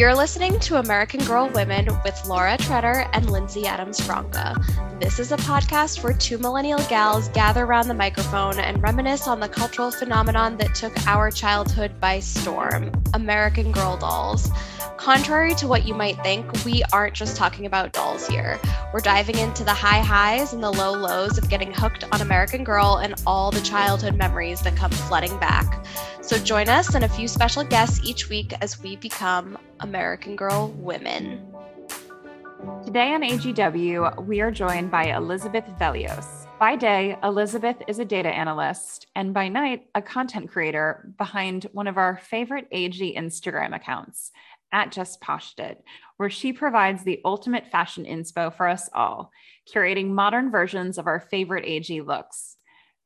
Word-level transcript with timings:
You're 0.00 0.14
listening 0.14 0.58
to 0.60 0.76
American 0.76 1.22
Girl 1.26 1.50
Women 1.50 1.86
with 2.04 2.24
Laura 2.26 2.56
Treader 2.56 3.06
and 3.12 3.30
Lindsey 3.30 3.66
Adams 3.66 4.00
Franca. 4.00 4.58
This 4.98 5.18
is 5.18 5.30
a 5.30 5.36
podcast 5.36 6.02
where 6.02 6.14
two 6.14 6.38
millennial 6.38 6.78
gals 6.88 7.28
gather 7.28 7.66
around 7.66 7.86
the 7.86 7.92
microphone 7.92 8.58
and 8.58 8.82
reminisce 8.82 9.28
on 9.28 9.40
the 9.40 9.48
cultural 9.48 9.90
phenomenon 9.90 10.56
that 10.56 10.74
took 10.74 11.06
our 11.06 11.30
childhood 11.30 12.00
by 12.00 12.18
storm 12.18 12.90
American 13.12 13.72
Girl 13.72 13.98
dolls. 13.98 14.48
Contrary 15.00 15.54
to 15.54 15.66
what 15.66 15.86
you 15.86 15.94
might 15.94 16.22
think, 16.22 16.46
we 16.62 16.82
aren't 16.92 17.14
just 17.14 17.34
talking 17.34 17.64
about 17.64 17.90
dolls 17.90 18.26
here. 18.26 18.60
We're 18.92 19.00
diving 19.00 19.38
into 19.38 19.64
the 19.64 19.72
high 19.72 20.00
highs 20.00 20.52
and 20.52 20.62
the 20.62 20.70
low 20.70 20.92
lows 20.92 21.38
of 21.38 21.48
getting 21.48 21.72
hooked 21.72 22.04
on 22.12 22.20
American 22.20 22.64
Girl 22.64 23.00
and 23.02 23.14
all 23.26 23.50
the 23.50 23.62
childhood 23.62 24.14
memories 24.14 24.60
that 24.60 24.76
come 24.76 24.90
flooding 24.90 25.34
back. 25.38 25.86
So 26.20 26.36
join 26.36 26.68
us 26.68 26.94
and 26.94 27.02
a 27.02 27.08
few 27.08 27.28
special 27.28 27.64
guests 27.64 28.04
each 28.04 28.28
week 28.28 28.52
as 28.60 28.78
we 28.82 28.96
become 28.96 29.56
American 29.80 30.36
Girl 30.36 30.68
women. 30.72 31.50
Today 32.84 33.14
on 33.14 33.22
AGW, 33.22 34.26
we 34.26 34.42
are 34.42 34.50
joined 34.50 34.90
by 34.90 35.16
Elizabeth 35.16 35.64
Vellios. 35.80 36.40
By 36.58 36.76
day, 36.76 37.16
Elizabeth 37.24 37.76
is 37.88 38.00
a 38.00 38.04
data 38.04 38.28
analyst, 38.28 39.06
and 39.16 39.32
by 39.32 39.48
night, 39.48 39.86
a 39.94 40.02
content 40.02 40.50
creator 40.50 41.10
behind 41.16 41.64
one 41.72 41.86
of 41.86 41.96
our 41.96 42.18
favorite 42.18 42.68
AG 42.70 43.16
Instagram 43.16 43.74
accounts 43.74 44.30
at 44.72 44.92
Just 44.92 45.20
Poshed 45.20 45.60
where 46.16 46.30
she 46.30 46.52
provides 46.52 47.02
the 47.02 47.20
ultimate 47.24 47.66
fashion 47.70 48.04
inspo 48.04 48.54
for 48.54 48.68
us 48.68 48.90
all, 48.92 49.32
curating 49.72 50.08
modern 50.08 50.50
versions 50.50 50.98
of 50.98 51.06
our 51.06 51.20
favorite 51.20 51.64
AG 51.66 52.00
looks. 52.02 52.56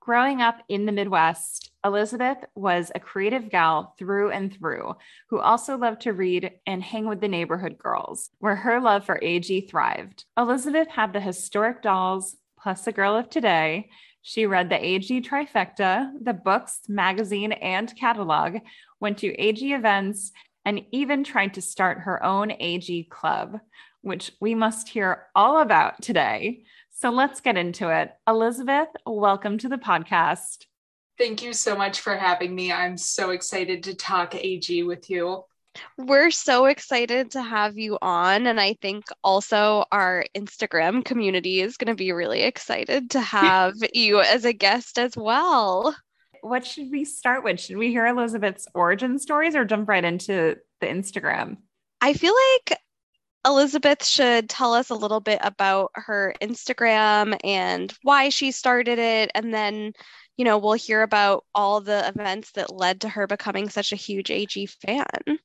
Growing 0.01 0.43
up 0.43 0.59
in 0.69 0.85
the 0.85 0.93
Midwest, 0.93 1.71
Elizabeth 1.83 2.39
was 2.55 2.93
a 2.95 3.01
creative 3.01 3.51
gal 3.51 3.95
through 3.99 4.31
and 4.31 4.53
through 4.53 4.97
who 5.29 5.39
also 5.39 5.79
loved 5.79 6.03
to 6.03 6.13
read 6.13 6.51
and 6.67 6.83
hang 6.83 7.07
with 7.07 7.21
the 7.21 7.29
neighborhood 7.29 7.79
girls, 7.79 8.31
where 8.39 8.57
her 8.57 8.81
love 8.81 9.07
for 9.07 9.19
AG 9.23 9.63
thrived. 9.63 10.25
Elizabeth 10.37 10.89
had 10.89 11.13
the 11.13 11.21
historic 11.21 11.81
dolls 11.83 12.37
plus 12.61 12.85
the 12.85 12.93
girl 12.93 13.17
of 13.17 13.31
today. 13.31 13.89
She 14.23 14.45
read 14.45 14.71
the 14.71 14.85
AG 14.85 15.21
trifecta, 15.23 16.11
the 16.21 16.35
books, 16.35 16.81
magazine, 16.89 17.53
and 17.53 17.95
catalog, 17.97 18.57
went 19.01 19.19
to 19.19 19.35
AG 19.41 19.73
events, 19.73 20.33
and 20.65 20.83
even 20.93 21.25
tried 21.25 21.55
to 21.55 21.63
start 21.63 22.01
her 22.01 22.23
own 22.23 22.53
AG 22.53 23.05
club, 23.11 23.61
which 24.03 24.33
we 24.41 24.55
must 24.55 24.89
hear 24.89 25.27
all 25.35 25.61
about 25.61 26.03
today. 26.03 26.65
So 26.91 27.11
let's 27.11 27.41
get 27.41 27.57
into 27.57 27.91
it. 27.91 28.13
Elizabeth, 28.27 28.89
welcome 29.07 29.59
to 29.59 29.69
the 29.69 29.79
podcast. 29.79 30.67
Thank 31.19 31.43
you 31.43 31.53
so 31.53 31.77
much 31.77 32.01
for 32.01 32.17
having 32.17 32.55
me. 32.55 32.73
I'm 32.73 32.97
so 32.97 33.31
excited 33.31 33.85
to 33.85 33.95
talk 33.95 34.35
AG 34.35 34.83
with 34.83 35.11
you. 35.11 35.45
We're 35.99 36.31
so 36.31 36.67
excited 36.67 37.33
to 37.33 37.43
have 37.43 37.77
you 37.79 37.99
on. 38.01 38.47
And 38.47 38.61
I 38.61 38.75
think 38.75 39.05
also 39.23 39.85
our 39.91 40.25
Instagram 40.37 41.05
community 41.05 41.61
is 41.61 41.77
going 41.77 41.89
to 41.89 41.95
be 41.95 42.13
really 42.13 42.43
excited 42.43 43.11
to 43.11 43.21
have 43.39 43.75
you 43.93 44.21
as 44.21 44.45
a 44.45 44.53
guest 44.53 44.99
as 44.99 45.17
well. 45.17 45.95
What 46.45 46.67
should 46.67 46.91
we 46.91 47.07
start 47.07 47.43
with? 47.43 47.59
Should 47.59 47.79
we 47.79 47.89
hear 47.89 48.07
Elizabeth's 48.07 48.69
origin 48.75 49.19
stories 49.19 49.57
or 49.57 49.65
jump 49.65 49.89
right 49.89 50.05
into 50.05 50.57
the 50.83 50.87
Instagram? 50.87 51.57
I 52.03 52.13
feel 52.13 52.35
like 52.35 52.79
Elizabeth 53.47 54.05
should 54.05 54.51
tell 54.51 54.75
us 54.75 54.91
a 54.91 54.95
little 54.95 55.21
bit 55.21 55.39
about 55.41 55.91
her 55.95 56.35
Instagram 56.43 57.39
and 57.43 57.95
why 58.03 58.29
she 58.29 58.51
started 58.51 58.99
it. 58.99 59.31
And 59.35 59.55
then, 59.55 59.95
you 60.37 60.45
know, 60.45 60.59
we'll 60.59 60.75
hear 60.75 61.01
about 61.01 61.47
all 61.55 61.81
the 61.81 62.07
events 62.07 62.53
that 62.53 62.75
led 62.75 63.01
to 63.01 63.09
her 63.09 63.27
becoming 63.27 63.71
such 63.71 63.93
a 63.93 63.97
huge 63.97 64.31
AG 64.31 64.67
fan. 64.67 65.39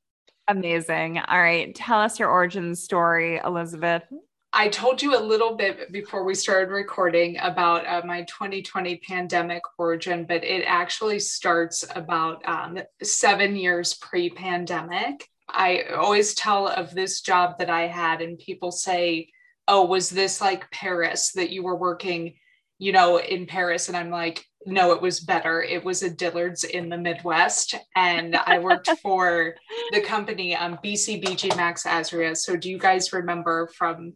Amazing. 0.50 1.20
All 1.20 1.40
right. 1.40 1.74
Tell 1.76 2.02
us 2.02 2.20
your 2.20 2.30
origin 2.30 2.76
story, 2.76 3.40
Elizabeth. 3.42 4.04
I 4.52 4.68
told 4.68 5.02
you 5.02 5.16
a 5.16 5.22
little 5.22 5.56
bit 5.56 5.92
before 5.92 6.24
we 6.24 6.34
started 6.34 6.72
recording 6.72 7.38
about 7.40 7.86
uh, 7.86 8.02
my 8.06 8.24
2020 8.24 8.98
pandemic 9.08 9.62
origin, 9.78 10.26
but 10.28 10.44
it 10.44 10.64
actually 10.66 11.20
starts 11.20 11.86
about 11.96 12.42
um, 12.48 12.80
seven 13.04 13.56
years 13.56 13.94
pre 13.94 14.32
pandemic. 14.32 15.28
I 15.48 15.84
always 15.96 16.34
tell 16.34 16.68
of 16.68 16.96
this 16.96 17.22
job 17.22 17.60
that 17.60 17.70
I 17.70 17.88
had, 17.88 18.22
and 18.22 18.40
people 18.40 18.72
say, 18.72 19.30
Oh, 19.68 19.86
was 19.86 20.10
this 20.10 20.42
like 20.42 20.72
Paris 20.72 21.32
that 21.34 21.52
you 21.52 21.62
were 21.62 21.76
working, 21.76 22.34
you 22.80 22.92
know, 22.92 23.20
in 23.20 23.46
Paris? 23.46 23.88
And 23.88 23.96
I'm 23.96 24.10
like, 24.10 24.44
No, 24.66 24.94
it 24.94 25.02
was 25.02 25.20
better. 25.20 25.62
It 25.62 25.86
was 25.86 26.02
a 26.02 26.10
Dillard's 26.10 26.64
in 26.64 26.90
the 26.90 26.98
Midwest. 26.98 27.76
And 27.96 28.36
I 28.36 28.58
worked 28.58 28.90
for 29.04 29.54
the 29.92 30.02
company 30.02 30.56
um, 30.56 30.80
BCBG 30.84 31.56
Max 31.56 31.84
Azria. 31.84 32.36
So 32.36 32.56
do 32.56 32.68
you 32.68 32.80
guys 32.80 33.14
remember 33.14 33.68
from 33.78 34.14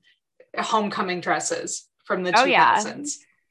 homecoming 0.57 1.21
dresses 1.21 1.87
from 2.05 2.23
the 2.23 2.31
oh, 2.37 2.45
2000s? 2.45 2.47
Yeah. 2.47 3.03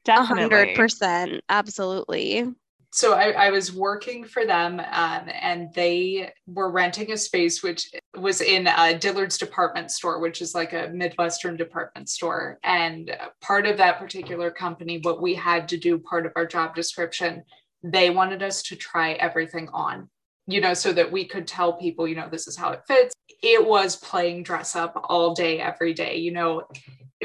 Definitely. 0.05 0.75
100%. 0.75 1.39
Absolutely 1.49 2.53
so 2.93 3.13
I, 3.13 3.31
I, 3.31 3.49
was 3.49 3.73
working 3.73 4.23
for 4.23 4.45
them 4.45 4.79
um, 4.79 5.29
and 5.41 5.73
they 5.73 6.31
were 6.45 6.69
renting 6.69 7.11
a 7.11 7.17
space 7.17 7.63
which 7.63 7.89
was 8.15 8.39
in 8.39 8.67
a 8.67 8.97
dillard's 8.97 9.37
department 9.37 9.89
store 9.91 10.19
which 10.19 10.41
is 10.41 10.53
like 10.53 10.73
a 10.73 10.91
midwestern 10.93 11.57
department 11.57 12.07
store 12.07 12.59
and 12.63 13.15
part 13.41 13.65
of 13.65 13.77
that 13.77 13.99
particular 13.99 14.51
company 14.51 14.99
what 15.01 15.21
we 15.21 15.33
had 15.33 15.67
to 15.69 15.77
do 15.77 15.97
part 15.97 16.25
of 16.25 16.33
our 16.35 16.45
job 16.45 16.75
description 16.75 17.43
they 17.83 18.09
wanted 18.11 18.43
us 18.43 18.61
to 18.63 18.75
try 18.75 19.13
everything 19.13 19.67
on 19.73 20.07
you 20.47 20.61
know 20.61 20.73
so 20.73 20.91
that 20.91 21.11
we 21.11 21.25
could 21.25 21.47
tell 21.47 21.73
people 21.73 22.07
you 22.07 22.15
know 22.15 22.27
this 22.29 22.47
is 22.47 22.55
how 22.55 22.71
it 22.71 22.81
fits 22.87 23.13
it 23.41 23.65
was 23.65 23.95
playing 23.95 24.43
dress 24.43 24.75
up 24.75 24.99
all 25.09 25.33
day 25.33 25.59
every 25.59 25.93
day 25.93 26.17
you 26.17 26.31
know 26.31 26.63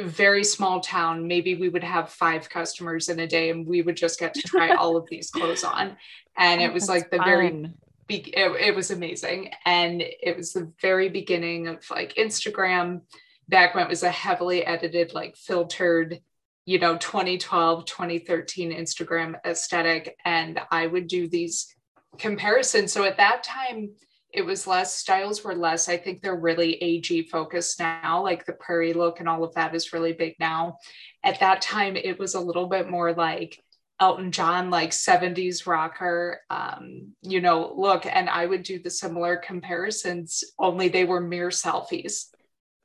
very 0.04 0.44
small 0.44 0.80
town, 0.80 1.26
maybe 1.26 1.54
we 1.54 1.68
would 1.68 1.84
have 1.84 2.10
five 2.10 2.48
customers 2.48 3.08
in 3.08 3.20
a 3.20 3.26
day 3.26 3.50
and 3.50 3.66
we 3.66 3.82
would 3.82 3.96
just 3.96 4.18
get 4.18 4.34
to 4.34 4.42
try 4.42 4.74
all 4.74 4.96
of 4.96 5.08
these 5.10 5.30
clothes 5.30 5.64
on. 5.64 5.96
And 6.36 6.60
it 6.60 6.70
oh, 6.70 6.74
was 6.74 6.86
That's 6.86 7.02
like 7.02 7.10
the 7.10 7.18
fun. 7.18 7.26
very 7.26 7.72
be- 8.06 8.34
it, 8.36 8.68
it, 8.68 8.74
was 8.74 8.90
amazing. 8.90 9.50
And 9.64 10.02
it 10.02 10.36
was 10.36 10.52
the 10.52 10.72
very 10.80 11.08
beginning 11.08 11.68
of 11.68 11.84
like 11.90 12.14
Instagram 12.14 13.02
back 13.48 13.74
when 13.74 13.84
it 13.84 13.90
was 13.90 14.02
a 14.02 14.10
heavily 14.10 14.64
edited, 14.64 15.14
like 15.14 15.36
filtered, 15.36 16.20
you 16.64 16.78
know, 16.78 16.96
2012, 16.96 17.84
2013 17.84 18.72
Instagram 18.72 19.34
aesthetic. 19.44 20.16
And 20.24 20.60
I 20.70 20.86
would 20.86 21.08
do 21.08 21.28
these 21.28 21.74
comparisons. 22.18 22.92
So 22.92 23.04
at 23.04 23.16
that 23.16 23.42
time, 23.42 23.90
it 24.32 24.42
was 24.42 24.66
less 24.66 24.94
styles 24.94 25.42
were 25.42 25.54
less. 25.54 25.88
I 25.88 25.96
think 25.96 26.20
they're 26.20 26.36
really 26.36 26.80
ag 26.82 27.28
focused 27.30 27.80
now 27.80 28.22
like 28.22 28.44
the 28.44 28.52
prairie 28.52 28.92
look 28.92 29.20
and 29.20 29.28
all 29.28 29.42
of 29.42 29.54
that 29.54 29.74
is 29.74 29.92
really 29.92 30.12
big 30.12 30.34
now. 30.38 30.76
At 31.24 31.40
that 31.40 31.62
time 31.62 31.96
it 31.96 32.18
was 32.18 32.34
a 32.34 32.40
little 32.40 32.66
bit 32.66 32.90
more 32.90 33.12
like 33.12 33.58
elton 34.00 34.30
john 34.30 34.70
like 34.70 34.90
70s 34.90 35.66
rocker 35.66 36.40
um, 36.50 37.14
you 37.22 37.40
know 37.40 37.74
look. 37.76 38.04
And 38.06 38.28
i 38.28 38.44
would 38.44 38.62
do 38.62 38.78
the 38.78 38.90
similar 38.90 39.36
comparisons 39.36 40.44
only 40.58 40.88
they 40.88 41.04
were 41.04 41.20
mere 41.20 41.48
selfies. 41.48 42.26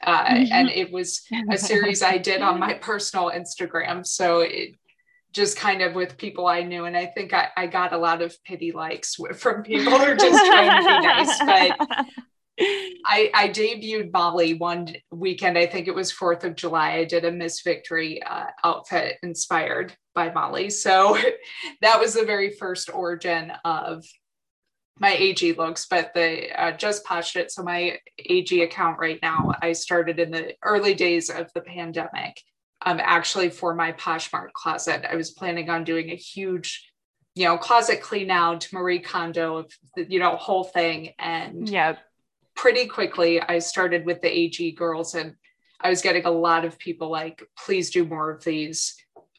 Uh, 0.01 0.45
and 0.51 0.69
it 0.69 0.91
was 0.91 1.21
a 1.51 1.57
series 1.57 2.01
i 2.01 2.17
did 2.17 2.41
on 2.41 2.59
my 2.59 2.73
personal 2.73 3.31
instagram. 3.31 4.05
So 4.05 4.39
it, 4.39 4.75
just 5.33 5.57
kind 5.57 5.81
of 5.81 5.95
with 5.95 6.17
people 6.17 6.47
I 6.47 6.61
knew. 6.61 6.85
And 6.85 6.95
I 6.95 7.07
think 7.07 7.33
I, 7.33 7.49
I 7.57 7.67
got 7.67 7.93
a 7.93 7.97
lot 7.97 8.21
of 8.21 8.35
pity 8.43 8.71
likes 8.71 9.15
from 9.35 9.63
people 9.63 9.91
who 9.91 10.03
are 10.03 10.15
just 10.15 10.45
trying 10.45 10.83
to 10.83 10.87
be 10.87 11.07
nice. 11.07 11.39
But 11.39 12.07
I, 13.05 13.31
I 13.33 13.49
debuted 13.49 14.13
Molly 14.13 14.53
one 14.53 14.95
weekend. 15.11 15.57
I 15.57 15.65
think 15.65 15.87
it 15.87 15.95
was 15.95 16.13
4th 16.13 16.43
of 16.43 16.55
July. 16.55 16.93
I 16.93 17.05
did 17.05 17.25
a 17.25 17.31
Miss 17.31 17.61
Victory 17.61 18.21
uh, 18.21 18.45
outfit 18.63 19.17
inspired 19.23 19.95
by 20.13 20.31
Molly. 20.31 20.69
So 20.69 21.17
that 21.81 21.99
was 21.99 22.13
the 22.13 22.25
very 22.25 22.51
first 22.51 22.93
origin 22.93 23.51
of 23.65 24.05
my 24.99 25.15
AG 25.15 25.53
looks, 25.53 25.87
but 25.89 26.13
the 26.13 26.51
uh, 26.61 26.71
just 26.77 27.03
poshed 27.03 27.35
it. 27.35 27.51
So 27.51 27.63
my 27.63 27.97
AG 28.19 28.61
account 28.61 28.99
right 28.99 29.19
now, 29.23 29.51
I 29.59 29.73
started 29.73 30.19
in 30.19 30.29
the 30.29 30.53
early 30.63 30.93
days 30.93 31.31
of 31.31 31.51
the 31.55 31.61
pandemic 31.61 32.39
um, 32.85 32.99
actually 33.01 33.49
for 33.49 33.73
my 33.73 33.91
Poshmark 33.93 34.53
closet. 34.53 35.05
I 35.09 35.15
was 35.15 35.31
planning 35.31 35.69
on 35.69 35.83
doing 35.83 36.09
a 36.09 36.15
huge, 36.15 36.91
you 37.35 37.45
know, 37.45 37.57
closet 37.57 38.01
clean 38.01 38.29
out, 38.29 38.67
Marie 38.71 38.99
Kondo, 38.99 39.65
you 39.95 40.19
know, 40.19 40.35
whole 40.35 40.63
thing. 40.63 41.13
And 41.19 41.67
yeah, 41.69 41.97
pretty 42.55 42.87
quickly 42.87 43.41
I 43.41 43.59
started 43.59 44.05
with 44.05 44.21
the 44.21 44.29
AG 44.29 44.71
girls 44.73 45.15
and 45.15 45.35
I 45.81 45.89
was 45.89 46.01
getting 46.01 46.25
a 46.25 46.31
lot 46.31 46.65
of 46.65 46.79
people 46.79 47.09
like, 47.09 47.43
please 47.65 47.89
do 47.89 48.05
more 48.05 48.31
of 48.31 48.43
these. 48.43 48.95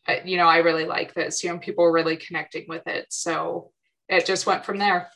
Uh, 0.06 0.16
you 0.24 0.36
know, 0.36 0.46
I 0.46 0.58
really 0.58 0.84
like 0.84 1.14
this. 1.14 1.42
You 1.42 1.50
know, 1.50 1.58
people 1.58 1.84
were 1.84 1.92
really 1.92 2.16
connecting 2.16 2.66
with 2.68 2.86
it. 2.86 3.06
So 3.10 3.70
it 4.08 4.26
just 4.26 4.46
went 4.46 4.64
from 4.64 4.78
there. 4.78 5.08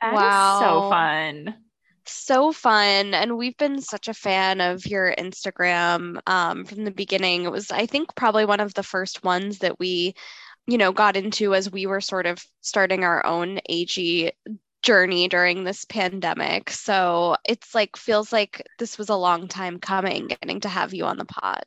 That 0.00 0.14
wow. 0.14 0.58
so 0.60 0.90
fun 0.90 1.65
so 2.08 2.52
fun 2.52 3.14
and 3.14 3.36
we've 3.36 3.56
been 3.56 3.80
such 3.80 4.08
a 4.08 4.14
fan 4.14 4.60
of 4.60 4.86
your 4.86 5.14
instagram 5.16 6.18
um, 6.26 6.64
from 6.64 6.84
the 6.84 6.90
beginning 6.90 7.44
it 7.44 7.52
was 7.52 7.70
i 7.70 7.86
think 7.86 8.14
probably 8.14 8.44
one 8.44 8.60
of 8.60 8.74
the 8.74 8.82
first 8.82 9.24
ones 9.24 9.58
that 9.58 9.78
we 9.78 10.14
you 10.66 10.78
know 10.78 10.92
got 10.92 11.16
into 11.16 11.54
as 11.54 11.70
we 11.70 11.86
were 11.86 12.00
sort 12.00 12.26
of 12.26 12.44
starting 12.60 13.04
our 13.04 13.24
own 13.24 13.58
ag 13.68 14.32
journey 14.86 15.26
during 15.26 15.64
this 15.64 15.84
pandemic. 15.84 16.70
So 16.70 17.36
it's 17.44 17.74
like 17.74 17.96
feels 17.96 18.32
like 18.32 18.64
this 18.78 18.96
was 18.96 19.08
a 19.08 19.16
long 19.16 19.48
time 19.48 19.80
coming 19.80 20.28
getting 20.28 20.60
to 20.60 20.68
have 20.68 20.94
you 20.94 21.04
on 21.04 21.18
the 21.18 21.24
pod. 21.24 21.64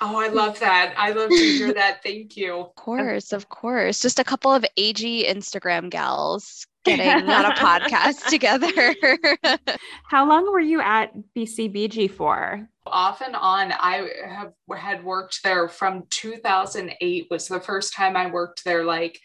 Oh, 0.00 0.16
I 0.16 0.28
love 0.28 0.60
that. 0.60 0.94
I 0.96 1.10
love 1.10 1.30
to 1.30 1.34
hear 1.34 1.74
that. 1.74 2.02
Thank 2.02 2.36
you. 2.36 2.54
Of 2.54 2.74
course, 2.76 3.32
of 3.32 3.48
course. 3.48 4.00
Just 4.00 4.20
a 4.20 4.24
couple 4.24 4.52
of 4.52 4.64
AG 4.76 5.26
Instagram 5.28 5.90
gals 5.90 6.66
getting 6.84 7.28
on 7.30 7.44
a 7.46 7.54
podcast 7.54 8.26
together. 8.26 8.94
How 10.04 10.28
long 10.28 10.50
were 10.50 10.60
you 10.60 10.80
at 10.80 11.12
BCBG 11.36 12.10
for? 12.10 12.68
Off 12.86 13.20
and 13.20 13.36
on, 13.36 13.72
I 13.72 14.08
have 14.26 14.52
had 14.76 15.04
worked 15.04 15.42
there 15.44 15.68
from 15.68 16.04
2008 16.10 17.26
was 17.30 17.48
the 17.48 17.60
first 17.60 17.94
time 17.94 18.16
I 18.16 18.30
worked 18.30 18.64
there 18.64 18.84
like 18.84 19.18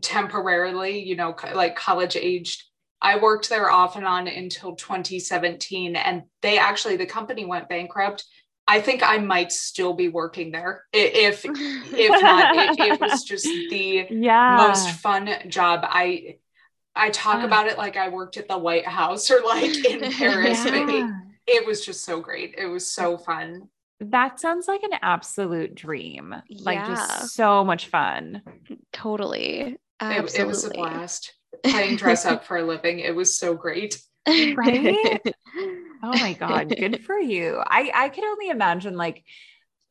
temporarily, 0.00 1.00
you 1.00 1.16
know, 1.16 1.34
like 1.54 1.76
college 1.76 2.16
aged. 2.16 2.62
I 3.00 3.18
worked 3.18 3.48
there 3.48 3.70
off 3.70 3.96
and 3.96 4.06
on 4.06 4.28
until 4.28 4.76
2017 4.76 5.96
and 5.96 6.22
they 6.40 6.58
actually 6.58 6.96
the 6.96 7.06
company 7.06 7.44
went 7.44 7.68
bankrupt 7.68 8.24
I 8.66 8.80
think 8.80 9.02
I 9.02 9.18
might 9.18 9.50
still 9.50 9.92
be 9.92 10.08
working 10.08 10.52
there 10.52 10.84
if 10.92 11.44
if 11.44 12.22
not 12.22 12.56
it, 12.56 12.78
it 12.78 13.00
was 13.00 13.24
just 13.24 13.44
the 13.44 14.06
yeah. 14.10 14.56
most 14.56 14.88
fun 15.00 15.28
job. 15.48 15.80
I 15.82 16.36
I 16.94 17.10
talk 17.10 17.42
uh, 17.42 17.46
about 17.46 17.66
it 17.66 17.78
like 17.78 17.96
I 17.96 18.08
worked 18.08 18.36
at 18.36 18.48
the 18.48 18.58
White 18.58 18.86
House 18.86 19.30
or 19.30 19.40
like 19.42 19.84
in 19.84 20.00
Paris, 20.12 20.64
yeah. 20.64 20.70
but 20.70 20.88
it, 20.88 21.10
it 21.46 21.66
was 21.66 21.84
just 21.84 22.04
so 22.04 22.20
great. 22.20 22.54
It 22.58 22.66
was 22.66 22.90
so 22.90 23.16
fun. 23.16 23.68
That 24.00 24.40
sounds 24.40 24.66
like 24.66 24.82
an 24.82 24.98
absolute 25.00 25.74
dream. 25.74 26.34
Yeah. 26.48 26.62
Like 26.64 26.86
just 26.86 27.34
so 27.34 27.64
much 27.64 27.86
fun. 27.86 28.42
Totally. 28.92 29.78
It, 30.00 30.34
it 30.38 30.46
was 30.46 30.64
a 30.64 30.70
blast. 30.70 31.34
Playing 31.64 31.96
dress 31.96 32.26
up 32.26 32.44
for 32.44 32.56
a 32.56 32.64
living. 32.64 32.98
It 32.98 33.14
was 33.14 33.36
so 33.36 33.54
great. 33.54 34.00
Right? 34.54 35.20
oh 36.02 36.16
my 36.16 36.34
God. 36.34 36.68
Good 36.68 37.04
for 37.04 37.18
you. 37.18 37.60
I, 37.66 37.90
I 37.92 38.08
could 38.08 38.22
only 38.22 38.50
imagine 38.50 38.96
like 38.96 39.24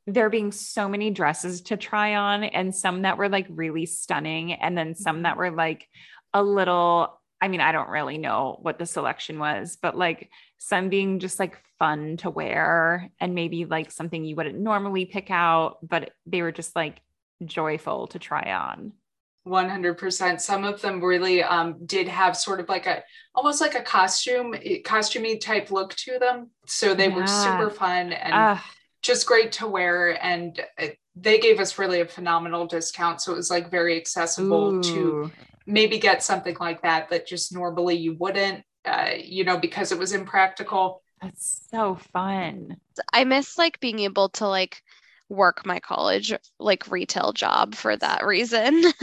there 0.07 0.29
being 0.29 0.53
so 0.53 0.87
many 0.87 1.11
dresses 1.11 1.61
to 1.63 1.75
try 1.75 2.15
on 2.15 2.45
and 2.45 2.73
some 2.73 3.01
that 3.01 3.17
were 3.17 3.27
like 3.27 3.47
really 3.49 3.85
stunning 3.85 4.53
and 4.53 4.77
then 4.77 4.95
some 4.95 5.23
that 5.23 5.35
were 5.35 5.51
like 5.51 5.87
a 6.33 6.43
little 6.43 7.17
I 7.43 7.47
mean, 7.47 7.59
I 7.59 7.71
don't 7.71 7.89
really 7.89 8.19
know 8.19 8.59
what 8.61 8.77
the 8.77 8.85
selection 8.85 9.39
was, 9.39 9.75
but 9.81 9.97
like 9.97 10.29
some 10.59 10.89
being 10.89 11.17
just 11.19 11.39
like 11.39 11.57
fun 11.79 12.17
to 12.17 12.29
wear 12.29 13.09
and 13.19 13.33
maybe 13.33 13.65
like 13.65 13.91
something 13.91 14.23
you 14.23 14.35
wouldn't 14.35 14.59
normally 14.59 15.05
pick 15.05 15.31
out, 15.31 15.77
but 15.81 16.11
they 16.27 16.43
were 16.43 16.51
just 16.51 16.75
like 16.75 17.01
joyful 17.43 18.07
to 18.07 18.19
try 18.19 18.53
on. 18.53 18.93
100% 19.47 20.39
some 20.39 20.63
of 20.63 20.81
them 20.81 21.03
really 21.03 21.41
um, 21.41 21.77
did 21.83 22.07
have 22.07 22.37
sort 22.37 22.59
of 22.59 22.69
like 22.69 22.85
a 22.85 23.01
almost 23.33 23.59
like 23.59 23.73
a 23.73 23.81
costume 23.81 24.53
costumey 24.85 25.41
type 25.41 25.71
look 25.71 25.95
to 25.95 26.19
them 26.19 26.51
so 26.67 26.93
they 26.93 27.07
yeah. 27.07 27.15
were 27.15 27.25
super 27.25 27.71
fun 27.71 28.13
and 28.13 28.33
uh, 28.35 28.57
just 29.01 29.25
great 29.25 29.53
to 29.53 29.65
wear 29.65 30.23
and 30.23 30.63
uh, 30.77 30.89
they 31.15 31.39
gave 31.39 31.59
us 31.59 31.77
really 31.77 32.01
a 32.01 32.05
phenomenal 32.05 32.65
discount 32.65 33.21
so 33.21 33.33
it 33.33 33.35
was 33.35 33.49
like 33.49 33.69
very 33.69 33.97
accessible 33.97 34.75
ooh. 34.75 34.83
to 34.83 35.31
maybe 35.65 35.97
get 35.99 36.23
something 36.23 36.55
like 36.59 36.81
that 36.81 37.09
that 37.09 37.27
just 37.27 37.53
normally 37.53 37.95
you 37.95 38.15
wouldn't 38.15 38.63
uh, 38.85 39.11
you 39.17 39.43
know 39.43 39.57
because 39.57 39.91
it 39.91 39.99
was 39.99 40.13
impractical 40.13 41.03
that's 41.21 41.67
so 41.69 41.95
fun 42.13 42.75
i 43.13 43.23
miss 43.23 43.57
like 43.57 43.79
being 43.79 43.99
able 43.99 44.29
to 44.29 44.47
like 44.47 44.81
work 45.31 45.65
my 45.65 45.79
college 45.79 46.33
like 46.59 46.91
retail 46.91 47.31
job 47.31 47.73
for 47.73 47.95
that 47.95 48.25
reason. 48.25 48.83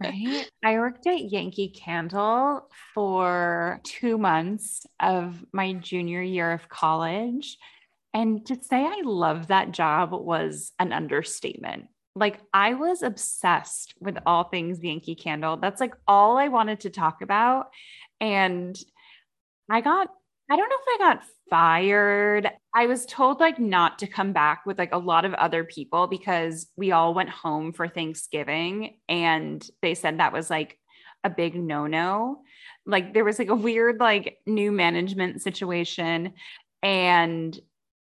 right. 0.00 0.50
I 0.64 0.78
worked 0.78 1.06
at 1.06 1.30
Yankee 1.30 1.68
Candle 1.68 2.66
for 2.94 3.80
two 3.84 4.16
months 4.16 4.86
of 4.98 5.44
my 5.52 5.74
junior 5.74 6.22
year 6.22 6.50
of 6.52 6.68
college. 6.68 7.58
And 8.12 8.44
to 8.46 8.56
say 8.62 8.84
I 8.84 9.02
love 9.04 9.48
that 9.48 9.72
job 9.72 10.12
was 10.12 10.72
an 10.78 10.92
understatement. 10.92 11.86
Like 12.14 12.40
I 12.52 12.74
was 12.74 13.02
obsessed 13.02 13.94
with 14.00 14.18
all 14.26 14.44
things 14.44 14.82
Yankee 14.82 15.14
Candle. 15.14 15.56
That's 15.56 15.80
like 15.80 15.94
all 16.08 16.36
I 16.36 16.48
wanted 16.48 16.80
to 16.80 16.90
talk 16.90 17.22
about. 17.22 17.68
And 18.20 18.76
I 19.70 19.80
got 19.80 20.08
I 20.50 20.56
don't 20.56 20.68
know 20.68 20.76
if 20.80 21.00
I 21.00 21.14
got 21.14 21.22
fired. 21.48 22.50
I 22.74 22.86
was 22.86 23.06
told 23.06 23.38
like 23.38 23.60
not 23.60 24.00
to 24.00 24.08
come 24.08 24.32
back 24.32 24.66
with 24.66 24.80
like 24.80 24.92
a 24.92 24.98
lot 24.98 25.24
of 25.24 25.32
other 25.34 25.62
people 25.62 26.08
because 26.08 26.68
we 26.76 26.90
all 26.90 27.14
went 27.14 27.30
home 27.30 27.72
for 27.72 27.86
Thanksgiving 27.86 28.98
and 29.08 29.64
they 29.80 29.94
said 29.94 30.18
that 30.18 30.32
was 30.32 30.50
like 30.50 30.76
a 31.22 31.30
big 31.30 31.54
no-no. 31.54 32.42
Like 32.84 33.14
there 33.14 33.24
was 33.24 33.38
like 33.38 33.48
a 33.48 33.54
weird 33.54 34.00
like 34.00 34.38
new 34.44 34.72
management 34.72 35.40
situation 35.40 36.32
and 36.82 37.56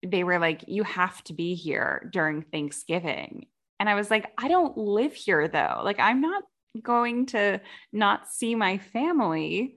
they 0.05 0.25
were 0.25 0.39
like 0.39 0.65
you 0.69 0.83
have 0.85 1.23
to 1.25 1.33
be 1.33 1.55
here 1.55 2.09
during 2.13 2.43
Thanksgiving. 2.43 3.47
And 3.81 3.89
I 3.89 3.95
was 3.95 4.11
like 4.11 4.33
I 4.39 4.49
don't 4.49 4.77
live 4.77 5.15
here 5.15 5.49
though. 5.49 5.81
Like 5.83 6.01
I'm 6.01 6.21
not 6.21 6.45
going 6.83 7.27
to 7.27 7.61
not 7.93 8.29
see 8.29 8.55
my 8.55 8.79
family 8.79 9.77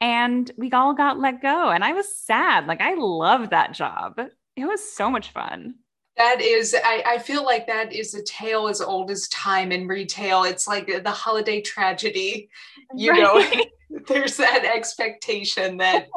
and 0.00 0.50
we 0.58 0.70
all 0.72 0.94
got 0.94 1.18
let 1.18 1.40
go 1.40 1.70
and 1.70 1.82
i 1.82 1.92
was 1.92 2.16
sad 2.16 2.66
like 2.66 2.80
i 2.80 2.94
love 2.94 3.50
that 3.50 3.72
job 3.72 4.18
it 4.56 4.64
was 4.64 4.92
so 4.92 5.10
much 5.10 5.30
fun 5.30 5.74
that 6.16 6.40
is 6.40 6.74
I, 6.74 7.02
I 7.06 7.18
feel 7.18 7.44
like 7.44 7.66
that 7.66 7.92
is 7.92 8.14
a 8.14 8.22
tale 8.22 8.68
as 8.68 8.80
old 8.80 9.10
as 9.10 9.28
time 9.28 9.72
in 9.72 9.86
retail 9.86 10.44
it's 10.44 10.68
like 10.68 11.02
the 11.02 11.10
holiday 11.10 11.60
tragedy 11.60 12.50
you 12.94 13.12
right. 13.12 13.22
know 13.22 14.00
there's 14.08 14.36
that 14.36 14.64
expectation 14.64 15.78
that 15.78 16.08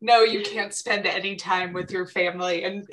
no 0.00 0.22
you 0.22 0.42
can't 0.42 0.74
spend 0.74 1.06
any 1.06 1.36
time 1.36 1.72
with 1.72 1.90
your 1.90 2.06
family. 2.06 2.64
And 2.64 2.86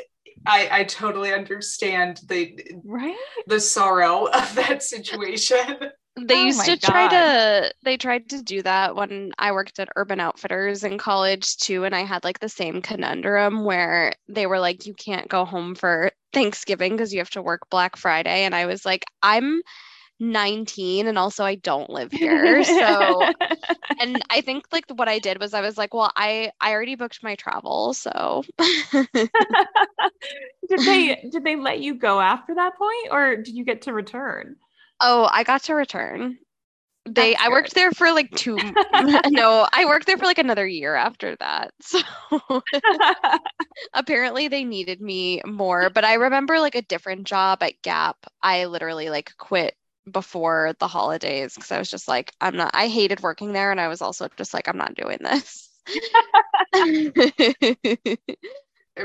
I, 0.46 0.70
I 0.72 0.84
totally 0.84 1.34
understand 1.34 2.22
the 2.28 2.60
right? 2.84 3.16
the 3.48 3.60
sorrow 3.60 4.26
of 4.34 4.56
that 4.56 4.84
situation. 4.84 5.78
They 6.16 6.42
oh 6.42 6.46
used 6.46 6.66
to 6.66 6.78
try 6.78 7.08
to 7.10 7.74
they 7.84 7.98
tried 7.98 8.30
to 8.30 8.44
do 8.44 8.62
that 8.62 8.96
when 8.96 9.32
I 9.40 9.52
worked 9.52 9.80
at 9.80 9.90
Urban 9.96 10.20
Outfitters 10.20 10.84
in 10.84 11.00
college 11.00 11.58
too 11.58 11.86
and 11.86 11.96
I 11.96 12.02
had 12.02 12.24
like 12.24 12.40
the 12.40 12.50
same 12.50 12.84
conundrum 12.84 13.66
where 13.66 14.14
they 14.28 14.46
were 14.46 14.60
like 14.60 14.86
you 14.86 14.94
can't 14.94 15.28
go 15.28 15.44
home 15.44 15.74
for 15.74 16.12
Thanksgiving 16.32 16.92
because 16.92 17.14
you 17.14 17.20
have 17.20 17.32
to 17.32 17.42
work 17.42 17.70
Black 17.72 17.96
Friday. 17.96 18.44
And 18.44 18.54
I 18.54 18.68
was 18.68 18.86
like 18.86 19.06
I'm 19.24 19.62
19 20.32 21.08
and 21.08 21.18
also 21.18 21.44
I 21.44 21.56
don't 21.56 21.90
live 21.90 22.12
here 22.20 22.64
so 22.64 23.28
and 24.00 24.24
I 24.30 24.42
think 24.42 24.66
like 24.72 24.86
what 24.96 25.10
I 25.10 25.20
did 25.20 25.40
was 25.40 25.54
I 25.54 25.62
was 25.62 25.78
like 25.78 25.94
well 25.94 26.12
I 26.16 26.52
I 26.62 26.72
already 26.74 26.96
booked 26.96 27.24
my 27.24 27.36
travel 27.36 27.94
so 27.94 28.44
did 30.70 30.86
they 30.86 31.30
did 31.32 31.44
they 31.44 31.56
let 31.56 31.80
you 31.80 31.96
go 31.96 32.20
after 32.20 32.56
that 32.56 32.78
point 32.78 33.10
or 33.12 33.38
did 33.38 33.56
you 33.56 33.66
get 33.66 33.82
to 33.84 33.94
return 33.94 34.56
Oh, 35.02 35.28
I 35.32 35.44
got 35.44 35.64
to 35.64 35.76
return. 35.76 36.38
They 37.06 37.34
That's 37.34 37.44
I 37.44 37.50
worked 37.50 37.76
there 37.76 37.92
for 37.92 38.14
like 38.14 38.32
two 38.36 38.78
no, 39.28 39.68
I 39.74 39.86
worked 39.86 40.06
there 40.08 40.18
for 40.18 40.26
like 40.26 40.38
another 40.40 40.66
year 40.66 40.96
after 40.96 41.36
that. 41.38 41.72
So 41.82 42.00
apparently 43.94 44.48
they 44.48 44.64
needed 44.64 45.02
me 45.02 45.42
more, 45.46 45.90
but 45.90 46.06
I 46.06 46.16
remember 46.16 46.60
like 46.60 46.76
a 46.76 46.82
different 46.82 47.26
job 47.28 47.64
at 47.64 47.82
Gap. 47.82 48.18
I 48.42 48.66
literally 48.66 49.10
like 49.10 49.32
quit 49.38 49.76
before 50.12 50.74
the 50.80 50.88
holidays 50.88 51.56
because 51.56 51.72
I 51.72 51.80
was 51.80 51.90
just 51.90 52.08
like, 52.08 52.34
I'm 52.42 52.56
not 52.56 52.72
I 52.74 52.88
hated 52.88 53.22
working 53.22 53.54
there 53.54 53.72
and 53.72 53.80
I 53.80 53.88
was 53.88 54.02
also 54.02 54.28
just 54.38 54.54
like, 54.54 54.68
I'm 54.68 54.78
not 54.78 54.96
doing 54.96 55.20
this 55.22 55.70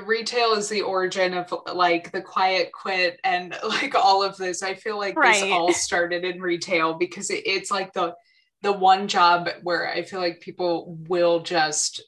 retail 0.04 0.52
is 0.52 0.68
the 0.68 0.82
origin 0.82 1.34
of 1.34 1.52
like 1.72 2.12
the 2.12 2.20
quiet 2.20 2.70
quit 2.72 3.18
and 3.24 3.56
like 3.68 3.94
all 3.94 4.22
of 4.22 4.36
this 4.36 4.62
i 4.62 4.74
feel 4.74 4.98
like 4.98 5.16
right. 5.16 5.42
this 5.42 5.50
all 5.50 5.72
started 5.72 6.24
in 6.24 6.40
retail 6.40 6.94
because 6.94 7.30
it, 7.30 7.42
it's 7.46 7.70
like 7.70 7.92
the 7.94 8.14
the 8.62 8.72
one 8.72 9.08
job 9.08 9.48
where 9.62 9.88
i 9.88 10.02
feel 10.02 10.20
like 10.20 10.40
people 10.40 10.98
will 11.08 11.40
just 11.40 12.02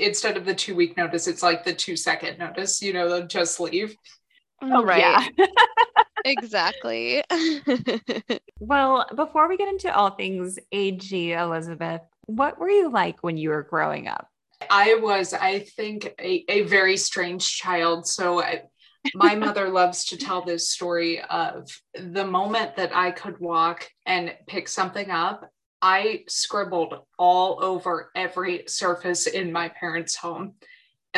instead 0.00 0.36
of 0.36 0.44
the 0.44 0.54
two 0.54 0.74
week 0.74 0.96
notice 0.96 1.28
it's 1.28 1.42
like 1.42 1.64
the 1.64 1.72
two 1.72 1.96
second 1.96 2.38
notice 2.38 2.82
you 2.82 2.92
know 2.92 3.08
they'll 3.08 3.26
just 3.26 3.60
leave 3.60 3.94
oh 4.62 4.84
right 4.84 5.00
yeah. 5.00 5.46
exactly 6.24 7.22
well 8.58 9.06
before 9.14 9.48
we 9.48 9.56
get 9.56 9.68
into 9.68 9.94
all 9.94 10.10
things 10.10 10.58
ag 10.72 11.12
elizabeth 11.12 12.02
what 12.26 12.58
were 12.58 12.70
you 12.70 12.90
like 12.90 13.22
when 13.22 13.36
you 13.36 13.50
were 13.50 13.62
growing 13.62 14.08
up 14.08 14.28
I 14.70 14.94
was, 14.94 15.34
I 15.34 15.60
think, 15.60 16.14
a, 16.20 16.44
a 16.48 16.62
very 16.62 16.96
strange 16.96 17.56
child. 17.56 18.06
So 18.06 18.42
I, 18.42 18.62
my 19.14 19.34
mother 19.34 19.68
loves 19.70 20.04
to 20.06 20.16
tell 20.16 20.42
this 20.42 20.70
story 20.70 21.20
of 21.22 21.68
the 21.94 22.26
moment 22.26 22.76
that 22.76 22.94
I 22.94 23.10
could 23.10 23.38
walk 23.38 23.88
and 24.06 24.34
pick 24.46 24.68
something 24.68 25.10
up. 25.10 25.48
I 25.80 26.24
scribbled 26.28 26.94
all 27.18 27.62
over 27.62 28.10
every 28.14 28.64
surface 28.68 29.26
in 29.26 29.50
my 29.50 29.68
parents' 29.68 30.14
home. 30.14 30.54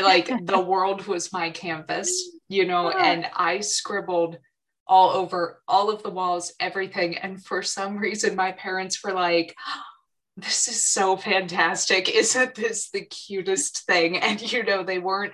Like 0.01 0.31
the 0.47 0.61
world 0.67 1.07
was 1.07 1.33
my 1.33 1.51
canvas, 1.51 2.31
you 2.49 2.67
know, 2.67 2.91
and 2.91 3.27
I 3.37 3.61
scribbled 3.61 4.39
all 4.87 5.11
over 5.11 5.63
all 5.67 5.91
of 5.91 6.03
the 6.03 6.11
walls, 6.11 6.53
everything. 6.61 7.17
And 7.17 7.45
for 7.45 7.63
some 7.63 7.97
reason, 7.97 8.37
my 8.37 8.53
parents 8.53 9.03
were 9.03 9.13
like, 9.13 9.55
this 10.37 10.69
is 10.69 10.85
so 10.85 11.17
fantastic. 11.17 12.09
Isn't 12.09 12.55
this 12.55 12.91
the 12.91 13.05
cutest 13.05 13.87
thing? 13.87 14.17
And 14.23 14.53
you 14.53 14.63
know, 14.65 14.83
they 14.83 14.99
weren't 14.99 15.33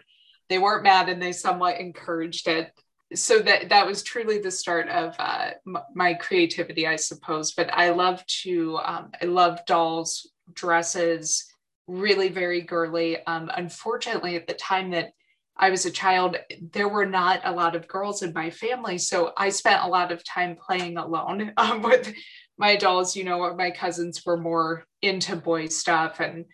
they 0.49 0.59
weren't 0.59 0.83
mad 0.83 1.09
and 1.09 1.23
they 1.23 1.33
somewhat 1.33 1.79
encouraged 1.79 2.49
it. 2.49 2.73
So 3.15 3.39
that 3.41 3.71
that 3.71 3.87
was 3.87 4.03
truly 4.03 4.39
the 4.39 4.51
start 4.51 4.89
of 4.89 5.15
uh, 5.19 5.53
my 5.95 6.15
creativity, 6.15 6.87
I 6.87 6.97
suppose. 6.97 7.53
But 7.53 7.73
I 7.73 7.91
love 7.91 8.25
to 8.43 8.79
um, 8.85 9.11
I 9.21 9.27
love 9.27 9.61
dolls, 9.67 10.31
dresses, 10.53 11.47
really 11.87 12.29
very 12.29 12.61
girly. 12.61 13.25
Um, 13.27 13.51
unfortunately, 13.55 14.37
at 14.37 14.47
the 14.47 14.55
time 14.55 14.91
that 14.91 15.13
I 15.61 15.71
was 15.71 15.85
a 15.85 15.91
child, 15.91 16.37
there 16.73 16.89
were 16.89 17.07
not 17.07 17.43
a 17.45 17.53
lot 17.53 17.77
of 17.77 17.87
girls 17.87 18.23
in 18.23 18.33
my 18.33 18.51
family. 18.51 18.97
So 18.97 19.33
I 19.37 19.51
spent 19.51 19.85
a 19.85 19.89
lot 19.89 20.11
of 20.11 20.25
time 20.25 20.57
playing 20.57 20.97
alone 20.97 21.53
um, 21.57 21.83
with 21.83 22.13
my 22.59 22.77
dolls. 22.77 23.15
You 23.15 23.25
know, 23.25 23.55
my 23.55 23.71
cousins 23.71 24.25
were 24.25 24.39
more 24.39 24.85
into 25.03 25.37
boy 25.37 25.69
stuff. 25.69 26.19
And 26.19 26.47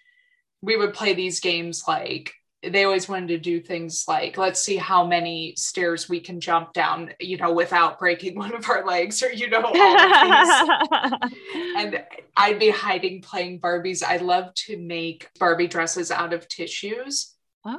we 0.61 0.77
would 0.77 0.93
play 0.93 1.15
these 1.15 1.39
games 1.39 1.85
like 1.87 2.33
they 2.63 2.85
always 2.85 3.09
wanted 3.09 3.29
to 3.29 3.39
do 3.39 3.61
things 3.61 4.07
like 4.09 4.37
let's 4.37 4.61
see 4.61 4.77
how 4.77 5.07
many 5.07 5.55
stairs 5.57 6.09
we 6.09 6.19
can 6.19 6.41
jump 6.41 6.73
down 6.73 7.13
you 7.21 7.37
know 7.37 7.53
without 7.53 7.99
breaking 7.99 8.35
one 8.39 8.55
of 8.55 8.69
our 8.69 8.85
legs 8.85 9.23
or 9.23 9.31
you 9.31 9.49
know 9.49 9.63
all 9.63 9.77
of 9.77 11.13
and 11.77 12.03
i'd 12.37 12.59
be 12.59 12.71
hiding 12.71 13.21
playing 13.21 13.61
barbies 13.61 14.03
i 14.03 14.17
love 14.17 14.53
to 14.55 14.79
make 14.79 15.29
barbie 15.39 15.69
dresses 15.69 16.11
out 16.11 16.33
of 16.33 16.49
tissues 16.49 17.36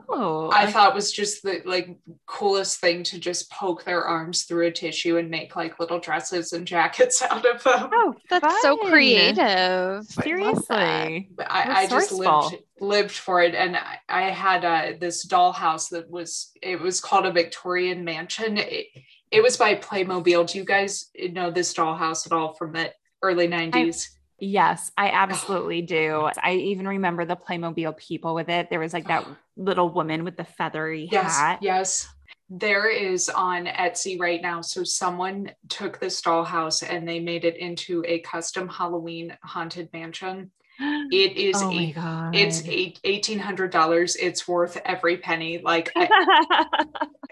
Oh, 0.10 0.50
I 0.52 0.72
thought 0.72 0.96
was 0.96 1.12
just 1.12 1.44
the 1.44 1.62
like 1.66 1.98
coolest 2.26 2.80
thing 2.80 3.04
to 3.04 3.20
just 3.20 3.52
poke 3.52 3.84
their 3.84 4.04
arms 4.04 4.44
through 4.44 4.68
a 4.68 4.72
tissue 4.72 5.18
and 5.18 5.30
make 5.30 5.56
like 5.56 5.80
little 5.80 6.00
dresses 6.00 6.54
and 6.54 6.66
jackets 6.76 7.22
out 7.22 7.46
of 7.46 7.64
them. 7.64 7.90
oh, 7.94 8.16
That's 8.30 8.62
so 8.62 8.78
creative. 8.78 10.06
Seriously. 10.06 11.30
But 11.36 11.48
I, 11.50 11.84
I 11.84 11.88
just 11.88 12.12
lived 12.12 12.58
lived 12.80 13.12
for 13.12 13.42
it, 13.42 13.56
and 13.56 13.78
I, 13.78 14.00
I 14.10 14.22
had 14.30 14.66
uh, 14.66 14.98
this 15.00 15.26
dollhouse 15.26 15.90
that 15.90 16.10
was 16.10 16.52
it 16.62 16.80
was 16.80 17.00
called 17.00 17.26
a 17.26 17.32
Victorian 17.32 18.04
mansion. 18.04 18.58
It, 18.58 18.88
it 19.32 19.44
was 19.44 19.58
by 19.58 19.76
Playmobil. 19.76 20.52
Do 20.52 20.58
you 20.58 20.66
guys 20.66 21.10
know 21.32 21.52
this 21.52 21.74
dollhouse 21.74 22.26
at 22.26 22.32
all 22.32 22.54
from 22.54 22.74
the 22.74 22.94
early 23.22 23.48
nineties? 23.48 24.17
Yes, 24.40 24.92
I 24.98 25.10
absolutely 25.10 25.82
do. 25.82 26.30
I 26.44 26.54
even 26.54 26.88
remember 26.88 27.26
the 27.26 27.36
Playmobil 27.36 27.98
people 27.98 28.36
with 28.36 28.50
it. 28.50 28.70
There 28.70 28.80
was 28.80 28.94
like 28.94 29.08
that 29.08 29.26
little 29.58 29.90
woman 29.90 30.24
with 30.24 30.38
the 30.38 30.44
feathery 30.44 31.10
Yes, 31.12 31.38
hat. 31.38 31.60
yes. 31.62 32.08
There 32.50 32.90
is 32.90 33.28
on 33.30 33.66
Etsy 33.66 34.18
right 34.20 34.42
now. 34.42 34.62
So 34.62 34.84
someone 34.84 35.52
took 35.68 36.00
this 36.00 36.22
dollhouse 36.22 36.88
and 36.88 37.08
they 37.08 37.20
made 37.20 37.44
it 37.44 37.58
into 37.58 38.04
a 38.08 38.20
custom 38.20 38.70
Halloween 38.70 39.38
haunted 39.44 39.90
mansion. 39.92 40.52
It 40.80 41.38
is 41.38 41.62
oh 41.62 41.72
my 41.72 41.82
a 41.82 41.92
god. 41.94 42.36
it's 42.36 42.64
eight 42.66 43.00
eighteen 43.04 43.40
hundred 43.40 43.72
dollars. 43.72 44.16
It's 44.16 44.48
worth 44.48 44.80
every 44.86 45.18
penny. 45.18 45.60
Like 45.64 45.92
I, 45.96 46.08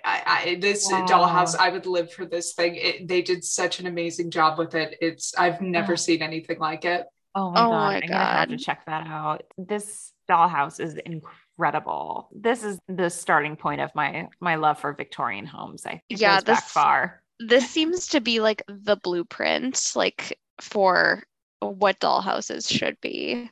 I, 0.03 0.21
I 0.25 0.57
this 0.59 0.87
Wow. 0.91 1.05
dollhouse, 1.07 1.55
I 1.57 1.69
would 1.69 1.85
live 1.85 2.11
for 2.11 2.25
this 2.25 2.53
thing. 2.53 2.75
It, 2.75 3.07
they 3.07 3.21
did 3.21 3.43
such 3.43 3.79
an 3.79 3.87
amazing 3.87 4.31
job 4.31 4.57
with 4.57 4.75
it. 4.75 4.97
It's 5.01 5.33
I've 5.37 5.61
never 5.61 5.93
Oh. 5.93 5.95
seen 5.95 6.21
anything 6.21 6.59
like 6.59 6.85
it. 6.85 7.05
oh 7.35 7.51
my 7.51 7.59
Oh 7.65 7.69
god. 7.69 7.71
my 7.71 7.95
I'm 7.95 8.01
gonna 8.07 8.25
have 8.25 8.49
to 8.49 8.57
check 8.57 8.85
that 8.87 9.07
out. 9.07 9.43
This 9.57 10.11
dollhouse 10.29 10.79
is 10.79 10.95
incredible. 10.95 12.29
This 12.33 12.63
is 12.63 12.79
the 12.87 13.09
starting 13.09 13.55
point 13.55 13.81
of 13.81 13.91
my 13.95 14.27
my 14.39 14.55
love 14.55 14.79
for 14.79 14.93
Victorian 14.93 15.45
homes. 15.45 15.85
I 15.85 16.01
think 16.09 16.19
Yeah, 16.21 16.35
goes 16.37 16.43
back 16.45 16.63
this- 16.63 16.71
far. 16.71 17.21
This 17.39 17.69
seems 17.69 18.07
to 18.07 18.21
be 18.21 18.39
like 18.39 18.63
the 18.67 18.95
blueprint, 18.95 19.91
like 19.93 20.39
for 20.61 21.21
what 21.59 21.99
dollhouses 21.99 22.69
should 22.71 22.99
be. 23.01 23.49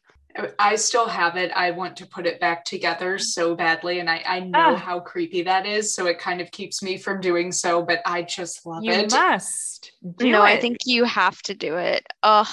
I 0.57 0.77
still 0.77 1.05
have 1.07 1.37
it. 1.37 1.51
I 1.55 1.69
want 1.71 1.95
to 1.97 2.07
put 2.07 2.25
it 2.25 2.39
back 2.39 2.65
together 2.65 3.19
so 3.19 3.55
badly. 3.55 3.99
And 3.99 4.09
I, 4.09 4.23
I 4.25 4.39
know 4.39 4.73
Ah. 4.73 4.75
how 4.75 4.99
creepy 4.99 5.43
that 5.43 5.67
is. 5.67 5.93
So 5.93 6.07
it 6.07 6.17
kind 6.17 6.41
of 6.41 6.49
keeps 6.49 6.81
me 6.81 6.97
from 6.97 7.21
doing 7.21 7.51
so, 7.51 7.83
but 7.83 7.99
I 8.03 8.23
just 8.23 8.65
love 8.65 8.83
You 8.83 8.93
it. 8.93 9.11
You 9.11 9.17
must 9.17 9.91
do 10.17 10.31
no, 10.31 10.41
I 10.41 10.59
think 10.59 10.77
you 10.85 11.03
have 11.03 11.39
to 11.43 11.53
do 11.53 11.75
it. 11.77 12.07
Oh, 12.23 12.49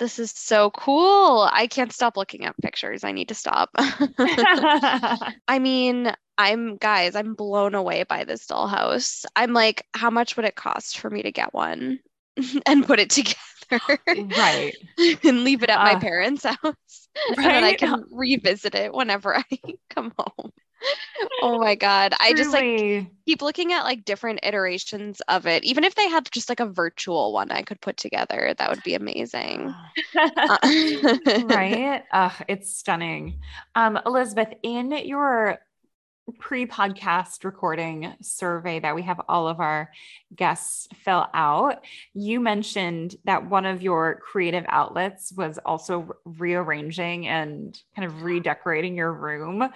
this 0.00 0.18
is 0.18 0.32
so 0.32 0.70
cool. 0.70 1.48
I 1.52 1.68
can't 1.68 1.92
stop 1.92 2.16
looking 2.16 2.44
at 2.44 2.56
pictures. 2.60 3.04
I 3.04 3.12
need 3.12 3.28
to 3.28 3.34
stop. 3.36 3.70
I 3.78 5.58
mean, 5.60 6.12
I'm 6.38 6.76
guys, 6.78 7.14
I'm 7.14 7.34
blown 7.34 7.76
away 7.76 8.02
by 8.02 8.24
this 8.24 8.46
dollhouse. 8.46 9.24
I'm 9.36 9.52
like, 9.52 9.86
how 9.94 10.10
much 10.10 10.36
would 10.36 10.44
it 10.46 10.56
cost 10.56 10.98
for 10.98 11.08
me 11.08 11.22
to 11.22 11.30
get 11.30 11.54
one 11.54 12.00
and 12.66 12.84
put 12.84 12.98
it 12.98 13.10
together 13.10 13.36
right. 14.36 14.74
and 15.24 15.44
leave 15.44 15.62
it 15.62 15.70
at 15.70 15.82
my 15.82 15.94
Ah. 15.94 15.98
parents' 15.98 16.44
house? 16.44 16.58
And 17.28 17.38
then 17.38 17.64
I 17.64 17.74
can 17.74 18.04
revisit 18.10 18.74
it 18.74 18.92
whenever 18.92 19.36
I 19.36 19.44
come 19.90 20.12
home. 20.18 20.52
Oh 21.42 21.58
my 21.58 21.74
God. 21.74 22.12
I 22.20 22.34
just 22.34 22.52
like 22.52 22.64
keep 23.26 23.40
looking 23.40 23.72
at 23.72 23.84
like 23.84 24.04
different 24.04 24.40
iterations 24.42 25.22
of 25.28 25.46
it. 25.46 25.64
Even 25.64 25.84
if 25.84 25.94
they 25.94 26.08
had 26.08 26.28
just 26.32 26.48
like 26.48 26.60
a 26.60 26.66
virtual 26.66 27.32
one 27.32 27.50
I 27.50 27.62
could 27.62 27.80
put 27.80 27.96
together, 27.96 28.54
that 28.58 28.68
would 28.68 28.82
be 28.82 28.94
amazing. 28.94 29.74
Uh, 30.16 30.58
right? 31.46 32.02
It's 32.48 32.76
stunning. 32.76 33.40
Um, 33.74 33.98
Elizabeth, 34.04 34.54
in 34.62 34.90
your 34.90 35.58
pre-podcast 36.38 37.44
recording 37.44 38.14
survey 38.22 38.80
that 38.80 38.94
we 38.94 39.02
have 39.02 39.20
all 39.28 39.48
of 39.48 39.60
our 39.60 39.90
guests 40.34 40.88
fill 41.04 41.26
out, 41.34 41.84
you 42.14 42.40
mentioned 42.40 43.14
that 43.24 43.48
one 43.48 43.66
of 43.66 43.82
your 43.82 44.20
creative 44.20 44.64
outlets 44.68 45.32
was 45.36 45.58
also 45.64 46.16
rearranging 46.24 47.28
and 47.28 47.78
kind 47.94 48.06
of 48.06 48.22
redecorating 48.22 48.96
your 48.96 49.12
room. 49.12 49.68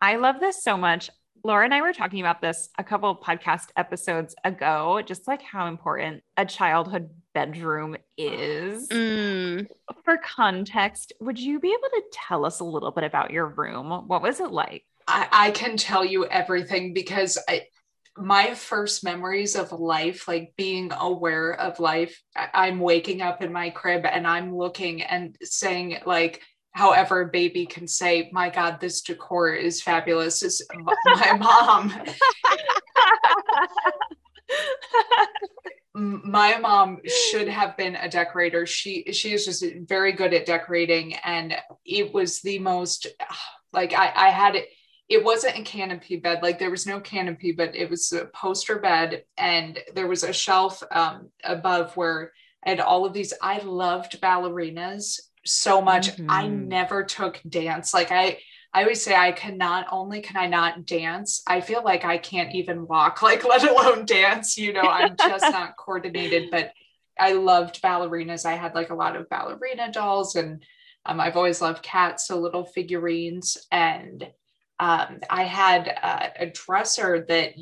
I 0.00 0.16
love 0.16 0.40
this 0.40 0.62
so 0.62 0.76
much. 0.76 1.10
Laura 1.44 1.64
and 1.64 1.74
I 1.74 1.82
were 1.82 1.92
talking 1.92 2.20
about 2.20 2.40
this 2.40 2.68
a 2.78 2.84
couple 2.84 3.10
of 3.10 3.20
podcast 3.20 3.68
episodes 3.76 4.34
ago, 4.44 5.00
just 5.04 5.28
like 5.28 5.42
how 5.42 5.66
important 5.66 6.22
a 6.36 6.44
childhood 6.44 7.10
bedroom 7.32 7.96
is 8.16 8.88
Mm, 8.88 9.66
for 10.04 10.18
context, 10.18 11.12
would 11.20 11.38
you 11.38 11.60
be 11.60 11.68
able 11.68 11.88
to 11.90 12.02
tell 12.12 12.44
us 12.44 12.60
a 12.60 12.64
little 12.64 12.90
bit 12.90 13.04
about 13.04 13.30
your 13.30 13.46
room? 13.46 14.08
What 14.08 14.22
was 14.22 14.40
it 14.40 14.50
like? 14.50 14.84
I, 15.08 15.28
I 15.32 15.50
can 15.50 15.76
tell 15.76 16.04
you 16.04 16.26
everything 16.26 16.92
because 16.92 17.38
I, 17.48 17.62
my 18.16 18.54
first 18.54 19.02
memories 19.02 19.56
of 19.56 19.72
life, 19.72 20.28
like 20.28 20.52
being 20.56 20.92
aware 20.92 21.52
of 21.52 21.80
life, 21.80 22.20
I'm 22.36 22.78
waking 22.78 23.22
up 23.22 23.42
in 23.42 23.52
my 23.52 23.70
crib 23.70 24.04
and 24.04 24.26
I'm 24.26 24.54
looking 24.54 25.02
and 25.02 25.36
saying, 25.42 25.98
like, 26.04 26.42
however 26.72 27.22
a 27.22 27.28
baby 27.28 27.64
can 27.64 27.88
say, 27.88 28.28
my 28.32 28.50
God, 28.50 28.80
this 28.80 29.00
decor 29.00 29.54
is 29.54 29.80
fabulous, 29.80 30.42
is 30.42 30.66
my 31.06 31.32
mom. 31.38 31.94
My 35.94 36.58
mom 36.58 37.00
should 37.06 37.48
have 37.48 37.76
been 37.76 37.96
a 37.96 38.08
decorator. 38.08 38.66
She 38.66 39.12
she 39.12 39.32
is 39.32 39.44
just 39.44 39.64
very 39.88 40.12
good 40.12 40.32
at 40.32 40.46
decorating, 40.46 41.14
and 41.16 41.56
it 41.84 42.14
was 42.14 42.40
the 42.40 42.60
most 42.60 43.08
ah, 43.20 43.44
like 43.72 43.94
I 43.94 44.12
I 44.14 44.28
had 44.28 44.54
it. 44.54 44.68
It 45.08 45.24
wasn't 45.24 45.58
a 45.58 45.62
canopy 45.62 46.16
bed, 46.16 46.40
like 46.42 46.58
there 46.58 46.70
was 46.70 46.86
no 46.86 47.00
canopy, 47.00 47.52
but 47.52 47.74
it 47.74 47.88
was 47.88 48.12
a 48.12 48.26
poster 48.26 48.78
bed, 48.78 49.24
and 49.38 49.78
there 49.94 50.06
was 50.06 50.22
a 50.22 50.32
shelf 50.34 50.82
um, 50.90 51.30
above 51.44 51.96
where 51.96 52.32
I 52.64 52.70
had 52.70 52.80
all 52.80 53.06
of 53.06 53.14
these. 53.14 53.32
I 53.40 53.58
loved 53.60 54.20
ballerinas 54.20 55.18
so 55.46 55.80
much. 55.80 56.10
I 56.28 56.48
Mhm. 56.48 56.66
never 56.68 57.04
took 57.04 57.40
dance. 57.48 57.94
Like 57.94 58.12
I 58.12 58.38
I 58.74 58.82
always 58.82 59.02
say 59.02 59.14
I 59.16 59.32
can 59.32 59.56
not 59.56 59.86
only 59.90 60.20
can 60.20 60.36
I 60.36 60.46
not 60.46 60.84
dance, 60.84 61.42
I 61.46 61.62
feel 61.62 61.82
like 61.82 62.04
I 62.04 62.18
can't 62.18 62.52
even 62.54 62.86
walk, 62.86 63.22
like 63.22 63.44
let 63.44 63.64
alone 63.68 64.04
dance. 64.04 64.58
You 64.58 64.74
know, 64.74 64.88
I'm 64.88 65.16
just 65.16 65.50
not 65.50 65.76
coordinated, 65.78 66.50
but 66.50 66.72
I 67.18 67.32
loved 67.32 67.80
ballerinas. 67.82 68.44
I 68.44 68.56
had 68.56 68.74
like 68.74 68.90
a 68.90 68.94
lot 68.94 69.16
of 69.16 69.28
ballerina 69.30 69.90
dolls 69.90 70.36
and 70.36 70.62
um, 71.06 71.18
I've 71.20 71.36
always 71.36 71.62
loved 71.62 71.82
cats, 71.82 72.26
so 72.26 72.38
little 72.38 72.64
figurines. 72.64 73.56
And 73.72 74.28
um, 74.80 75.20
I 75.28 75.44
had 75.44 75.98
uh, 76.02 76.28
a 76.38 76.46
dresser 76.46 77.24
that 77.28 77.54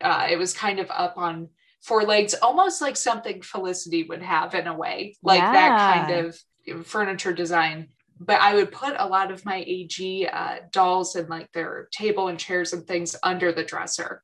uh, 0.00 0.26
it 0.30 0.36
was 0.36 0.52
kind 0.52 0.80
of 0.80 0.90
up 0.90 1.16
on 1.16 1.48
four 1.82 2.02
legs, 2.02 2.34
almost 2.34 2.80
like 2.80 2.96
something 2.96 3.42
Felicity 3.42 4.04
would 4.04 4.22
have 4.22 4.54
in 4.54 4.66
a 4.66 4.76
way, 4.76 5.16
like 5.22 5.40
that 5.40 6.06
kind 6.06 6.26
of 6.26 6.86
furniture 6.86 7.32
design 7.32 7.88
but 8.24 8.40
I 8.40 8.54
would 8.54 8.72
put 8.72 8.94
a 8.98 9.06
lot 9.06 9.30
of 9.30 9.44
my 9.44 9.64
AG 9.66 10.28
uh, 10.28 10.56
dolls 10.70 11.16
and 11.16 11.28
like 11.28 11.50
their 11.52 11.88
table 11.90 12.28
and 12.28 12.38
chairs 12.38 12.72
and 12.72 12.86
things 12.86 13.16
under 13.22 13.52
the 13.52 13.64
dresser. 13.64 14.22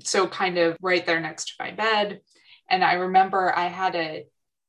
So 0.00 0.26
kind 0.26 0.58
of 0.58 0.76
right 0.80 1.04
there 1.04 1.20
next 1.20 1.46
to 1.46 1.52
my 1.58 1.72
bed. 1.72 2.20
And 2.70 2.84
I 2.84 2.94
remember 2.94 3.52
I 3.54 3.66
had 3.66 3.94
a, 3.94 4.26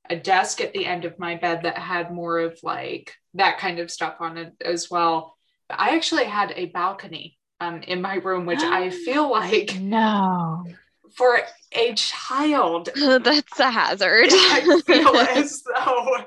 a 0.10 0.16
desk 0.16 0.60
at 0.60 0.74
the 0.74 0.86
end 0.86 1.06
of 1.06 1.20
my 1.20 1.36
bed 1.36 1.64
that 1.64 1.78
had 1.78 2.12
more 2.12 2.40
of 2.40 2.60
like 2.64 3.14
that 3.36 3.60
kind 3.60 3.80
of 3.80 3.92
stuff 3.92 4.16
on 4.20 4.38
it 4.38 4.54
as 4.64 4.90
well. 4.90 5.38
But 5.78 5.80
I 5.84 5.96
actually 5.96 6.26
had 6.26 6.54
a 6.56 6.68
balcony 6.68 7.38
um, 7.60 7.82
in 7.84 8.02
my 8.02 8.16
room, 8.16 8.46
which 8.46 8.62
I 8.62 8.90
feel 9.06 9.30
like 9.32 9.80
No. 9.80 10.66
for 11.16 11.40
a 11.72 11.94
child, 11.96 12.90
that's 12.96 13.60
a 13.60 13.72
hazard. 13.72 14.28
I 14.32 14.82
feel 14.86 15.16
as 15.18 15.64
though 15.64 16.18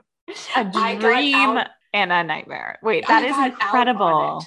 A 0.57 0.71
I 0.75 0.95
got 0.97 1.01
dream. 1.01 1.35
out- 1.37 1.69
and 1.93 2.13
a 2.13 2.23
nightmare. 2.25 2.79
Wait, 2.83 3.07
that 3.07 3.23
I 3.23 3.27
is 3.27 3.33
got 3.33 3.39
out 3.39 3.47
on 3.47 3.53
incredible. 3.63 4.47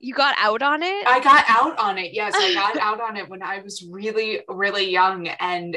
You 0.00 0.14
got 0.14 0.34
out 0.38 0.62
on 0.62 0.82
it? 0.82 1.06
I 1.06 1.20
got 1.20 1.44
out 1.48 1.78
on 1.78 1.98
it. 1.98 2.12
Yes, 2.14 2.32
I 2.36 2.52
got 2.54 2.76
out 2.78 3.00
on 3.00 3.16
it 3.16 3.28
when 3.28 3.42
I 3.42 3.60
was 3.60 3.84
really, 3.88 4.40
really 4.48 4.90
young. 4.90 5.28
And 5.28 5.76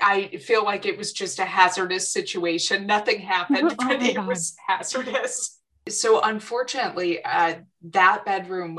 I 0.00 0.28
feel 0.38 0.64
like 0.64 0.86
it 0.86 0.96
was 0.96 1.12
just 1.12 1.38
a 1.40 1.44
hazardous 1.44 2.10
situation. 2.10 2.86
Nothing 2.86 3.18
happened, 3.20 3.72
Oh 3.72 3.74
but 3.88 4.02
it 4.02 4.16
God. 4.16 4.28
was 4.28 4.54
hazardous. 4.66 5.55
So, 5.88 6.20
unfortunately, 6.20 7.24
uh, 7.24 7.56
that 7.90 8.24
bedroom, 8.24 8.78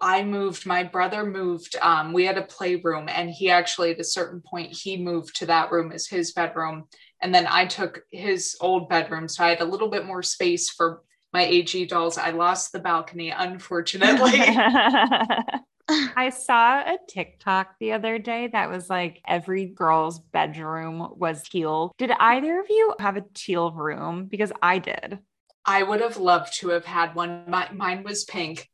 I 0.00 0.24
moved, 0.24 0.66
my 0.66 0.82
brother 0.82 1.24
moved. 1.24 1.76
Um, 1.80 2.12
we 2.12 2.24
had 2.24 2.38
a 2.38 2.42
playroom, 2.42 3.08
and 3.08 3.30
he 3.30 3.50
actually, 3.50 3.92
at 3.92 4.00
a 4.00 4.04
certain 4.04 4.40
point, 4.40 4.72
he 4.72 4.96
moved 4.96 5.36
to 5.36 5.46
that 5.46 5.70
room 5.70 5.92
as 5.92 6.06
his 6.06 6.32
bedroom. 6.32 6.84
And 7.20 7.34
then 7.34 7.46
I 7.48 7.66
took 7.66 8.02
his 8.10 8.56
old 8.60 8.88
bedroom. 8.88 9.28
So 9.28 9.44
I 9.44 9.48
had 9.48 9.60
a 9.60 9.64
little 9.64 9.88
bit 9.88 10.06
more 10.06 10.22
space 10.22 10.70
for 10.70 11.02
my 11.32 11.44
AG 11.44 11.86
dolls. 11.86 12.18
I 12.18 12.30
lost 12.30 12.72
the 12.72 12.78
balcony, 12.78 13.30
unfortunately. 13.30 14.40
I 15.88 16.30
saw 16.30 16.80
a 16.80 16.98
TikTok 17.08 17.74
the 17.78 17.92
other 17.92 18.18
day 18.18 18.48
that 18.48 18.70
was 18.70 18.90
like 18.90 19.20
every 19.26 19.66
girl's 19.66 20.18
bedroom 20.18 21.12
was 21.16 21.42
teal. 21.42 21.94
Did 21.98 22.10
either 22.18 22.58
of 22.58 22.66
you 22.68 22.94
have 22.98 23.16
a 23.16 23.24
teal 23.34 23.70
room? 23.70 24.26
Because 24.26 24.52
I 24.62 24.78
did. 24.78 25.18
I 25.66 25.82
would 25.82 26.00
have 26.00 26.16
loved 26.16 26.58
to 26.60 26.68
have 26.68 26.84
had 26.84 27.14
one. 27.14 27.44
My, 27.48 27.68
mine 27.72 28.04
was 28.04 28.24
pink. 28.24 28.68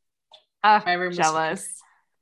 Uh, 0.63 0.79
My 0.85 0.93
room 0.93 1.09
was 1.09 1.17
jealous. 1.17 1.67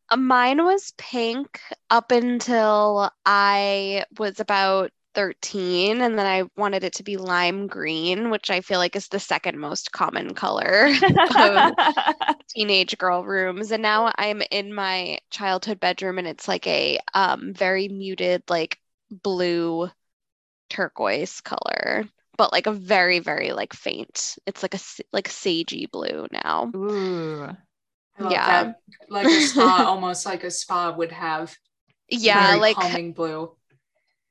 Uh, 0.09 0.17
Mine 0.17 0.63
was 0.63 0.93
pink 0.97 1.61
up 1.89 2.11
until 2.11 3.11
I 3.25 4.05
was 4.17 4.39
about 4.39 4.91
13, 5.13 6.01
and 6.01 6.17
then 6.17 6.25
I 6.25 6.49
wanted 6.55 6.83
it 6.83 6.93
to 6.93 7.03
be 7.03 7.17
lime 7.17 7.67
green, 7.67 8.29
which 8.29 8.49
I 8.49 8.61
feel 8.61 8.79
like 8.79 8.95
is 8.95 9.09
the 9.09 9.19
second 9.19 9.59
most 9.59 9.91
common 9.91 10.33
color 10.33 10.87
of 11.35 11.73
teenage 12.49 12.97
girl 12.97 13.23
rooms. 13.23 13.71
And 13.71 13.81
now 13.83 14.11
I'm 14.17 14.41
in 14.51 14.73
my 14.73 15.19
childhood 15.29 15.79
bedroom, 15.79 16.17
and 16.17 16.27
it's 16.27 16.47
like 16.47 16.65
a 16.67 16.99
um, 17.13 17.53
very 17.53 17.87
muted, 17.89 18.43
like 18.49 18.77
blue 19.09 19.89
turquoise 20.69 21.41
color, 21.41 22.05
but 22.41 22.51
like 22.51 22.65
a 22.65 22.71
very, 22.71 23.19
very 23.19 23.51
like 23.53 23.71
faint. 23.71 24.35
It's 24.47 24.63
like 24.63 24.73
a 24.73 24.79
like 25.13 25.29
sagey 25.29 25.85
blue 25.91 26.25
now. 26.31 26.73
Ooh. 26.75 27.55
Yeah. 28.17 28.73
that. 28.73 28.75
Like 29.09 29.27
a 29.33 29.41
spa, 29.41 29.83
almost 29.87 30.25
like 30.25 30.43
a 30.43 30.49
spa 30.49 30.91
would 30.97 31.11
have. 31.11 31.55
Yeah, 32.09 32.47
very 32.47 32.59
like 32.59 32.75
calming 32.75 33.13
blue. 33.13 33.55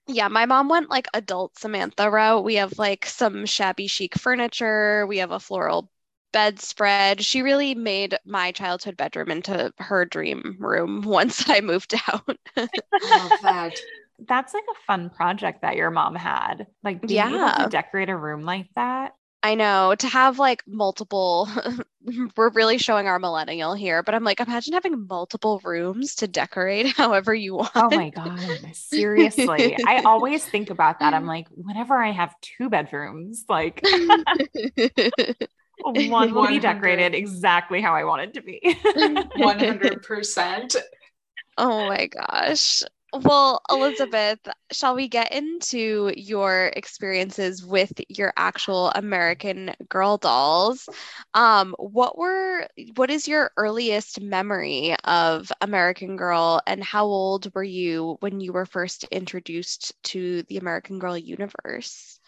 Yeah, 0.07 0.29
my 0.29 0.45
mom 0.47 0.69
went 0.69 0.91
like 0.91 1.07
adult 1.15 1.57
Samantha 1.59 2.11
route. 2.11 2.45
We 2.45 2.57
have 2.57 2.79
like 2.79 3.07
some 3.07 3.47
shabby 3.47 3.87
chic 3.87 4.17
furniture. 4.19 5.07
We 5.07 5.19
have 5.19 5.31
a 5.31 5.39
floral 5.41 5.89
bedspread. 6.33 7.25
She 7.25 7.43
really 7.43 7.75
made 7.75 8.19
my 8.25 8.51
childhood 8.53 8.97
bedroom 8.97 9.31
into 9.31 9.73
her 9.79 10.05
dream 10.05 10.57
room 10.59 11.03
once 11.07 11.49
I 11.49 11.61
moved 11.61 11.95
out. 12.09 12.37
I 13.03 13.11
love 13.11 13.39
that. 13.43 13.83
That's 14.27 14.55
like 14.55 14.65
a 14.71 14.85
fun 14.87 15.11
project 15.11 15.63
that 15.63 15.77
your 15.77 15.91
mom 15.91 16.15
had. 16.15 16.67
Like 16.83 17.07
being 17.07 17.21
able 17.21 17.39
Yeah. 17.39 17.65
to 17.65 17.71
decorate 17.71 18.09
a 18.09 18.17
room 18.17 18.43
like 18.43 18.69
that. 18.75 19.15
I 19.43 19.55
know 19.55 19.95
to 19.99 20.07
have 20.07 20.39
like 20.39 20.63
multiple, 20.67 21.49
we're 22.37 22.51
really 22.51 22.77
showing 22.77 23.07
our 23.07 23.19
millennial 23.19 23.73
here, 23.73 24.03
but 24.03 24.15
I'm 24.15 24.23
like, 24.23 24.39
imagine 24.39 24.75
having 24.75 25.07
multiple 25.09 25.63
rooms 25.65 26.17
to 26.17 26.29
decorate 26.29 26.89
however 26.97 27.35
you 27.35 27.55
want. 27.55 27.71
Oh 27.75 27.89
my 27.91 28.11
God. 28.11 28.39
Seriously. 28.75 29.77
I 29.87 30.03
always 30.05 30.45
think 30.45 30.69
about 30.69 31.01
that. 31.01 31.15
I'm 31.15 31.27
like, 31.27 31.47
whenever 31.55 31.97
I 31.97 32.11
have 32.11 32.35
two 32.43 32.69
bedrooms, 32.69 33.47
like 33.49 33.83
one 35.83 36.35
will 36.35 36.47
be 36.47 36.59
decorated 36.59 37.15
exactly 37.15 37.81
how 37.81 37.95
I 37.95 38.05
want 38.05 38.23
it 38.23 38.35
to 38.35 38.43
be. 38.43 38.61
100%. 38.63 40.77
Oh 41.57 41.89
my 41.89 42.07
gosh. 42.07 42.83
Well, 43.13 43.63
Elizabeth, 43.71 44.39
shall 44.73 44.95
we 44.95 45.09
get 45.09 45.33
into 45.33 46.13
your 46.17 46.71
experiences 46.77 47.65
with 47.65 47.93
your 48.09 48.33
actual 48.37 48.91
American 48.95 49.73
Girl 49.89 50.17
dolls? 50.17 50.89
Um, 51.35 51.75
what 51.79 52.17
were 52.17 52.67
what 52.97 53.11
is 53.11 53.27
your 53.27 53.51
earliest 53.57 54.21
memory 54.21 54.95
of 55.05 55.51
American 55.61 56.17
Girl 56.17 56.61
and 56.67 56.83
how 56.83 57.05
old 57.05 57.53
were 57.55 57.65
you 57.65 58.17
when 58.21 58.41
you 58.41 58.53
were 58.53 58.67
first 58.67 59.05
introduced 59.05 59.93
to 60.05 60.43
the 60.45 60.59
American 60.59 60.99
Girl 60.99 61.17
universe? 61.17 62.19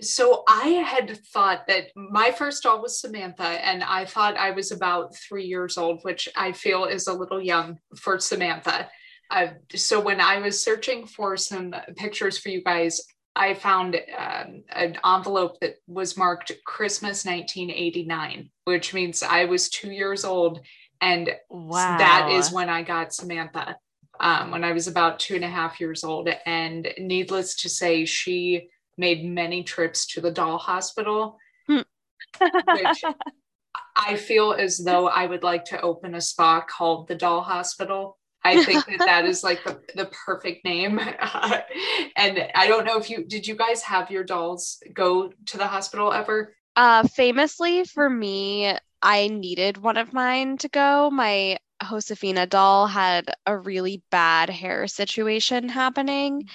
So 0.00 0.44
I 0.46 0.68
had 0.68 1.18
thought 1.26 1.66
that 1.66 1.86
my 1.96 2.30
first 2.30 2.62
doll 2.62 2.80
was 2.80 3.00
Samantha, 3.00 3.42
and 3.42 3.82
I 3.82 4.04
thought 4.04 4.36
I 4.36 4.52
was 4.52 4.70
about 4.70 5.16
three 5.16 5.44
years 5.44 5.76
old, 5.76 6.00
which 6.02 6.28
I 6.36 6.52
feel 6.52 6.84
is 6.84 7.08
a 7.08 7.12
little 7.12 7.42
young 7.42 7.78
for 7.96 8.20
Samantha. 8.20 8.88
Uh, 9.30 9.48
so 9.74 10.00
when 10.00 10.20
I 10.20 10.38
was 10.38 10.62
searching 10.62 11.06
for 11.06 11.36
some 11.36 11.74
pictures 11.96 12.38
for 12.38 12.48
you 12.48 12.62
guys, 12.62 13.00
I 13.36 13.54
found 13.54 13.94
um, 13.96 14.64
an 14.70 14.98
envelope 15.04 15.60
that 15.60 15.76
was 15.86 16.16
marked 16.16 16.50
Christmas 16.64 17.24
1989, 17.24 18.50
which 18.64 18.94
means 18.94 19.22
I 19.22 19.44
was 19.44 19.68
two 19.68 19.92
years 19.92 20.24
old, 20.24 20.60
and 21.00 21.30
Wow. 21.48 21.98
that 21.98 22.30
is 22.32 22.50
when 22.50 22.68
I 22.68 22.82
got 22.82 23.14
Samantha. 23.14 23.76
Um, 24.20 24.50
when 24.50 24.64
I 24.64 24.72
was 24.72 24.88
about 24.88 25.20
two 25.20 25.36
and 25.36 25.44
a 25.44 25.48
half 25.48 25.78
years 25.78 26.02
old, 26.02 26.28
and 26.46 26.88
needless 26.98 27.54
to 27.62 27.68
say, 27.68 28.04
she 28.04 28.68
made 28.96 29.24
many 29.24 29.62
trips 29.62 30.06
to 30.08 30.20
the 30.20 30.32
doll 30.32 30.58
hospital. 30.58 31.38
which 31.68 33.04
I 33.96 34.16
feel 34.16 34.52
as 34.52 34.78
though 34.78 35.06
I 35.08 35.26
would 35.26 35.44
like 35.44 35.64
to 35.66 35.80
open 35.80 36.16
a 36.16 36.20
spa 36.20 36.60
called 36.62 37.06
the 37.06 37.14
Doll 37.14 37.42
Hospital. 37.42 38.17
I 38.48 38.64
think 38.64 38.86
that 38.86 38.98
that 38.98 39.24
is 39.26 39.44
like 39.44 39.62
the, 39.64 39.80
the 39.94 40.06
perfect 40.26 40.64
name. 40.64 40.98
and 42.16 42.48
I 42.54 42.66
don't 42.66 42.84
know 42.84 42.98
if 42.98 43.10
you 43.10 43.24
did 43.24 43.46
you 43.46 43.56
guys 43.56 43.82
have 43.82 44.10
your 44.10 44.24
dolls 44.24 44.82
go 44.92 45.32
to 45.46 45.56
the 45.56 45.66
hospital 45.66 46.12
ever? 46.12 46.54
Uh, 46.76 47.06
famously 47.06 47.84
for 47.84 48.08
me, 48.08 48.76
I 49.02 49.28
needed 49.28 49.78
one 49.78 49.96
of 49.96 50.12
mine 50.12 50.56
to 50.58 50.68
go. 50.68 51.10
My 51.10 51.58
Josefina 51.82 52.46
doll 52.46 52.86
had 52.86 53.32
a 53.46 53.56
really 53.56 54.02
bad 54.10 54.50
hair 54.50 54.86
situation 54.86 55.68
happening. 55.68 56.48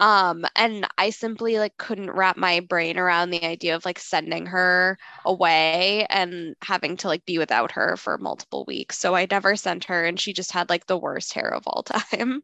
Um, 0.00 0.44
and 0.56 0.86
I 0.98 1.10
simply 1.10 1.58
like 1.58 1.76
couldn't 1.76 2.10
wrap 2.10 2.36
my 2.38 2.60
brain 2.60 2.98
around 2.98 3.30
the 3.30 3.44
idea 3.44 3.76
of 3.76 3.84
like 3.84 3.98
sending 3.98 4.46
her 4.46 4.98
away 5.24 6.06
and 6.08 6.56
having 6.62 6.96
to 6.98 7.08
like 7.08 7.24
be 7.26 7.38
without 7.38 7.72
her 7.72 7.96
for 7.98 8.16
multiple 8.18 8.64
weeks. 8.66 8.98
So 8.98 9.14
I 9.14 9.26
never 9.30 9.56
sent 9.56 9.84
her, 9.84 10.04
and 10.06 10.18
she 10.18 10.32
just 10.32 10.52
had 10.52 10.70
like 10.70 10.86
the 10.86 10.98
worst 10.98 11.34
hair 11.34 11.52
of 11.52 11.64
all 11.66 11.82
time. 11.84 12.42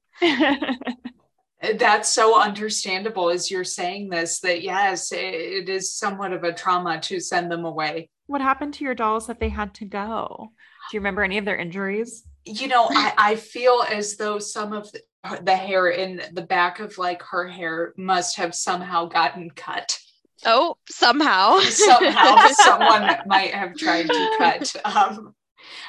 That's 1.78 2.10
so 2.10 2.38
understandable 2.40 3.30
as 3.30 3.50
you're 3.50 3.64
saying 3.64 4.10
this, 4.10 4.40
that 4.40 4.62
yes, 4.62 5.10
it- 5.12 5.18
it 5.34 5.68
is 5.68 5.92
somewhat 5.92 6.32
of 6.32 6.44
a 6.44 6.52
trauma 6.52 7.00
to 7.02 7.18
send 7.20 7.50
them 7.50 7.64
away. 7.64 8.10
what 8.26 8.40
happened 8.40 8.74
to 8.74 8.84
your 8.84 8.94
dolls 8.94 9.28
that 9.28 9.38
they 9.40 9.48
had 9.48 9.72
to 9.72 9.84
go? 9.84 10.50
Do 10.90 10.96
you 10.96 11.00
remember 11.00 11.22
any 11.22 11.38
of 11.38 11.44
their 11.44 11.56
injuries? 11.56 12.24
you 12.48 12.68
know 12.68 12.86
I, 12.88 13.12
I 13.18 13.36
feel 13.36 13.84
as 13.90 14.16
though 14.16 14.38
some 14.38 14.72
of 14.72 14.90
the, 14.92 15.00
the 15.42 15.56
hair 15.56 15.88
in 15.88 16.22
the 16.32 16.42
back 16.42 16.80
of 16.80 16.98
like 16.98 17.22
her 17.22 17.46
hair 17.48 17.92
must 17.96 18.36
have 18.36 18.54
somehow 18.54 19.06
gotten 19.06 19.50
cut 19.50 19.98
Oh, 20.44 20.76
somehow. 20.88 21.60
somehow 21.60 22.46
someone 22.52 23.16
might 23.26 23.54
have 23.54 23.74
tried 23.74 24.06
to 24.06 24.28
cut 24.38 24.74
um, 24.84 25.34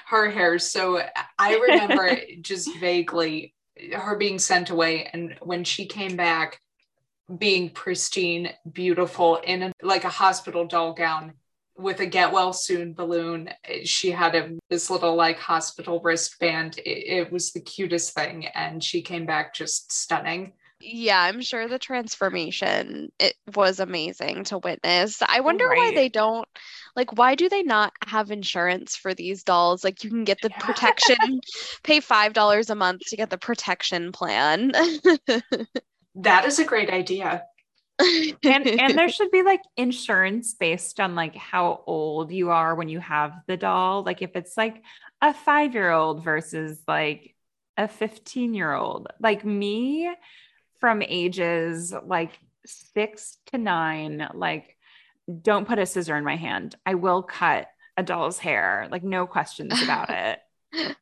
her 0.08 0.30
hair 0.30 0.58
so 0.58 1.02
i 1.38 1.56
remember 1.56 2.18
just 2.42 2.74
vaguely 2.80 3.54
her 3.94 4.16
being 4.18 4.40
sent 4.40 4.70
away 4.70 5.10
and 5.14 5.36
when 5.42 5.64
she 5.64 5.86
came 5.86 6.16
back 6.16 6.60
being 7.38 7.70
pristine 7.70 8.50
beautiful 8.72 9.36
in 9.38 9.64
a, 9.64 9.72
like 9.84 10.06
a 10.06 10.10
hospital 10.10 10.66
doll 10.66 10.94
gown 10.94 11.34
with 11.78 12.00
a 12.00 12.06
get 12.06 12.32
well 12.32 12.54
soon 12.54 12.94
balloon 12.94 13.50
she 13.84 14.12
had 14.12 14.36
a, 14.36 14.50
this 14.70 14.90
little 14.90 15.16
like 15.16 15.38
hospital 15.38 16.00
wristband 16.02 16.78
it, 16.80 16.90
it 17.26 17.32
was 17.32 17.52
the 17.52 17.60
cutest 17.60 18.14
thing 18.14 18.48
and 18.48 18.84
she 18.84 19.02
came 19.02 19.26
back 19.26 19.54
just 19.54 19.92
stunning 19.92 20.54
Yeah, 20.80 21.20
I'm 21.22 21.42
sure 21.42 21.68
the 21.68 21.80
transformation 21.80 23.12
it 23.20 23.36
was 23.56 23.80
amazing 23.80 24.44
to 24.46 24.60
witness. 24.60 25.22
I 25.28 25.40
wonder 25.40 25.68
why 25.68 25.92
they 25.96 26.10
don't 26.10 26.48
like 26.96 27.18
why 27.18 27.36
do 27.36 27.50
they 27.50 27.64
not 27.64 27.94
have 28.06 28.32
insurance 28.32 28.96
for 28.96 29.14
these 29.14 29.44
dolls? 29.44 29.84
Like 29.84 30.04
you 30.04 30.10
can 30.10 30.24
get 30.24 30.40
the 30.42 30.52
protection, 30.52 31.40
pay 31.84 32.00
five 32.00 32.34
dollars 32.34 32.70
a 32.70 32.76
month 32.76 33.02
to 33.08 33.18
get 33.18 33.30
the 33.30 33.38
protection 33.38 34.12
plan. 34.12 34.72
that 36.16 36.46
is 36.46 36.60
a 36.60 36.66
great 36.66 36.90
idea 36.90 37.44
and 38.00 38.68
and 38.68 38.98
there 38.98 39.10
should 39.10 39.32
be 39.32 39.44
like 39.44 39.62
insurance 39.76 40.54
based 40.54 41.00
on 41.00 41.16
like 41.16 41.36
how 41.36 41.84
old 41.88 42.32
you 42.32 42.50
are 42.52 42.76
when 42.76 42.90
you 42.90 43.00
have 43.00 43.34
the 43.48 43.58
doll 43.58 44.04
like 44.04 44.22
if 44.22 44.36
it's 44.36 44.56
like 44.56 44.84
a 45.22 45.34
5 45.34 45.74
year 45.74 45.92
old 45.92 46.24
versus 46.24 46.80
like 46.88 47.34
a 47.76 47.88
15 47.88 48.54
year 48.54 48.74
old 48.74 49.08
like 49.20 49.44
me 49.44 50.12
from 50.80 51.02
ages 51.02 51.94
like 52.06 52.38
6 52.66 53.38
to 53.48 53.58
9 53.58 54.30
like 54.36 54.78
don't 55.42 55.68
put 55.68 55.80
a 55.80 55.86
scissor 55.86 56.16
in 56.16 56.24
my 56.24 56.36
hand. 56.36 56.76
I 56.86 56.96
will 56.96 57.22
cut 57.22 57.68
a 57.98 58.04
doll's 58.04 58.38
hair, 58.38 58.88
like 58.92 59.04
no 59.04 59.28
questions 59.28 59.82
about 59.82 60.10
it. 60.10 60.40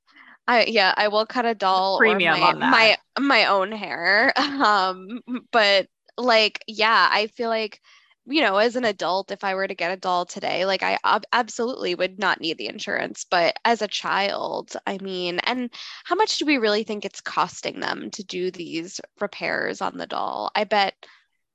I 0.48 0.66
yeah, 0.66 0.94
I 0.96 1.08
will 1.08 1.26
cut 1.26 1.46
a 1.46 1.56
doll 1.56 1.98
Premium 1.98 2.36
or 2.36 2.40
my, 2.40 2.48
on 2.48 2.60
that. 2.60 2.72
my 2.72 2.98
my 3.20 3.46
own 3.46 3.72
hair. 3.72 4.34
Um, 4.66 5.20
but 5.52 5.88
like, 6.18 6.64
yeah, 6.68 7.10
I 7.12 7.28
feel 7.28 7.50
like 7.50 7.82
you 8.28 8.42
know, 8.42 8.58
as 8.58 8.76
an 8.76 8.86
adult, 8.86 9.32
if 9.32 9.44
I 9.44 9.54
were 9.54 9.68
to 9.68 9.76
get 9.76 9.92
a 9.92 9.98
doll 9.98 10.26
today, 10.26 10.66
like 10.66 10.82
I 10.82 10.98
ab- 11.04 11.26
absolutely 11.32 11.94
would 11.94 12.18
not 12.20 12.42
need 12.42 12.58
the 12.58 12.68
insurance. 12.68 13.26
But 13.30 13.58
as 13.64 13.82
a 13.82 13.88
child, 13.88 14.76
I 14.88 14.98
mean, 14.98 15.40
and 15.40 15.72
how 16.06 16.16
much 16.16 16.38
do 16.38 16.46
we 16.46 16.58
really 16.58 16.84
think 16.84 17.06
it's 17.06 17.22
costing 17.22 17.80
them 17.80 18.10
to 18.12 18.24
do 18.24 18.50
these 18.50 19.00
repairs 19.22 19.82
on 19.82 19.98
the 19.98 20.08
doll? 20.08 20.50
I 20.56 20.64
bet 20.64 20.96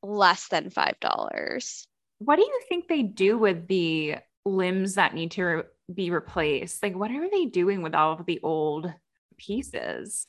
less 0.02 0.48
than 0.48 0.70
five 0.70 0.94
dollars. 1.00 1.86
What 2.18 2.36
do 2.36 2.42
you 2.42 2.60
think 2.68 2.86
they 2.86 3.02
do 3.02 3.36
with 3.36 3.66
the 3.66 4.16
limbs 4.44 4.94
that 4.94 5.14
need 5.14 5.32
to 5.32 5.42
re- 5.42 5.62
be 5.92 6.10
replaced? 6.10 6.82
Like, 6.82 6.94
what 6.94 7.10
are 7.10 7.30
they 7.30 7.46
doing 7.46 7.82
with 7.82 7.94
all 7.94 8.12
of 8.12 8.26
the 8.26 8.40
old 8.42 8.92
pieces? 9.38 10.26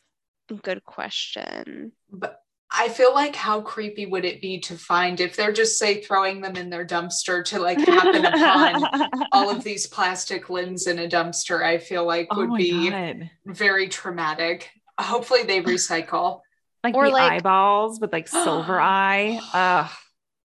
Good 0.64 0.84
question. 0.84 1.92
But 2.10 2.42
I 2.74 2.88
feel 2.90 3.14
like 3.14 3.36
how 3.36 3.62
creepy 3.62 4.06
would 4.06 4.24
it 4.24 4.42
be 4.42 4.60
to 4.62 4.78
find 4.78 5.20
if 5.20 5.36
they're 5.36 5.52
just 5.52 5.78
say 5.78 6.02
throwing 6.02 6.40
them 6.42 6.56
in 6.56 6.70
their 6.70 6.86
dumpster 6.86 7.44
to 7.46 7.60
like 7.60 7.78
happen 7.80 8.24
upon 8.26 9.10
all 9.34 9.50
of 9.50 9.64
these 9.66 9.88
plastic 9.88 10.50
limbs 10.50 10.88
in 10.88 11.00
a 11.00 11.08
dumpster, 11.10 11.64
I 11.64 11.80
feel 11.80 12.06
like 12.06 12.28
Oh 12.32 12.38
would 12.38 12.50
my 12.50 12.58
be 12.58 12.90
God. 12.90 13.30
very 13.46 13.90
traumatic. 13.90 14.70
Hopefully 14.98 15.44
they 15.44 15.62
recycle. 15.64 16.42
like 16.84 16.96
Or 16.96 17.06
the 17.08 17.12
like- 17.12 17.32
eyeballs 17.34 18.00
with 18.00 18.14
like 18.14 18.28
silver 18.30 18.80
eye. 18.80 19.40
Ugh, 19.54 19.92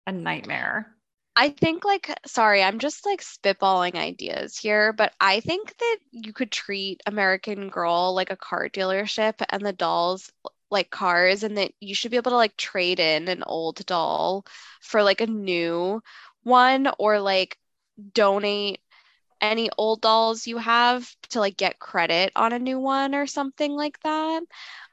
a 0.06 0.12
nightmare. 0.12 0.88
I 1.34 1.48
think 1.48 1.82
like 1.86 2.14
sorry, 2.26 2.62
I'm 2.62 2.78
just 2.78 3.06
like 3.06 3.22
spitballing 3.22 3.94
ideas 3.94 4.58
here, 4.58 4.92
but 4.92 5.14
I 5.18 5.40
think 5.40 5.74
that 5.78 5.96
you 6.10 6.34
could 6.34 6.52
treat 6.52 7.00
American 7.06 7.70
Girl 7.70 8.14
like 8.14 8.30
a 8.30 8.36
car 8.36 8.68
dealership 8.68 9.34
and 9.48 9.64
the 9.64 9.72
dolls 9.72 10.30
like 10.72 10.90
cars 10.90 11.44
and 11.44 11.58
that 11.58 11.72
you 11.80 11.94
should 11.94 12.10
be 12.10 12.16
able 12.18 12.32
to 12.32 12.36
like 12.36 12.56
trade 12.56 13.00
in 13.00 13.28
an 13.28 13.44
old 13.44 13.84
doll 13.86 14.44
for 14.80 15.02
like 15.02 15.20
a 15.20 15.26
new 15.26 16.02
one 16.44 16.88
or 16.98 17.20
like 17.20 17.58
donate 18.14 18.80
any 19.40 19.70
old 19.78 20.00
dolls 20.00 20.46
you 20.46 20.58
have 20.58 21.14
to 21.30 21.40
like 21.40 21.56
get 21.56 21.78
credit 21.78 22.32
on 22.36 22.52
a 22.52 22.58
new 22.58 22.78
one 22.78 23.14
or 23.14 23.26
something 23.26 23.72
like 23.72 24.00
that. 24.02 24.42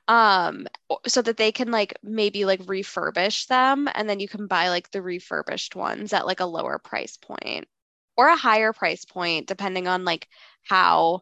Um, 0.08 0.68
so 1.08 1.22
that 1.22 1.38
they 1.38 1.52
can 1.52 1.72
like 1.72 1.94
maybe 2.04 2.46
like 2.46 2.62
refurbish 2.62 3.48
them 3.48 3.88
and 3.94 4.10
then 4.10 4.20
you 4.20 4.28
can 4.28 4.48
buy 4.48 4.70
like 4.70 4.92
the 4.92 5.02
refurbished 5.04 5.76
ones 5.76 6.14
at 6.14 6.26
like 6.26 6.40
a 6.40 6.46
lower 6.46 6.80
price 6.80 7.18
point 7.18 7.68
or 8.18 8.28
a 8.28 8.36
higher 8.36 8.74
price 8.74 9.06
point 9.06 9.48
depending 9.48 9.88
on 9.88 10.06
like 10.06 10.28
how 10.64 11.22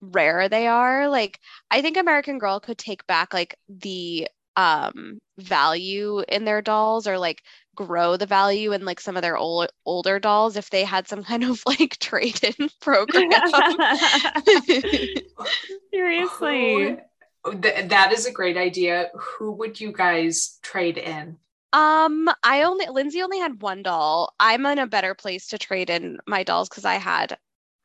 rare 0.00 0.48
they 0.48 0.66
are. 0.66 1.08
Like 1.08 1.40
I 1.70 1.82
think 1.82 1.96
American 1.96 2.38
Girl 2.38 2.60
could 2.60 2.78
take 2.78 3.06
back 3.06 3.34
like 3.34 3.56
the 3.68 4.28
um 4.56 5.18
value 5.38 6.22
in 6.28 6.44
their 6.44 6.60
dolls 6.62 7.06
or 7.06 7.18
like 7.18 7.42
grow 7.76 8.16
the 8.16 8.26
value 8.26 8.72
in 8.72 8.84
like 8.84 9.00
some 9.00 9.16
of 9.16 9.22
their 9.22 9.36
old 9.36 9.68
older 9.86 10.18
dolls 10.18 10.56
if 10.56 10.70
they 10.70 10.84
had 10.84 11.08
some 11.08 11.22
kind 11.30 11.44
of 11.44 11.62
like 11.66 11.98
trade-in 11.98 12.68
program. 12.80 13.30
Seriously. 15.92 16.96
Who- 17.44 17.60
th- 17.60 17.88
that 17.88 18.12
is 18.12 18.26
a 18.26 18.32
great 18.32 18.56
idea. 18.56 19.10
Who 19.14 19.52
would 19.52 19.80
you 19.80 19.92
guys 19.92 20.58
trade 20.62 20.98
in? 20.98 21.38
Um, 21.72 22.28
I 22.42 22.64
only 22.64 22.86
Lindsey 22.86 23.22
only 23.22 23.38
had 23.38 23.62
one 23.62 23.82
doll. 23.82 24.34
I'm 24.40 24.66
in 24.66 24.78
a 24.78 24.86
better 24.88 25.14
place 25.14 25.46
to 25.48 25.58
trade 25.58 25.88
in 25.88 26.18
my 26.26 26.42
dolls 26.42 26.68
because 26.68 26.84
I 26.84 26.94
had 26.96 27.38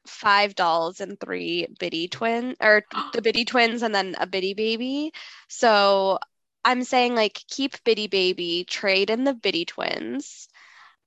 five 0.07 0.55
dolls 0.55 1.01
and 1.01 1.19
three 1.19 1.67
bitty 1.79 2.07
twins 2.07 2.55
or 2.61 2.83
the 3.13 3.21
bitty 3.21 3.45
twins 3.45 3.81
and 3.81 3.93
then 3.93 4.15
a 4.19 4.27
bitty 4.27 4.53
baby. 4.53 5.11
So 5.47 6.19
I'm 6.63 6.83
saying 6.83 7.15
like 7.15 7.33
keep 7.47 7.83
bitty 7.83 8.07
baby, 8.07 8.65
trade 8.67 9.09
in 9.09 9.23
the 9.23 9.33
bitty 9.33 9.65
twins, 9.65 10.47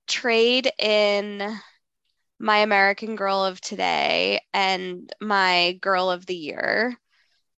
trade 0.07 0.71
in 0.79 1.59
my 2.39 2.59
American 2.59 3.15
Girl 3.15 3.43
of 3.43 3.59
today 3.59 4.41
and 4.53 5.11
my 5.19 5.77
Girl 5.81 6.09
of 6.09 6.25
the 6.25 6.35
Year, 6.35 6.97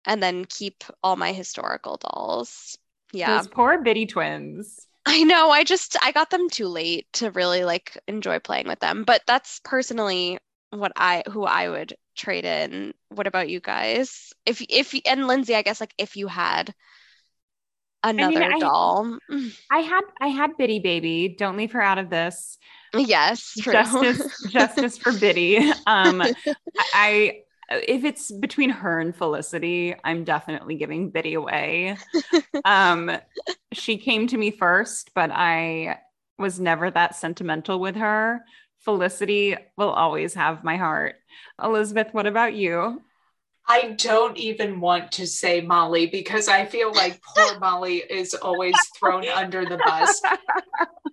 and 0.05 0.21
then 0.21 0.45
keep 0.45 0.83
all 1.03 1.15
my 1.15 1.31
historical 1.31 1.97
dolls. 1.97 2.77
Yeah. 3.13 3.37
Those 3.37 3.47
poor 3.47 3.83
bitty 3.83 4.07
twins. 4.07 4.87
I 5.05 5.23
know. 5.23 5.49
I 5.49 5.63
just 5.63 5.97
I 6.03 6.11
got 6.11 6.29
them 6.29 6.49
too 6.49 6.67
late 6.67 7.07
to 7.13 7.31
really 7.31 7.63
like 7.63 7.97
enjoy 8.07 8.39
playing 8.39 8.67
with 8.67 8.79
them. 8.79 9.03
But 9.03 9.21
that's 9.27 9.59
personally 9.63 10.39
what 10.71 10.91
I 10.95 11.23
who 11.29 11.43
I 11.43 11.69
would 11.69 11.93
trade 12.15 12.45
in. 12.45 12.93
What 13.09 13.27
about 13.27 13.49
you 13.49 13.59
guys? 13.59 14.33
If 14.45 14.61
if 14.69 14.95
and 15.05 15.27
Lindsey, 15.27 15.55
I 15.55 15.61
guess 15.61 15.79
like 15.79 15.93
if 15.97 16.15
you 16.15 16.27
had 16.27 16.73
another 18.03 18.43
I- 18.43 18.59
doll. 18.59 19.17
I 19.69 19.79
had 19.79 20.01
I 20.19 20.27
had 20.27 20.57
Bitty 20.57 20.79
Baby. 20.79 21.35
Don't 21.37 21.57
leave 21.57 21.73
her 21.73 21.81
out 21.81 21.97
of 21.97 22.09
this. 22.09 22.57
Yes, 22.93 23.53
true. 23.61 23.73
Justice 23.73 24.47
justice 24.49 24.97
for 24.97 25.11
Bitty. 25.13 25.57
Um 25.87 26.23
I 26.93 27.41
if 27.69 28.03
it's 28.03 28.31
between 28.31 28.69
her 28.69 28.99
and 28.99 29.15
Felicity, 29.15 29.95
I'm 30.03 30.25
definitely 30.25 30.75
giving 30.75 31.09
Bitty 31.09 31.35
away. 31.35 31.97
Um 32.65 33.11
she 33.73 33.97
came 33.97 34.27
to 34.27 34.37
me 34.37 34.51
first, 34.51 35.11
but 35.13 35.31
I 35.31 35.99
was 36.37 36.59
never 36.59 36.89
that 36.91 37.15
sentimental 37.15 37.79
with 37.79 37.95
her. 37.95 38.41
Felicity 38.81 39.55
will 39.77 39.91
always 39.91 40.33
have 40.33 40.63
my 40.63 40.77
heart. 40.77 41.15
Elizabeth, 41.61 42.07
what 42.13 42.27
about 42.27 42.53
you? 42.53 43.01
I 43.67 43.95
don't 43.97 44.37
even 44.37 44.79
want 44.79 45.11
to 45.13 45.27
say 45.27 45.61
Molly 45.61 46.07
because 46.07 46.47
I 46.47 46.65
feel 46.65 46.91
like 46.91 47.21
poor 47.21 47.59
Molly 47.61 47.97
is 47.97 48.33
always 48.33 48.75
thrown 48.99 49.27
under 49.27 49.65
the 49.65 49.77
bus. 49.77 50.21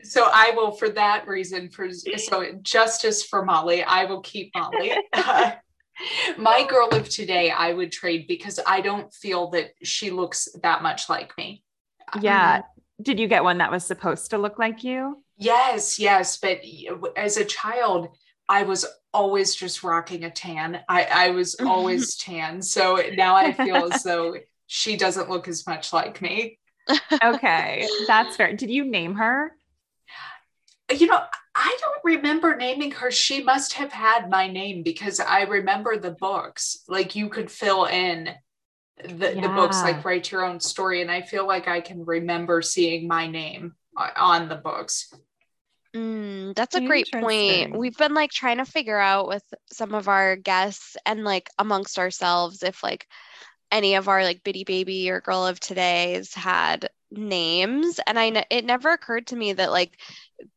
So 0.03 0.29
I 0.33 0.53
will, 0.57 0.73
for 0.73 0.89
that 0.91 1.29
reason, 1.29 1.69
for 1.69 1.91
so 1.91 2.53
justice 2.63 3.23
for 3.23 3.45
Molly, 3.45 3.83
I 3.83 4.05
will 4.07 4.23
keep 4.23 4.51
Molly. 4.55 4.93
My 6.39 6.65
girl 6.67 6.89
of 6.89 7.09
today, 7.09 7.51
I 7.51 7.73
would 7.73 7.93
trade 7.93 8.27
because 8.29 8.61
I 8.67 8.81
don't 8.81 9.13
feel 9.13 9.51
that 9.51 9.71
she 9.83 10.11
looks 10.11 10.49
that 10.63 10.83
much 10.83 11.09
like 11.09 11.37
me. 11.37 11.63
Yeah. 12.21 12.59
Mm-hmm. 12.59 13.03
Did 13.03 13.21
you 13.21 13.29
get 13.29 13.45
one 13.45 13.59
that 13.59 13.71
was 13.71 13.85
supposed 13.85 14.31
to 14.31 14.39
look 14.39 14.59
like 14.59 14.83
you? 14.83 15.23
Yes, 15.39 15.99
yes. 15.99 16.37
But 16.39 16.61
as 17.17 17.37
a 17.37 17.45
child, 17.45 18.09
I 18.49 18.65
was 18.65 18.85
always 19.13 19.55
just 19.55 19.83
rocking 19.83 20.25
a 20.25 20.31
tan. 20.31 20.81
I, 20.89 21.05
I 21.05 21.31
was 21.31 21.55
always 21.61 22.17
tan. 22.17 22.61
So 22.63 23.01
now 23.15 23.37
I 23.37 23.53
feel 23.53 23.93
as 23.93 24.03
though 24.05 24.37
she 24.67 24.97
doesn't 24.97 25.31
look 25.31 25.49
as 25.49 25.67
much 25.67 25.93
like 25.93 26.21
me. 26.21 26.59
Okay, 27.23 27.87
that's 28.07 28.37
fair. 28.37 28.55
Did 28.55 28.71
you 28.71 28.85
name 28.85 29.15
her? 29.17 29.53
You 30.91 31.07
know, 31.07 31.21
I 31.55 31.77
don't 31.81 32.17
remember 32.17 32.57
naming 32.57 32.93
her. 32.93 33.11
She 33.11 33.43
must 33.43 33.75
have 33.75 33.93
had 33.93 34.31
my 34.31 34.49
name 34.49 34.83
because 34.83 35.21
I 35.21 35.43
remember 35.43 35.99
the 35.99 36.13
books. 36.13 36.85
Like 36.89 37.15
you 37.15 37.29
could 37.29 37.51
fill 37.51 37.85
in 37.85 38.31
the, 39.05 39.39
the 39.41 39.53
books, 39.55 39.83
like 39.83 40.05
write 40.05 40.31
your 40.31 40.45
own 40.45 40.61
story. 40.61 41.03
And 41.03 41.11
I 41.11 41.23
feel 41.23 41.47
like 41.47 41.69
I 41.69 41.81
can 41.81 42.05
remember 42.05 42.63
seeing 42.63 43.07
my 43.07 43.27
name 43.27 43.75
uh, 43.97 44.11
on 44.17 44.49
the 44.49 44.57
books. 44.57 45.13
Mm, 45.97 46.55
that's 46.55 46.77
a 46.77 46.81
great 46.81 47.11
point. 47.21 47.71
We've 47.75 47.97
been 47.97 48.15
like 48.15 48.31
trying 48.31 48.59
to 48.59 48.65
figure 48.65 48.99
out 48.99 49.27
with 49.29 49.43
some 49.73 49.95
of 49.95 50.09
our 50.09 50.37
guests 50.37 50.97
and 51.07 51.25
like 51.25 51.49
amongst 51.59 51.99
ourselves 51.99 52.63
if 52.63 52.83
like 52.83 53.07
any 53.71 53.95
of 53.95 54.09
our 54.09 54.23
like 54.23 54.45
bitty 54.45 54.65
baby 54.65 55.11
or 55.11 55.21
girl 55.21 55.47
of 55.47 55.61
today's 55.61 56.35
had 56.35 56.91
names. 57.11 58.01
And 58.07 58.19
I 58.19 58.31
ne- 58.31 58.47
it 58.51 58.65
never 58.65 58.91
occurred 58.91 59.29
to 59.29 59.37
me 59.37 59.55
that 59.55 59.71
like 59.71 59.99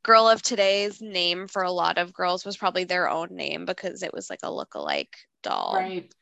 girl 0.03 0.27
of 0.27 0.41
today's 0.41 1.01
name 1.01 1.47
for 1.47 1.63
a 1.63 1.71
lot 1.71 1.97
of 1.97 2.13
girls 2.13 2.45
was 2.45 2.57
probably 2.57 2.83
their 2.83 3.09
own 3.09 3.29
name 3.31 3.65
because 3.65 4.03
it 4.03 4.13
was 4.13 4.29
like 4.29 4.39
a 4.43 4.53
look-alike 4.53 5.15
doll. 5.43 5.73
Right. 5.75 6.13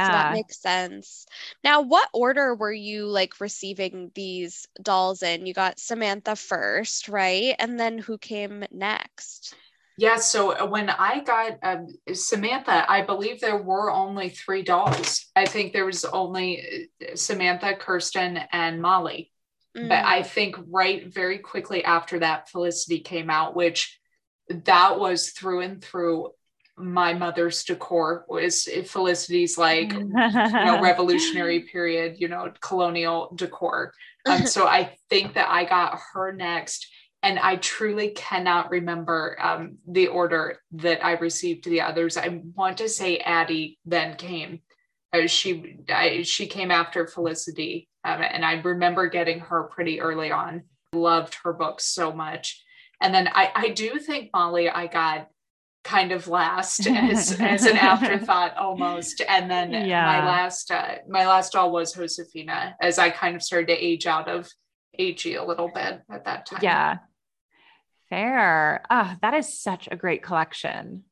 So 0.00 0.12
Yeah. 0.12 0.12
that 0.12 0.30
makes 0.30 0.60
sense. 0.60 1.26
Now, 1.64 1.82
what 1.82 2.08
order 2.12 2.54
were 2.54 2.72
you 2.72 3.06
like 3.06 3.40
receiving 3.40 4.10
these 4.14 4.66
dolls 4.80 5.22
in? 5.22 5.46
You 5.46 5.54
got 5.54 5.80
Samantha 5.80 6.36
first, 6.36 7.08
right? 7.08 7.54
And 7.58 7.78
then 7.78 7.98
who 7.98 8.18
came 8.18 8.64
next? 8.70 9.54
Yeah, 9.96 10.16
so 10.16 10.52
uh, 10.52 10.64
when 10.66 10.90
I 10.90 11.20
got 11.24 11.58
um, 11.62 11.88
Samantha, 12.12 12.88
I 12.88 13.02
believe 13.02 13.40
there 13.40 13.60
were 13.60 13.90
only 13.90 14.28
three 14.28 14.62
dolls. 14.62 15.26
I 15.34 15.44
think 15.44 15.72
there 15.72 15.84
was 15.86 16.04
only 16.04 16.88
uh, 17.02 17.16
Samantha, 17.16 17.74
Kirsten, 17.74 18.38
and 18.52 18.80
Molly. 18.80 19.32
But 19.82 20.02
Mm. 20.02 20.04
I 20.04 20.22
think 20.22 20.56
right 20.68 21.12
very 21.12 21.38
quickly 21.38 21.84
after 21.84 22.20
that, 22.20 22.48
Felicity 22.48 23.00
came 23.00 23.28
out, 23.28 23.56
which 23.56 23.98
that 24.48 24.98
was 25.00 25.30
through 25.30 25.60
and 25.62 25.82
through 25.82 26.30
my 26.78 27.12
mother's 27.14 27.64
decor 27.64 28.24
was 28.28 28.68
Felicity's 28.86 29.58
like 29.58 29.92
you 29.92 30.04
know 30.08 30.80
revolutionary 30.82 31.60
period, 31.60 32.16
you 32.18 32.28
know, 32.28 32.52
colonial 32.60 33.32
decor. 33.34 33.92
Um, 34.26 34.46
so 34.46 34.66
I 34.66 34.96
think 35.10 35.34
that 35.34 35.48
I 35.48 35.64
got 35.64 35.98
her 36.12 36.32
next. 36.32 36.86
and 37.22 37.38
I 37.38 37.56
truly 37.56 38.10
cannot 38.10 38.70
remember 38.70 39.36
um, 39.40 39.78
the 39.86 40.06
order 40.06 40.60
that 40.72 41.04
I 41.04 41.12
received 41.12 41.64
the 41.64 41.80
others. 41.80 42.16
I 42.16 42.42
want 42.54 42.78
to 42.78 42.88
say 42.88 43.18
Addy 43.18 43.78
then 43.84 44.16
came. 44.16 44.60
Uh, 45.12 45.26
she 45.26 45.78
I, 45.88 46.22
she 46.22 46.46
came 46.46 46.70
after 46.70 47.06
Felicity, 47.06 47.88
um, 48.04 48.20
and 48.22 48.44
I 48.44 48.60
remember 48.60 49.08
getting 49.08 49.40
her 49.40 49.64
pretty 49.64 50.00
early 50.00 50.30
on. 50.30 50.64
Loved 50.92 51.36
her 51.44 51.52
books 51.52 51.86
so 51.86 52.12
much, 52.12 52.62
and 53.00 53.12
then 53.14 53.28
I 53.28 53.50
I 53.54 53.68
do 53.70 53.98
think 53.98 54.30
Molly 54.32 54.68
I 54.68 54.86
got 54.86 55.28
kind 55.88 56.12
of 56.12 56.28
last 56.28 56.86
as, 56.86 57.40
as 57.40 57.64
an 57.64 57.76
afterthought 57.78 58.54
almost 58.58 59.22
and 59.26 59.50
then 59.50 59.72
yeah. 59.72 60.04
my 60.04 60.26
last 60.26 60.70
uh, 60.70 60.96
my 61.08 61.26
last 61.26 61.54
doll 61.54 61.72
was 61.72 61.94
Josefina 61.94 62.76
as 62.82 62.98
I 62.98 63.08
kind 63.08 63.34
of 63.34 63.42
started 63.42 63.68
to 63.68 63.84
age 63.84 64.06
out 64.06 64.28
of 64.28 64.50
AG 64.98 65.34
a 65.34 65.44
little 65.44 65.70
bit 65.74 66.02
at 66.10 66.24
that 66.26 66.44
time. 66.44 66.60
Yeah. 66.62 66.98
Fair. 68.10 68.82
Ah, 68.90 69.12
oh, 69.14 69.18
that 69.22 69.34
is 69.34 69.60
such 69.60 69.88
a 69.90 69.96
great 69.96 70.22
collection. 70.22 71.04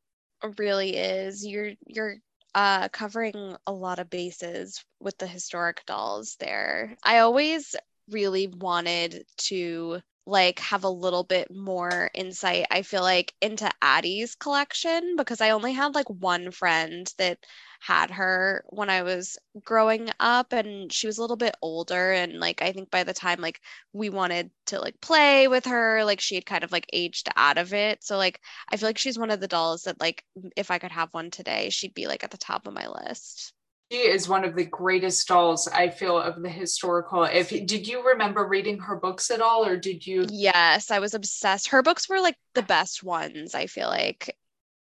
It 0.44 0.58
really 0.58 0.96
is. 0.96 1.46
You're 1.46 1.72
you're 1.86 2.16
uh 2.54 2.88
covering 2.88 3.56
a 3.66 3.72
lot 3.72 3.98
of 3.98 4.10
bases 4.10 4.84
with 5.00 5.16
the 5.16 5.26
historic 5.26 5.84
dolls 5.86 6.36
there. 6.38 6.96
I 7.02 7.20
always 7.20 7.74
really 8.10 8.46
wanted 8.46 9.24
to 9.38 10.00
like 10.26 10.58
have 10.58 10.84
a 10.84 10.88
little 10.90 11.22
bit 11.24 11.54
more 11.54 12.10
insight 12.14 12.66
i 12.70 12.82
feel 12.82 13.02
like 13.02 13.32
into 13.40 13.70
addy's 13.80 14.34
collection 14.34 15.14
because 15.16 15.40
i 15.40 15.50
only 15.50 15.72
had 15.72 15.94
like 15.94 16.08
one 16.10 16.50
friend 16.50 17.12
that 17.18 17.38
had 17.80 18.10
her 18.10 18.64
when 18.70 18.90
i 18.90 19.02
was 19.02 19.38
growing 19.64 20.08
up 20.18 20.52
and 20.52 20.92
she 20.92 21.06
was 21.06 21.18
a 21.18 21.20
little 21.20 21.36
bit 21.36 21.54
older 21.62 22.12
and 22.12 22.34
like 22.40 22.60
i 22.62 22.72
think 22.72 22.90
by 22.90 23.04
the 23.04 23.14
time 23.14 23.40
like 23.40 23.60
we 23.92 24.08
wanted 24.10 24.50
to 24.66 24.80
like 24.80 25.00
play 25.00 25.46
with 25.48 25.64
her 25.66 26.04
like 26.04 26.20
she 26.20 26.34
had 26.34 26.46
kind 26.46 26.64
of 26.64 26.72
like 26.72 26.86
aged 26.92 27.28
out 27.36 27.58
of 27.58 27.72
it. 27.72 28.02
So 28.02 28.16
like 28.16 28.40
i 28.70 28.76
feel 28.76 28.88
like 28.88 28.98
she's 28.98 29.18
one 29.18 29.30
of 29.30 29.40
the 29.40 29.48
dolls 29.48 29.82
that 29.82 30.00
like 30.00 30.24
if 30.56 30.70
i 30.70 30.78
could 30.78 30.92
have 30.92 31.08
one 31.12 31.30
today 31.30 31.70
she'd 31.70 31.94
be 31.94 32.06
like 32.06 32.24
at 32.24 32.30
the 32.30 32.38
top 32.38 32.66
of 32.66 32.74
my 32.74 32.86
list 32.88 33.52
she 33.90 33.98
is 33.98 34.28
one 34.28 34.44
of 34.44 34.56
the 34.56 34.64
greatest 34.64 35.28
dolls 35.28 35.68
I 35.68 35.90
feel 35.90 36.18
of 36.18 36.42
the 36.42 36.48
historical. 36.48 37.24
If 37.24 37.50
did 37.50 37.86
you 37.86 38.06
remember 38.06 38.46
reading 38.46 38.78
her 38.80 38.96
books 38.96 39.30
at 39.30 39.40
all, 39.40 39.64
or 39.64 39.76
did 39.76 40.06
you? 40.06 40.26
Yes, 40.30 40.90
I 40.90 40.98
was 40.98 41.14
obsessed. 41.14 41.68
Her 41.68 41.82
books 41.82 42.08
were 42.08 42.20
like 42.20 42.36
the 42.54 42.62
best 42.62 43.02
ones. 43.02 43.54
I 43.54 43.66
feel 43.66 43.88
like 43.88 44.36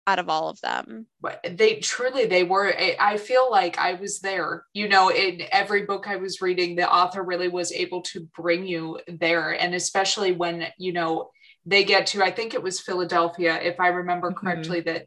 out 0.06 0.18
of 0.18 0.28
all 0.28 0.48
of 0.48 0.60
them. 0.60 1.06
But 1.20 1.40
they 1.48 1.76
truly 1.76 2.26
they 2.26 2.42
were. 2.42 2.74
I 2.98 3.16
feel 3.16 3.50
like 3.50 3.78
I 3.78 3.94
was 3.94 4.20
there. 4.20 4.64
You 4.72 4.88
know, 4.88 5.10
in 5.10 5.42
every 5.52 5.84
book 5.84 6.08
I 6.08 6.16
was 6.16 6.40
reading, 6.40 6.74
the 6.74 6.90
author 6.90 7.22
really 7.22 7.48
was 7.48 7.70
able 7.72 8.02
to 8.02 8.28
bring 8.36 8.66
you 8.66 8.98
there, 9.06 9.52
and 9.52 9.74
especially 9.74 10.32
when 10.32 10.66
you 10.78 10.92
know 10.92 11.30
they 11.66 11.84
get 11.84 12.06
to 12.06 12.22
i 12.22 12.30
think 12.30 12.54
it 12.54 12.62
was 12.62 12.80
philadelphia 12.80 13.60
if 13.62 13.78
i 13.80 13.88
remember 13.88 14.30
mm-hmm. 14.30 14.46
correctly 14.46 14.82
mm-hmm. 14.82 14.92
that 14.92 15.06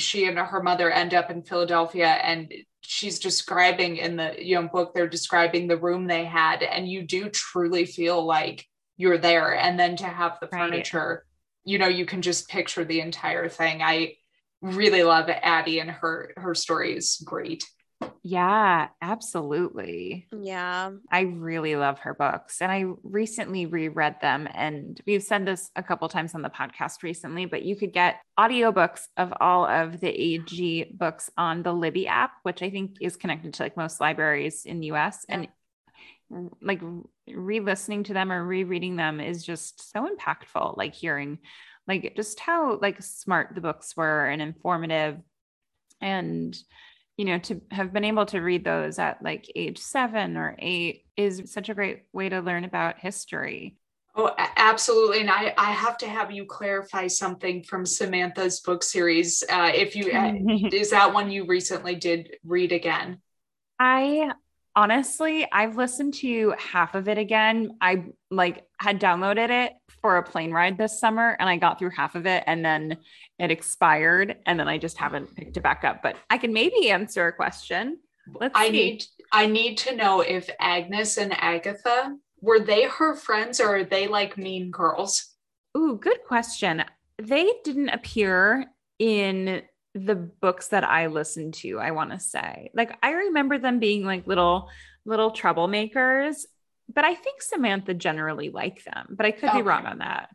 she 0.00 0.26
and 0.26 0.38
her 0.38 0.62
mother 0.62 0.90
end 0.90 1.14
up 1.14 1.30
in 1.30 1.42
philadelphia 1.42 2.06
and 2.06 2.52
she's 2.80 3.18
describing 3.18 3.96
in 3.96 4.16
the 4.16 4.34
you 4.38 4.54
know 4.54 4.68
book 4.68 4.94
they're 4.94 5.08
describing 5.08 5.66
the 5.66 5.76
room 5.76 6.06
they 6.06 6.24
had 6.24 6.62
and 6.62 6.88
you 6.88 7.02
do 7.02 7.28
truly 7.28 7.84
feel 7.84 8.24
like 8.24 8.66
you're 8.96 9.18
there 9.18 9.54
and 9.56 9.78
then 9.78 9.96
to 9.96 10.04
have 10.04 10.38
the 10.40 10.48
right. 10.52 10.70
furniture 10.70 11.24
you 11.64 11.78
know 11.78 11.88
you 11.88 12.06
can 12.06 12.22
just 12.22 12.48
picture 12.48 12.84
the 12.84 13.00
entire 13.00 13.48
thing 13.48 13.82
i 13.82 14.12
really 14.62 15.02
love 15.02 15.28
addy 15.28 15.80
and 15.80 15.90
her 15.90 16.32
her 16.36 16.54
story 16.54 16.96
is 16.96 17.22
great 17.24 17.64
yeah, 18.22 18.88
absolutely. 19.00 20.26
Yeah. 20.30 20.90
I 21.10 21.20
really 21.20 21.76
love 21.76 22.00
her 22.00 22.12
books. 22.12 22.60
And 22.60 22.70
I 22.70 22.84
recently 23.02 23.64
reread 23.64 24.16
them. 24.20 24.46
And 24.52 25.00
we've 25.06 25.22
said 25.22 25.46
this 25.46 25.70
a 25.74 25.82
couple 25.82 26.08
times 26.08 26.34
on 26.34 26.42
the 26.42 26.50
podcast 26.50 27.02
recently, 27.02 27.46
but 27.46 27.62
you 27.62 27.76
could 27.76 27.92
get 27.92 28.20
audiobooks 28.38 29.06
of 29.16 29.32
all 29.40 29.64
of 29.64 30.00
the 30.00 30.08
AG 30.08 30.92
books 30.92 31.30
on 31.38 31.62
the 31.62 31.72
Libby 31.72 32.06
app, 32.06 32.32
which 32.42 32.62
I 32.62 32.68
think 32.68 32.96
is 33.00 33.16
connected 33.16 33.54
to 33.54 33.62
like 33.62 33.76
most 33.76 34.00
libraries 34.00 34.66
in 34.66 34.80
the 34.80 34.92
US. 34.92 35.24
Yeah. 35.28 35.36
And 35.36 36.50
like 36.60 36.80
re-listening 37.26 38.04
to 38.04 38.14
them 38.14 38.30
or 38.30 38.44
rereading 38.44 38.96
them 38.96 39.20
is 39.20 39.44
just 39.44 39.92
so 39.92 40.06
impactful. 40.06 40.76
Like 40.76 40.94
hearing 40.94 41.38
like 41.88 42.14
just 42.16 42.38
how 42.38 42.78
like 42.80 43.02
smart 43.02 43.54
the 43.54 43.60
books 43.62 43.96
were 43.96 44.26
and 44.26 44.42
informative 44.42 45.18
and 46.00 46.56
you 47.20 47.26
know, 47.26 47.38
to 47.38 47.60
have 47.70 47.92
been 47.92 48.04
able 48.04 48.24
to 48.24 48.40
read 48.40 48.64
those 48.64 48.98
at 48.98 49.22
like 49.22 49.44
age 49.54 49.76
seven 49.76 50.38
or 50.38 50.56
eight 50.58 51.04
is 51.18 51.52
such 51.52 51.68
a 51.68 51.74
great 51.74 52.04
way 52.14 52.30
to 52.30 52.40
learn 52.40 52.64
about 52.64 52.98
history. 52.98 53.76
Oh, 54.16 54.34
absolutely. 54.56 55.20
And 55.20 55.30
I, 55.30 55.52
I 55.58 55.70
have 55.72 55.98
to 55.98 56.08
have 56.08 56.30
you 56.30 56.46
clarify 56.46 57.08
something 57.08 57.62
from 57.62 57.84
Samantha's 57.84 58.60
book 58.60 58.82
series. 58.82 59.44
Uh, 59.50 59.70
if 59.74 59.94
you, 59.94 60.10
uh, 60.12 60.32
is 60.72 60.92
that 60.92 61.12
one 61.12 61.30
you 61.30 61.44
recently 61.44 61.94
did 61.94 62.38
read 62.42 62.72
again? 62.72 63.20
I 63.78 64.32
honestly, 64.74 65.46
I've 65.52 65.76
listened 65.76 66.14
to 66.14 66.54
half 66.58 66.94
of 66.94 67.06
it 67.06 67.18
again. 67.18 67.76
I 67.82 68.06
like 68.30 68.64
had 68.78 68.98
downloaded 68.98 69.50
it 69.50 69.74
for 70.00 70.16
a 70.16 70.22
plane 70.22 70.50
ride 70.50 70.78
this 70.78 70.98
summer 70.98 71.36
and 71.38 71.48
I 71.48 71.56
got 71.56 71.78
through 71.78 71.90
half 71.90 72.14
of 72.14 72.26
it 72.26 72.44
and 72.46 72.64
then 72.64 72.98
it 73.38 73.50
expired 73.50 74.36
and 74.46 74.58
then 74.58 74.68
I 74.68 74.78
just 74.78 74.96
haven't 74.96 75.34
picked 75.34 75.56
it 75.56 75.62
back 75.62 75.84
up. 75.84 76.02
But 76.02 76.16
I 76.28 76.38
can 76.38 76.52
maybe 76.52 76.90
answer 76.90 77.26
a 77.26 77.32
question. 77.32 77.98
Let's 78.34 78.54
I 78.56 78.66
see. 78.66 78.72
need 78.72 79.04
I 79.32 79.46
need 79.46 79.78
to 79.78 79.96
know 79.96 80.20
if 80.20 80.48
Agnes 80.58 81.16
and 81.16 81.32
Agatha 81.32 82.16
were 82.40 82.60
they 82.60 82.84
her 82.84 83.14
friends 83.14 83.60
or 83.60 83.76
are 83.76 83.84
they 83.84 84.08
like 84.08 84.38
mean 84.38 84.70
girls? 84.70 85.34
Ooh, 85.76 85.98
good 86.00 86.18
question. 86.26 86.84
They 87.18 87.50
didn't 87.64 87.90
appear 87.90 88.66
in 88.98 89.62
the 89.94 90.14
books 90.14 90.68
that 90.68 90.84
I 90.84 91.06
listened 91.06 91.54
to, 91.54 91.78
I 91.78 91.90
want 91.90 92.12
to 92.12 92.18
say. 92.18 92.70
Like 92.74 92.96
I 93.02 93.10
remember 93.10 93.58
them 93.58 93.78
being 93.78 94.04
like 94.04 94.26
little 94.26 94.68
little 95.04 95.32
troublemakers 95.32 96.44
but 96.92 97.04
I 97.04 97.14
think 97.14 97.42
Samantha 97.42 97.94
generally 97.94 98.50
liked 98.50 98.84
them, 98.84 99.08
but 99.10 99.26
I 99.26 99.30
could 99.30 99.48
okay. 99.50 99.58
be 99.58 99.62
wrong 99.62 99.86
on 99.86 99.98
that. 99.98 100.30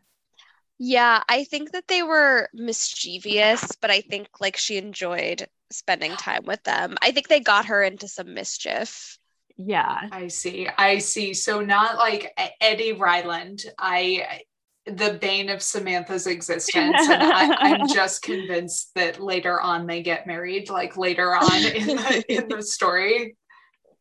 Yeah, 0.78 1.22
I 1.28 1.44
think 1.44 1.72
that 1.72 1.88
they 1.88 2.02
were 2.02 2.48
mischievous, 2.52 3.72
but 3.80 3.90
I 3.90 4.02
think 4.02 4.28
like 4.40 4.56
she 4.56 4.76
enjoyed 4.76 5.46
spending 5.70 6.12
time 6.12 6.44
with 6.44 6.62
them. 6.64 6.96
I 7.02 7.12
think 7.12 7.28
they 7.28 7.40
got 7.40 7.66
her 7.66 7.82
into 7.82 8.08
some 8.08 8.34
mischief. 8.34 9.18
Yeah. 9.56 10.08
I 10.12 10.28
see. 10.28 10.68
I 10.76 10.98
see. 10.98 11.32
So 11.32 11.60
not 11.62 11.96
like 11.96 12.38
Eddie 12.60 12.92
Ryland. 12.92 13.64
I 13.78 14.42
the 14.86 15.18
bane 15.20 15.48
of 15.48 15.62
Samantha's 15.62 16.26
existence. 16.26 17.08
And 17.08 17.22
I, 17.22 17.70
am 17.70 17.88
just 17.92 18.22
convinced 18.22 18.92
that 18.94 19.20
later 19.20 19.60
on 19.60 19.86
they 19.86 20.02
get 20.02 20.26
married, 20.26 20.70
like 20.70 20.96
later 20.96 21.34
on 21.34 21.64
in 21.64 21.86
the 21.86 22.24
in 22.28 22.48
the 22.48 22.62
story. 22.62 23.36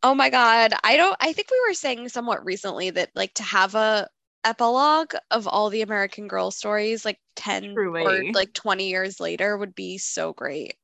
Oh 0.04 0.14
my 0.14 0.30
god. 0.30 0.74
I 0.84 0.98
don't 0.98 1.16
I 1.20 1.34
think 1.34 1.50
we 1.52 1.62
were 1.68 1.74
saying 1.74 2.10
somewhat 2.10 2.46
recently 2.46 2.90
that 2.92 3.10
like 3.16 3.34
to 3.36 3.44
have 3.44 3.76
a 3.76 4.08
epilogue 4.44 5.14
of 5.32 5.48
all 5.48 5.70
the 5.70 5.82
American 5.82 6.28
Girl 6.28 6.52
stories 6.52 7.04
like 7.04 7.20
10 7.36 7.74
Truly. 7.74 8.04
or 8.04 8.32
like 8.32 8.54
20 8.54 8.88
years 8.90 9.20
later 9.20 9.58
would 9.58 9.76
be 9.76 9.98
so 9.98 10.34
great. 10.34 10.76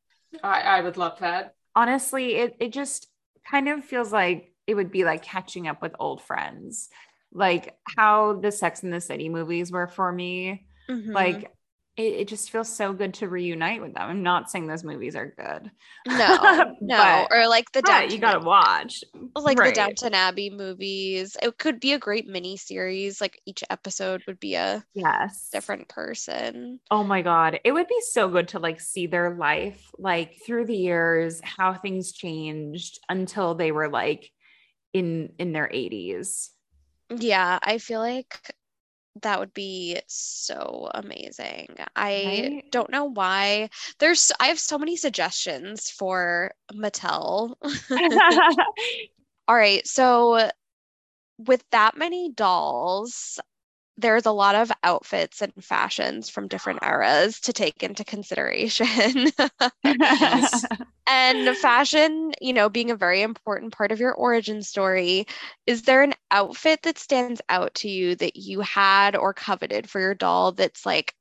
I, 0.44 0.62
I 0.62 0.82
would 0.82 0.98
love 0.98 1.20
that. 1.20 1.56
Honestly, 1.76 2.36
it 2.36 2.56
it 2.60 2.74
just 2.74 3.08
kind 3.50 3.70
of 3.70 3.86
feels 3.86 4.12
like 4.12 4.54
it 4.68 4.76
would 4.76 4.92
be 4.92 5.04
like 5.04 5.24
catching 5.24 5.68
up 5.68 5.82
with 5.82 5.96
old 6.00 6.22
friends. 6.22 6.90
Like 7.34 7.78
how 7.98 8.34
the 8.34 8.52
Sex 8.52 8.84
and 8.84 8.92
the 8.92 9.00
City 9.00 9.30
movies 9.30 9.72
were 9.72 9.88
for 9.88 10.12
me. 10.12 10.66
Mm-hmm. 10.90 11.12
Like 11.14 11.52
it, 11.98 12.02
it, 12.02 12.28
just 12.30 12.52
feels 12.52 12.74
so 12.74 12.94
good 12.94 13.14
to 13.16 13.28
reunite 13.28 13.82
with 13.82 13.94
them. 13.94 14.10
I'm 14.10 14.24
not 14.24 14.50
saying 14.50 14.66
those 14.66 14.84
movies 14.84 15.16
are 15.16 15.34
good. 15.38 15.72
No, 16.08 16.76
no, 16.82 17.28
or 17.30 17.48
like 17.48 17.72
the 17.72 17.82
Downton, 17.82 18.12
you 18.12 18.18
gotta 18.18 18.40
watch, 18.40 19.04
like 19.36 19.60
right. 19.60 19.70
the 19.70 19.76
Downton 19.76 20.14
Abbey 20.14 20.50
movies. 20.50 21.36
It 21.42 21.58
could 21.58 21.80
be 21.80 21.94
a 21.94 22.00
great 22.00 22.28
mini 22.28 22.58
series. 22.58 23.22
Like 23.22 23.40
each 23.46 23.64
episode 23.70 24.24
would 24.26 24.40
be 24.40 24.56
a 24.56 24.84
yes 24.94 25.50
different 25.52 25.90
person. 25.90 26.80
Oh 26.90 27.04
my 27.04 27.22
god, 27.22 27.60
it 27.64 27.72
would 27.72 27.88
be 27.88 28.00
so 28.12 28.30
good 28.30 28.48
to 28.50 28.60
like 28.60 28.80
see 28.80 29.08
their 29.08 29.36
life 29.36 29.92
like 29.98 30.38
through 30.46 30.66
the 30.66 30.78
years, 30.78 31.42
how 31.44 31.74
things 31.74 32.14
changed 32.14 33.00
until 33.10 33.54
they 33.54 33.72
were 33.72 33.90
like 33.90 34.32
in 34.94 35.34
in 35.38 35.52
their 35.52 35.68
80s. 35.68 36.50
Yeah, 37.10 37.60
I 37.62 37.78
feel 37.78 38.00
like 38.00 38.56
that 39.22 39.40
would 39.40 39.54
be 39.54 40.00
so 40.08 40.90
amazing. 40.94 41.76
I 41.96 42.50
right? 42.52 42.72
don't 42.72 42.90
know 42.90 43.06
why. 43.06 43.70
There's 44.00 44.32
I 44.40 44.48
have 44.48 44.60
so 44.60 44.78
many 44.78 44.96
suggestions 44.96 45.90
for 45.90 46.54
Mattel. 46.74 47.56
All 49.48 49.56
right, 49.56 49.86
so 49.86 50.50
with 51.38 51.64
that 51.72 51.98
many 51.98 52.30
dolls, 52.30 53.40
there's 53.98 54.26
a 54.26 54.32
lot 54.32 54.56
of 54.56 54.72
outfits 54.84 55.42
and 55.42 55.54
fashions 55.64 56.30
from 56.30 56.48
different 56.48 56.80
eras 56.84 57.40
to 57.42 57.54
take 57.54 57.84
into 57.84 58.04
consideration. 58.04 59.32
and 61.08 61.58
fashion, 61.58 62.32
you 62.42 62.54
know, 62.54 62.70
being 62.70 62.92
a 62.92 62.96
very 62.96 63.22
important 63.22 63.74
part 63.74 63.92
of 63.92 64.00
your 64.00 64.14
origin 64.14 64.62
story, 64.62 65.26
is 65.66 65.84
there 65.84 66.04
an 66.04 66.14
outfit 66.32 66.82
that 66.84 66.98
stands 66.98 67.42
out 67.50 67.74
to 67.76 67.90
you 67.90 68.16
that 68.16 68.36
you 68.36 68.62
had 68.62 69.16
or 69.16 69.34
coveted 69.34 69.90
for 69.90 70.00
your 70.00 70.16
doll 70.16 70.52
that's 70.52 70.86
like 70.86 71.14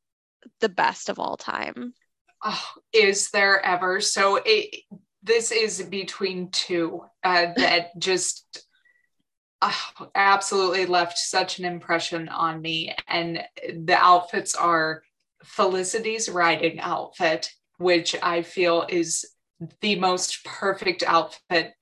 the 0.61 0.69
best 0.69 1.09
of 1.09 1.19
all 1.19 1.37
time? 1.37 1.95
Oh, 2.43 2.65
is 2.93 3.31
there 3.31 3.65
ever? 3.65 4.01
So 4.01 4.41
it, 4.45 4.75
this 5.23 5.53
is 5.53 5.83
between 5.83 6.51
two 6.51 7.05
uh, 7.23 7.49
that 7.57 7.99
just 7.99 8.67
uh, 9.63 9.73
absolutely 10.15 10.87
left 10.87 11.19
such 11.19 11.59
an 11.59 11.65
impression 11.65 12.29
on 12.29 12.61
me. 12.61 12.95
And 13.09 13.43
the 13.75 13.97
outfits 13.97 14.55
are 14.55 15.03
Felicity's 15.45 16.29
riding 16.29 16.81
outfit, 16.81 17.51
which 17.79 18.15
I 18.23 18.43
feel 18.43 18.87
is 18.89 19.27
the 19.81 19.99
most 19.99 20.45
perfect 20.45 21.03
outfit 21.03 21.75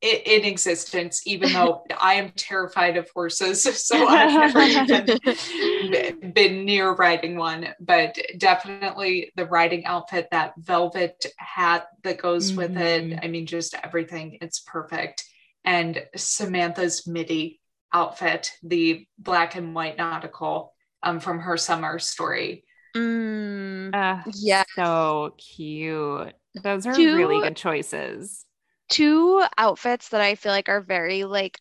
in, 0.00 0.44
existence, 0.44 1.26
even 1.26 1.52
though 1.52 1.84
I 2.00 2.14
am 2.14 2.30
terrified 2.30 2.96
of 2.96 3.10
horses. 3.10 3.64
So 3.90 4.06
I've 4.06 4.54
never 4.54 4.60
even 4.60 6.32
been 6.32 6.64
near 6.64 6.92
riding 6.92 7.36
one, 7.36 7.68
but 7.80 8.18
definitely 8.38 9.32
the 9.36 9.46
riding 9.46 9.84
outfit, 9.84 10.28
that 10.30 10.54
velvet 10.58 11.26
hat 11.36 11.86
that 12.04 12.18
goes 12.18 12.50
mm-hmm. 12.50 12.58
with 12.58 12.76
it. 12.76 13.04
Mm-hmm. 13.04 13.18
I 13.22 13.28
mean, 13.28 13.46
just 13.46 13.74
everything. 13.82 14.38
It's 14.40 14.60
perfect. 14.60 15.24
And 15.64 16.02
Samantha's 16.16 17.06
midi 17.06 17.60
outfit, 17.92 18.52
the 18.62 19.06
black 19.18 19.56
and 19.56 19.74
white 19.74 19.98
nautical 19.98 20.74
um, 21.02 21.20
from 21.20 21.40
her 21.40 21.56
summer 21.56 21.98
story. 21.98 22.64
Mm, 22.96 23.94
uh, 23.94 24.22
yeah. 24.34 24.64
So 24.74 25.34
cute. 25.38 26.32
Those 26.62 26.86
are 26.86 26.94
two, 26.94 27.14
really 27.14 27.40
good 27.40 27.56
choices. 27.56 28.44
Two 28.88 29.44
outfits 29.56 30.08
that 30.08 30.20
I 30.20 30.34
feel 30.34 30.52
like 30.52 30.68
are 30.68 30.80
very 30.80 31.24
like 31.24 31.58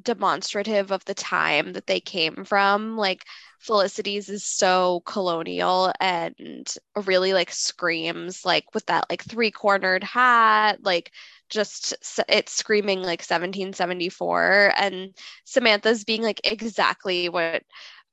demonstrative 0.00 0.90
of 0.90 1.04
the 1.04 1.14
time 1.14 1.74
that 1.74 1.86
they 1.86 2.00
came 2.00 2.44
from. 2.44 2.96
Like 2.96 3.24
Felicity's 3.60 4.28
is 4.28 4.44
so 4.44 5.02
colonial 5.06 5.92
and 6.00 6.74
really 7.04 7.32
like 7.32 7.52
screams 7.52 8.44
like 8.44 8.64
with 8.74 8.86
that 8.86 9.06
like 9.08 9.22
three 9.22 9.50
cornered 9.50 10.02
hat, 10.02 10.78
like 10.82 11.12
just 11.52 11.94
it's 12.28 12.52
screaming 12.52 13.00
like 13.00 13.20
1774 13.20 14.72
and 14.76 15.14
Samantha's 15.44 16.04
being 16.04 16.22
like 16.22 16.40
exactly 16.44 17.28
what 17.28 17.62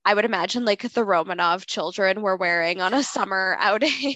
I 0.06 0.14
would 0.14 0.26
imagine 0.26 0.66
like 0.66 0.82
the 0.82 1.06
Romanov 1.06 1.66
children 1.66 2.22
were 2.22 2.38
wearing 2.38 2.82
on 2.82 2.94
a 2.94 3.04
summer 3.04 3.58
outing. 3.62 4.16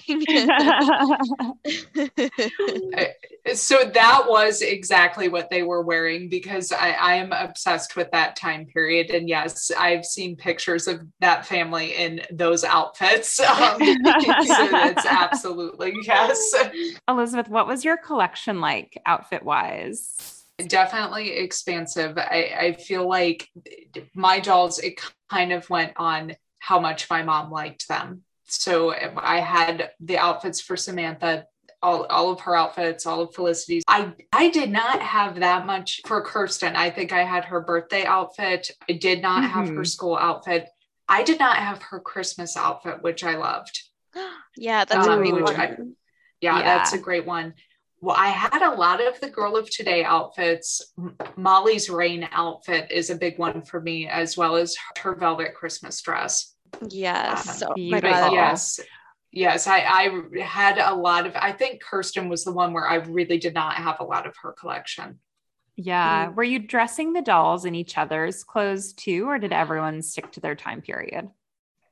so 3.54 3.76
that 3.92 4.24
was 4.26 4.62
exactly 4.62 5.28
what 5.28 5.50
they 5.50 5.62
were 5.62 5.82
wearing 5.82 6.28
because 6.28 6.72
I, 6.72 6.90
I, 6.92 7.14
am 7.14 7.32
obsessed 7.32 7.96
with 7.96 8.10
that 8.12 8.36
time 8.36 8.66
period. 8.66 9.10
And 9.10 9.28
yes, 9.28 9.70
I've 9.78 10.04
seen 10.04 10.36
pictures 10.36 10.88
of 10.88 11.02
that 11.20 11.46
family 11.46 11.94
in 11.94 12.22
those 12.32 12.64
outfits. 12.64 13.40
Um, 13.54 13.78
so 13.78 14.68
that's 14.70 15.06
absolutely 15.06 15.94
yes. 16.02 16.54
Elizabeth, 17.08 17.48
what 17.48 17.66
was 17.66 17.84
your 17.84 17.96
collection 17.96 18.60
like 18.60 19.00
outfit 19.06 19.44
wise? 19.44 20.43
Definitely 20.58 21.32
expansive. 21.32 22.16
I, 22.18 22.54
I 22.58 22.72
feel 22.74 23.08
like 23.08 23.48
my 24.14 24.40
dolls, 24.40 24.78
it 24.78 25.00
kind 25.30 25.52
of 25.52 25.68
went 25.68 25.92
on 25.96 26.36
how 26.58 26.78
much 26.78 27.10
my 27.10 27.22
mom 27.22 27.50
liked 27.50 27.88
them. 27.88 28.22
So 28.44 28.94
I 29.16 29.40
had 29.40 29.90
the 30.00 30.18
outfits 30.18 30.60
for 30.60 30.76
Samantha, 30.76 31.46
all, 31.82 32.04
all 32.04 32.30
of 32.30 32.40
her 32.40 32.56
outfits, 32.56 33.06
all 33.06 33.22
of 33.22 33.34
Felicity's. 33.34 33.82
I, 33.88 34.12
I 34.32 34.50
did 34.50 34.70
not 34.70 35.00
have 35.00 35.40
that 35.40 35.66
much 35.66 36.00
for 36.06 36.22
Kirsten. 36.22 36.76
I 36.76 36.90
think 36.90 37.12
I 37.12 37.24
had 37.24 37.46
her 37.46 37.60
birthday 37.60 38.04
outfit. 38.04 38.70
I 38.88 38.92
did 38.94 39.22
not 39.22 39.42
mm-hmm. 39.42 39.52
have 39.52 39.68
her 39.68 39.74
mm-hmm. 39.74 39.84
school 39.84 40.16
outfit. 40.16 40.68
I 41.08 41.22
did 41.22 41.38
not 41.38 41.56
have 41.56 41.82
her 41.82 42.00
Christmas 42.00 42.56
outfit, 42.56 43.02
which 43.02 43.24
I 43.24 43.36
loved. 43.36 43.82
yeah, 44.56 44.84
that's 44.84 45.06
um, 45.06 45.20
a 45.20 45.30
great 45.30 45.42
one. 45.42 45.56
I, 45.56 45.76
yeah, 46.40 46.58
yeah, 46.58 46.62
that's 46.62 46.92
a 46.92 46.98
great 46.98 47.26
one 47.26 47.54
well, 48.04 48.16
I 48.18 48.28
had 48.28 48.60
a 48.60 48.74
lot 48.74 49.02
of 49.02 49.18
the 49.20 49.30
girl 49.30 49.56
of 49.56 49.70
today 49.70 50.04
outfits. 50.04 50.92
Molly's 51.36 51.88
rain 51.88 52.28
outfit 52.32 52.90
is 52.90 53.08
a 53.08 53.14
big 53.14 53.38
one 53.38 53.62
for 53.62 53.80
me, 53.80 54.06
as 54.06 54.36
well 54.36 54.56
as 54.56 54.76
her 54.98 55.14
velvet 55.14 55.54
Christmas 55.54 56.02
dress. 56.02 56.54
Yes, 56.90 57.60
so 57.60 57.72
yes, 57.76 58.78
yes. 59.32 59.66
I, 59.66 59.78
I 59.78 60.42
had 60.42 60.76
a 60.76 60.94
lot 60.94 61.26
of. 61.26 61.34
I 61.34 61.52
think 61.52 61.82
Kirsten 61.82 62.28
was 62.28 62.44
the 62.44 62.52
one 62.52 62.74
where 62.74 62.86
I 62.86 62.96
really 62.96 63.38
did 63.38 63.54
not 63.54 63.76
have 63.76 64.00
a 64.00 64.04
lot 64.04 64.26
of 64.26 64.34
her 64.42 64.52
collection. 64.52 65.18
Yeah. 65.76 66.26
Mm. 66.26 66.34
Were 66.34 66.44
you 66.44 66.58
dressing 66.58 67.14
the 67.14 67.22
dolls 67.22 67.64
in 67.64 67.74
each 67.74 67.96
other's 67.96 68.44
clothes 68.44 68.92
too, 68.92 69.26
or 69.26 69.38
did 69.38 69.54
everyone 69.54 70.02
stick 70.02 70.30
to 70.32 70.40
their 70.40 70.54
time 70.54 70.82
period? 70.82 71.30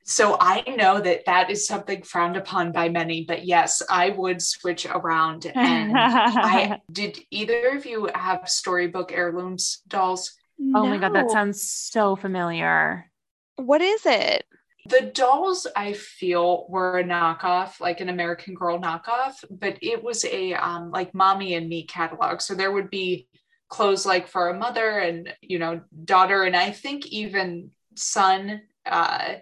So 0.05 0.37
I 0.41 0.62
know 0.77 1.01
that 1.01 1.27
that 1.27 1.51
is 1.51 1.67
something 1.67 2.03
frowned 2.03 2.37
upon 2.37 2.73
by 2.73 2.88
many, 2.88 3.25
but 3.25 3.45
yes, 3.45 3.83
I 3.88 4.11
would 4.11 4.43
switch 4.43 4.87
around. 4.87 5.51
And 5.55 5.93
I 5.97 6.81
did 6.91 7.19
either 7.31 7.77
of 7.77 7.87
you 7.87 8.09
have 8.15 8.49
storybook 8.49 9.12
heirlooms 9.12 9.83
dolls? 9.87 10.33
Oh 10.59 10.83
no. 10.83 10.87
my 10.87 10.99
God, 10.99 11.15
that 11.15 11.31
sounds 11.31 11.62
so 11.62 12.17
familiar. 12.17 13.11
What 13.57 13.81
is 13.81 14.05
it? 14.07 14.45
The 14.87 15.12
dolls 15.15 15.67
I 15.77 15.93
feel 15.93 16.67
were 16.69 16.99
a 16.99 17.05
knockoff, 17.05 17.81
like 17.81 18.01
an 18.01 18.09
American 18.09 18.55
Girl 18.55 18.81
knockoff, 18.81 19.35
but 19.51 19.79
it 19.81 20.03
was 20.03 20.25
a 20.25 20.55
um, 20.55 20.91
like 20.91 21.15
mommy 21.15 21.55
and 21.55 21.69
me 21.69 21.85
catalog. 21.85 22.41
So 22.41 22.55
there 22.55 22.73
would 22.73 22.91
be 22.91 23.29
clothes 23.69 24.05
like 24.05 24.27
for 24.27 24.49
a 24.49 24.59
mother 24.59 24.99
and 24.99 25.33
you 25.41 25.61
know 25.61 25.81
daughter, 26.05 26.43
and 26.43 26.57
I 26.57 26.73
think 26.73 27.07
even 27.07 27.71
son. 27.95 28.62
Uh, 28.85 29.35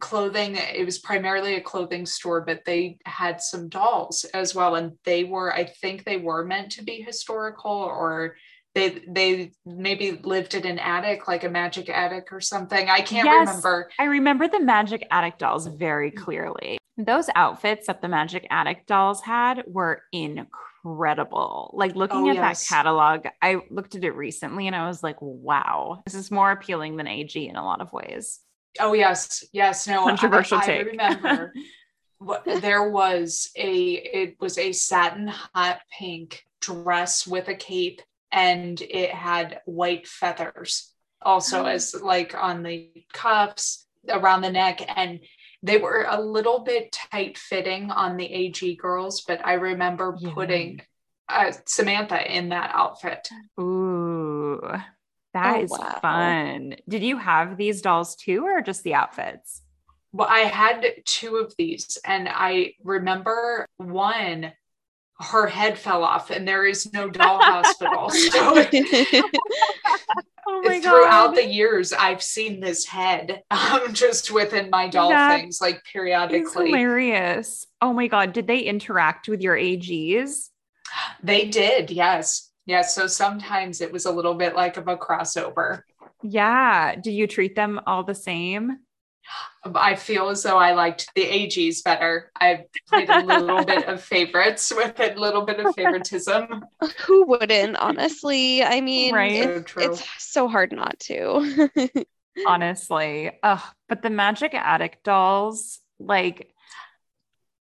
clothing 0.00 0.56
it 0.56 0.84
was 0.84 0.98
primarily 0.98 1.54
a 1.54 1.60
clothing 1.60 2.06
store 2.06 2.40
but 2.40 2.64
they 2.64 2.98
had 3.04 3.40
some 3.40 3.68
dolls 3.68 4.24
as 4.32 4.54
well 4.54 4.74
and 4.74 4.92
they 5.04 5.22
were 5.24 5.52
i 5.52 5.64
think 5.64 6.04
they 6.04 6.16
were 6.16 6.44
meant 6.44 6.72
to 6.72 6.82
be 6.82 7.02
historical 7.02 7.70
or 7.70 8.34
they 8.74 9.02
they 9.06 9.52
maybe 9.66 10.12
lived 10.22 10.54
in 10.54 10.66
an 10.66 10.78
attic 10.78 11.28
like 11.28 11.44
a 11.44 11.48
magic 11.48 11.88
attic 11.88 12.32
or 12.32 12.40
something. 12.40 12.88
I 12.88 13.00
can't 13.00 13.26
yes, 13.26 13.48
remember. 13.48 13.90
I 13.98 14.04
remember 14.04 14.48
the 14.48 14.60
magic 14.60 15.06
attic 15.10 15.38
dolls 15.38 15.66
very 15.66 16.10
clearly. 16.10 16.78
Those 16.96 17.28
outfits 17.34 17.86
that 17.86 18.02
the 18.02 18.08
magic 18.08 18.46
attic 18.50 18.86
dolls 18.86 19.22
had 19.22 19.64
were 19.66 20.02
incredible. 20.12 21.74
Like 21.74 21.94
looking 21.94 22.28
oh, 22.28 22.30
at 22.30 22.36
yes. 22.36 22.68
that 22.68 22.74
catalog 22.74 23.26
i 23.40 23.60
looked 23.70 23.94
at 23.94 24.04
it 24.04 24.16
recently 24.16 24.66
and 24.66 24.74
i 24.74 24.88
was 24.88 25.02
like 25.02 25.16
wow 25.20 26.02
this 26.04 26.14
is 26.14 26.30
more 26.30 26.50
appealing 26.50 26.96
than 26.96 27.06
ag 27.06 27.36
in 27.36 27.54
a 27.56 27.64
lot 27.64 27.80
of 27.80 27.92
ways 27.92 28.40
Oh 28.80 28.92
yes, 28.92 29.44
yes. 29.52 29.86
No, 29.86 30.04
controversial 30.04 30.58
I, 30.58 30.66
take. 30.66 30.80
I 30.80 30.82
remember 30.82 31.52
what, 32.18 32.44
there 32.44 32.88
was 32.88 33.50
a 33.56 33.92
it 33.92 34.36
was 34.40 34.58
a 34.58 34.72
satin 34.72 35.28
hot 35.28 35.80
pink 35.98 36.44
dress 36.60 37.26
with 37.26 37.48
a 37.48 37.54
cape, 37.54 38.00
and 38.30 38.80
it 38.80 39.10
had 39.10 39.60
white 39.64 40.06
feathers 40.06 40.92
also 41.24 41.64
oh. 41.64 41.66
as 41.66 41.94
like 42.02 42.34
on 42.34 42.62
the 42.62 42.90
cuffs 43.12 43.86
around 44.08 44.40
the 44.40 44.50
neck 44.50 44.80
and 44.96 45.20
they 45.62 45.78
were 45.78 46.06
a 46.08 46.20
little 46.20 46.60
bit 46.60 46.92
tight 46.92 47.38
fitting 47.38 47.90
on 47.90 48.16
the 48.16 48.26
AG 48.26 48.76
girls, 48.76 49.20
but 49.20 49.40
I 49.46 49.54
remember 49.54 50.16
yeah. 50.18 50.32
putting 50.34 50.80
uh, 51.28 51.52
Samantha 51.66 52.36
in 52.36 52.48
that 52.48 52.72
outfit. 52.74 53.28
Ooh, 53.60 54.60
that 55.34 55.56
oh, 55.56 55.62
is 55.62 55.70
wow. 55.70 55.98
fun. 56.00 56.76
Did 56.88 57.02
you 57.02 57.16
have 57.18 57.56
these 57.56 57.82
dolls 57.82 58.16
too, 58.16 58.44
or 58.44 58.60
just 58.60 58.82
the 58.82 58.94
outfits? 58.94 59.62
Well, 60.12 60.28
I 60.28 60.40
had 60.40 60.84
two 61.06 61.36
of 61.36 61.54
these, 61.56 61.98
and 62.04 62.28
I 62.30 62.74
remember 62.84 63.66
one, 63.78 64.52
her 65.18 65.46
head 65.46 65.78
fell 65.78 66.04
off, 66.04 66.30
and 66.30 66.46
there 66.46 66.66
is 66.66 66.92
no 66.92 67.08
doll 67.08 67.40
hospital. 67.40 68.10
So 68.10 68.66
oh 70.46 70.62
throughout 70.62 71.28
God. 71.28 71.36
the 71.36 71.46
years, 71.46 71.92
I've 71.92 72.22
seen 72.22 72.60
this 72.60 72.84
head 72.84 73.42
um, 73.50 73.92
just 73.92 74.30
within 74.30 74.70
my 74.70 74.88
doll 74.88 75.10
that 75.10 75.40
things, 75.40 75.60
like 75.60 75.82
periodically. 75.90 76.66
hilarious. 76.66 77.66
Oh 77.80 77.92
my 77.92 78.06
God. 78.06 78.32
Did 78.32 78.46
they 78.46 78.60
interact 78.60 79.28
with 79.28 79.40
your 79.40 79.56
AGs? 79.56 80.50
They 81.22 81.46
did, 81.46 81.90
yes. 81.90 82.50
Yeah, 82.66 82.82
so 82.82 83.06
sometimes 83.06 83.80
it 83.80 83.92
was 83.92 84.06
a 84.06 84.12
little 84.12 84.34
bit 84.34 84.54
like 84.54 84.76
of 84.76 84.88
a 84.88 84.96
crossover. 84.96 85.82
Yeah. 86.22 86.94
Do 86.96 87.10
you 87.10 87.26
treat 87.26 87.56
them 87.56 87.80
all 87.86 88.04
the 88.04 88.14
same? 88.14 88.78
Um, 89.64 89.76
I 89.76 89.94
feel 89.94 90.28
as 90.28 90.42
though 90.42 90.58
I 90.58 90.72
liked 90.72 91.08
the 91.14 91.24
AGs 91.24 91.82
better. 91.84 92.30
I 92.40 92.64
played 92.88 93.08
a 93.08 93.22
little 93.22 93.64
bit 93.64 93.88
of 93.88 94.02
favorites 94.02 94.72
with 94.74 94.98
a 94.98 95.14
little 95.14 95.42
bit 95.42 95.60
of 95.60 95.74
favoritism. 95.74 96.64
Who 97.06 97.26
wouldn't, 97.26 97.76
honestly? 97.76 98.62
I 98.62 98.80
mean, 98.80 99.14
right? 99.14 99.32
It's, 99.32 99.72
so, 99.72 99.80
it's 99.80 100.04
so 100.18 100.48
hard 100.48 100.72
not 100.72 100.98
to. 101.00 101.70
honestly. 102.46 103.30
Ugh, 103.42 103.62
but 103.88 104.02
the 104.02 104.10
Magic 104.10 104.54
Attic 104.54 105.02
dolls, 105.02 105.80
like 105.98 106.51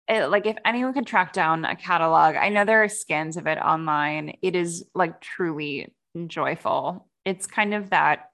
it, 0.07 0.27
like 0.27 0.45
if 0.45 0.57
anyone 0.65 0.93
could 0.93 1.07
track 1.07 1.33
down 1.33 1.65
a 1.65 1.75
catalog, 1.75 2.35
I 2.35 2.49
know 2.49 2.65
there 2.65 2.83
are 2.83 2.89
scans 2.89 3.37
of 3.37 3.47
it 3.47 3.57
online. 3.57 4.37
It 4.41 4.55
is 4.55 4.85
like 4.93 5.19
truly 5.21 5.93
joyful. 6.27 7.07
It's 7.25 7.47
kind 7.47 7.73
of 7.73 7.89
that 7.89 8.29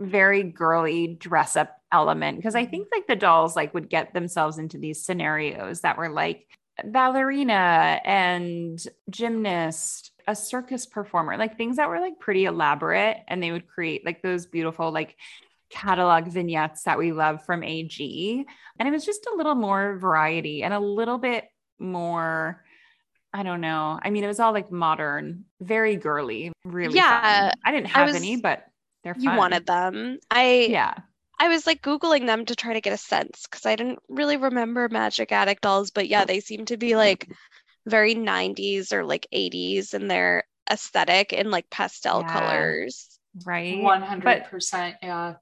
very 0.00 0.42
girly 0.42 1.08
dress 1.08 1.56
up 1.56 1.76
element 1.92 2.38
because 2.38 2.54
I 2.54 2.64
think 2.64 2.88
like 2.92 3.06
the 3.06 3.16
dolls 3.16 3.54
like 3.54 3.74
would 3.74 3.90
get 3.90 4.14
themselves 4.14 4.58
into 4.58 4.78
these 4.78 5.04
scenarios 5.04 5.82
that 5.82 5.98
were 5.98 6.08
like 6.08 6.46
ballerina 6.84 8.00
and 8.04 8.82
gymnast, 9.10 10.12
a 10.26 10.34
circus 10.34 10.86
performer, 10.86 11.36
like 11.36 11.56
things 11.56 11.76
that 11.76 11.88
were 11.88 12.00
like 12.00 12.18
pretty 12.18 12.46
elaborate 12.46 13.18
and 13.28 13.42
they 13.42 13.52
would 13.52 13.68
create 13.68 14.06
like 14.06 14.22
those 14.22 14.46
beautiful 14.46 14.90
like 14.90 15.16
catalog 15.72 16.28
vignettes 16.28 16.84
that 16.84 16.98
we 16.98 17.10
love 17.12 17.44
from 17.44 17.64
AG. 17.64 18.46
And 18.78 18.88
it 18.88 18.92
was 18.92 19.04
just 19.04 19.26
a 19.26 19.36
little 19.36 19.54
more 19.56 19.96
variety 19.98 20.62
and 20.62 20.72
a 20.72 20.78
little 20.80 21.18
bit 21.18 21.44
more 21.78 22.62
I 23.34 23.44
don't 23.44 23.62
know. 23.62 23.98
I 24.02 24.10
mean, 24.10 24.24
it 24.24 24.26
was 24.26 24.40
all 24.40 24.52
like 24.52 24.70
modern, 24.70 25.46
very 25.58 25.96
girly, 25.96 26.52
really. 26.66 26.96
Yeah. 26.96 27.48
fun. 27.48 27.52
I 27.64 27.72
didn't 27.72 27.86
have 27.86 28.08
was- 28.08 28.16
any, 28.16 28.36
but 28.36 28.66
they're 29.02 29.14
fun. 29.14 29.22
You 29.22 29.30
wanted 29.30 29.64
them. 29.66 30.18
I 30.30 30.66
Yeah. 30.68 30.92
I 31.40 31.48
was 31.48 31.66
like 31.66 31.80
googling 31.82 32.26
them 32.26 32.44
to 32.44 32.54
try 32.54 32.74
to 32.74 32.82
get 32.82 32.92
a 32.92 32.98
sense 32.98 33.46
because 33.50 33.64
I 33.66 33.74
didn't 33.74 34.00
really 34.10 34.36
remember 34.36 34.88
Magic 34.90 35.32
Attic 35.32 35.62
dolls, 35.62 35.90
but 35.90 36.08
yeah, 36.08 36.26
they 36.26 36.40
seem 36.40 36.66
to 36.66 36.76
be 36.76 36.94
like 36.94 37.26
very 37.86 38.14
90s 38.14 38.92
or 38.92 39.02
like 39.02 39.26
80s 39.32 39.94
in 39.94 40.08
their 40.08 40.44
aesthetic 40.70 41.32
in 41.32 41.50
like 41.50 41.68
pastel 41.70 42.20
Yeah. 42.20 42.32
colors. 42.38 43.11
Right. 43.44 43.76
100%. 43.78 44.94
yeah. 45.02 45.34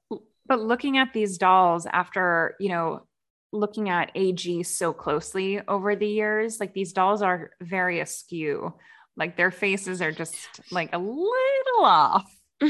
But 0.47 0.59
looking 0.61 0.97
at 0.97 1.13
these 1.13 1.37
dolls 1.37 1.85
after, 1.85 2.55
you 2.59 2.69
know, 2.69 3.05
looking 3.53 3.89
at 3.89 4.11
AG 4.15 4.63
so 4.63 4.93
closely 4.93 5.61
over 5.67 5.95
the 5.95 6.07
years, 6.07 6.59
like 6.59 6.73
these 6.73 6.93
dolls 6.93 7.21
are 7.21 7.51
very 7.61 7.99
askew. 7.99 8.73
Like 9.17 9.35
their 9.35 9.51
faces 9.51 10.01
are 10.01 10.11
just 10.11 10.35
like 10.71 10.89
a 10.93 10.97
little 10.97 11.83
off. 11.83 12.33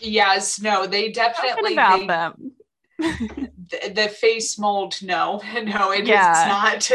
Yes, 0.00 0.60
no, 0.60 0.86
they 0.86 1.12
Something 1.12 1.32
definitely 1.32 1.72
about 1.74 1.98
they- 2.00 2.06
them. 2.06 2.52
the, 3.70 3.92
the 3.94 4.08
face 4.08 4.58
mold, 4.58 4.96
no, 5.02 5.40
no, 5.64 5.90
it 5.92 6.02
is 6.02 6.08
Yeah. 6.08 6.44
not. 6.48 6.90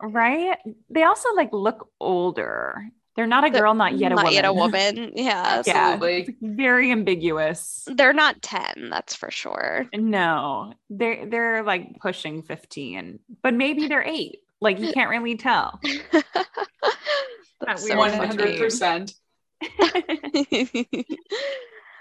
Right? 0.00 0.58
They 0.90 1.02
also 1.02 1.32
like 1.34 1.50
look 1.52 1.88
older. 2.00 2.88
They're 3.16 3.26
not 3.26 3.46
a 3.46 3.50
They're 3.50 3.62
girl, 3.62 3.74
not 3.74 3.96
yet 3.96 4.10
a 4.12 4.16
Not 4.16 4.24
woman. 4.24 4.34
yet 4.34 4.44
a 4.44 4.52
woman. 4.52 5.12
Yeah. 5.16 5.62
Yeah. 5.66 5.92
Absolutely. 5.92 6.22
It's 6.22 6.30
very 6.42 6.90
ambiguous. 6.90 7.84
They're 7.86 8.12
not 8.12 8.42
10, 8.42 8.88
that's 8.90 9.14
for 9.14 9.30
sure. 9.30 9.86
No, 9.94 10.74
they're 10.90 11.26
they're 11.26 11.62
like 11.62 12.00
pushing 12.00 12.42
15, 12.42 13.20
but 13.42 13.54
maybe 13.54 13.86
they're 13.88 14.02
eight. 14.02 14.38
Like 14.60 14.80
you 14.80 14.92
can't 14.92 15.10
really 15.10 15.36
tell. 15.36 15.78
That's 17.60 17.82
weird 17.84 18.10
so 18.10 18.26
hundred 18.26 18.58
percent. 18.58 19.12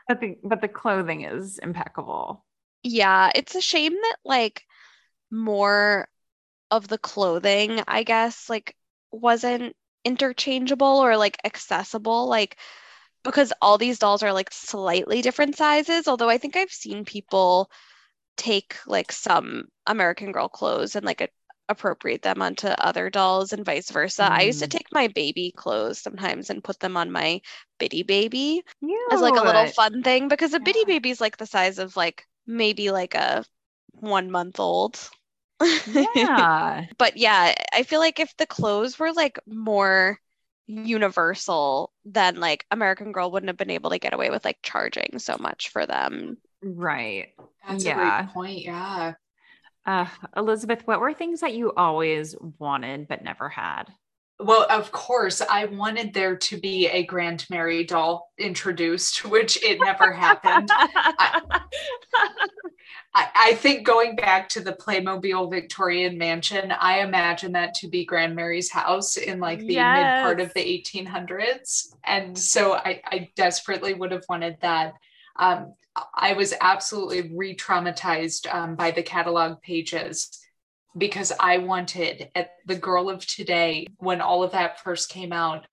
but 0.07 0.19
the 0.19 0.37
but 0.43 0.61
the 0.61 0.67
clothing 0.67 1.21
is 1.23 1.59
impeccable. 1.59 2.45
Yeah, 2.83 3.31
it's 3.35 3.55
a 3.55 3.61
shame 3.61 3.93
that 3.93 4.17
like 4.25 4.63
more 5.31 6.07
of 6.71 6.87
the 6.87 6.97
clothing, 6.97 7.81
I 7.87 8.03
guess, 8.03 8.49
like 8.49 8.75
wasn't 9.11 9.75
interchangeable 10.05 10.87
or 10.99 11.17
like 11.17 11.37
accessible, 11.45 12.27
like 12.27 12.57
because 13.23 13.53
all 13.61 13.77
these 13.77 13.99
dolls 13.99 14.23
are 14.23 14.33
like 14.33 14.51
slightly 14.51 15.21
different 15.21 15.55
sizes, 15.57 16.07
although 16.07 16.29
I 16.29 16.37
think 16.37 16.55
I've 16.55 16.71
seen 16.71 17.05
people 17.05 17.69
take 18.37 18.77
like 18.87 19.11
some 19.11 19.65
American 19.87 20.31
Girl 20.31 20.47
clothes 20.49 20.95
and 20.95 21.05
like 21.05 21.21
a 21.21 21.29
appropriate 21.69 22.21
them 22.21 22.41
onto 22.41 22.67
other 22.67 23.09
dolls 23.09 23.53
and 23.53 23.65
vice 23.65 23.89
versa. 23.91 24.29
I 24.31 24.41
used 24.41 24.59
to 24.59 24.67
Mm. 24.67 24.71
take 24.71 24.87
my 24.91 25.07
baby 25.07 25.53
clothes 25.55 25.99
sometimes 25.99 26.49
and 26.49 26.63
put 26.63 26.79
them 26.79 26.97
on 26.97 27.11
my 27.11 27.41
bitty 27.79 28.03
baby 28.03 28.63
as 29.09 29.21
like 29.21 29.37
a 29.37 29.43
little 29.43 29.65
fun 29.67 30.03
thing 30.03 30.27
because 30.27 30.53
a 30.53 30.59
bitty 30.59 30.79
Yeah. 30.79 30.85
baby 30.85 31.09
is 31.09 31.21
like 31.21 31.37
the 31.37 31.45
size 31.45 31.79
of 31.79 31.95
like 31.95 32.27
maybe 32.45 32.91
like 32.91 33.15
a 33.15 33.45
one 33.93 34.29
month 34.31 34.59
old. 34.59 34.99
Yeah. 35.85 36.85
but 36.97 37.17
yeah, 37.17 37.53
I 37.73 37.83
feel 37.83 37.99
like 37.99 38.19
if 38.19 38.35
the 38.37 38.45
clothes 38.45 38.99
were 38.99 39.13
like 39.13 39.39
more 39.47 40.19
universal, 40.67 41.91
then 42.05 42.37
like 42.39 42.65
American 42.71 43.11
Girl 43.11 43.31
wouldn't 43.31 43.49
have 43.49 43.57
been 43.57 43.69
able 43.69 43.91
to 43.91 43.99
get 43.99 44.13
away 44.13 44.29
with 44.29 44.45
like 44.45 44.59
charging 44.63 45.19
so 45.19 45.37
much 45.39 45.69
for 45.69 45.85
them. 45.85 46.37
right. 46.63 47.29
That's 47.67 47.85
a 47.85 47.85
Yeah. 47.85 47.91
great 47.91 48.33
point. 48.33 48.63
Yeah. 48.63 49.13
Uh, 49.85 50.07
Elizabeth, 50.37 50.85
what 50.87 50.99
were 50.99 51.13
things 51.13 51.41
that 51.41 51.53
you 51.53 51.73
always 51.73 52.35
wanted 52.59 53.07
but 53.07 53.23
never 53.23 53.49
had? 53.49 53.85
Well, 54.39 54.65
of 54.69 54.91
course, 54.91 55.41
I 55.41 55.65
wanted 55.65 56.13
there 56.13 56.35
to 56.35 56.57
be 56.57 56.87
a 56.87 57.05
Grand 57.05 57.45
Mary 57.49 57.83
doll 57.83 58.31
introduced, 58.37 59.25
which 59.29 59.63
it 59.63 59.79
never 59.79 60.11
happened. 60.11 60.69
I, 63.15 63.29
I 63.35 63.53
think 63.55 63.85
going 63.85 64.15
back 64.15 64.49
to 64.49 64.59
the 64.59 64.73
Playmobil 64.73 65.51
Victorian 65.51 66.17
Mansion, 66.17 66.71
I 66.71 66.99
imagine 66.99 67.51
that 67.53 67.75
to 67.75 67.87
be 67.87 68.05
Grand 68.05 68.35
Mary's 68.35 68.71
house 68.71 69.17
in 69.17 69.39
like 69.39 69.59
the 69.59 69.67
mid 69.67 69.75
part 69.75 70.39
of 70.39 70.51
the 70.53 70.61
1800s. 70.61 71.93
And 72.03 72.37
so 72.37 72.73
I, 72.73 73.01
I 73.05 73.29
desperately 73.35 73.93
would 73.93 74.11
have 74.11 74.25
wanted 74.27 74.57
that. 74.61 74.93
Um, 75.37 75.75
I 76.15 76.33
was 76.33 76.55
absolutely 76.59 77.31
re 77.35 77.55
traumatized 77.55 78.51
um, 78.53 78.75
by 78.75 78.91
the 78.91 79.03
catalog 79.03 79.61
pages 79.61 80.42
because 80.97 81.31
I 81.39 81.57
wanted 81.59 82.29
at 82.35 82.51
the 82.65 82.75
girl 82.75 83.09
of 83.09 83.25
today, 83.25 83.87
when 83.97 84.21
all 84.21 84.43
of 84.43 84.51
that 84.51 84.79
first 84.81 85.09
came 85.09 85.33
out, 85.33 85.65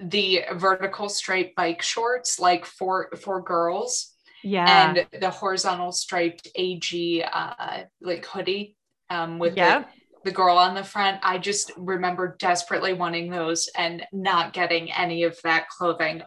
the 0.00 0.42
vertical 0.54 1.08
striped 1.08 1.56
bike 1.56 1.82
shorts, 1.82 2.38
like 2.38 2.64
for 2.64 3.10
for 3.20 3.42
girls 3.42 4.14
yeah. 4.44 4.90
and 4.90 5.06
the 5.20 5.30
horizontal 5.30 5.90
striped 5.90 6.46
AG 6.54 7.24
uh, 7.32 7.82
like 8.00 8.24
hoodie 8.24 8.76
um, 9.10 9.38
with 9.40 9.56
Yep. 9.56 9.88
the, 10.24 10.30
the 10.30 10.34
girl 10.36 10.56
on 10.56 10.74
the 10.76 10.84
front. 10.84 11.18
I 11.24 11.38
just 11.38 11.72
remember 11.76 12.36
desperately 12.38 12.92
wanting 12.92 13.30
those 13.30 13.68
and 13.76 14.06
not 14.12 14.52
getting 14.52 14.92
any 14.92 15.24
of 15.24 15.36
that 15.42 15.68
clothing. 15.68 16.22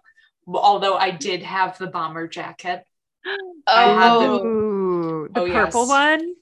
Although 0.47 0.97
I 0.97 1.11
did 1.11 1.41
have 1.43 1.77
the 1.77 1.87
bomber 1.87 2.27
jacket, 2.27 2.83
I 3.67 3.83
had 3.83 4.09
the- 4.19 4.41
Oh, 4.43 5.27
the 5.33 5.39
Oh, 5.39 5.47
purple 5.47 5.81
yes. 5.81 5.89
one. 5.89 6.33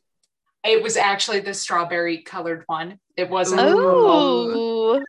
It 0.63 0.83
was 0.83 0.97
actually 0.97 1.39
the 1.39 1.53
strawberry 1.53 2.21
colored 2.21 2.63
one. 2.67 2.99
It 3.15 3.29
wasn't. 3.29 3.61
oh, 3.63 5.01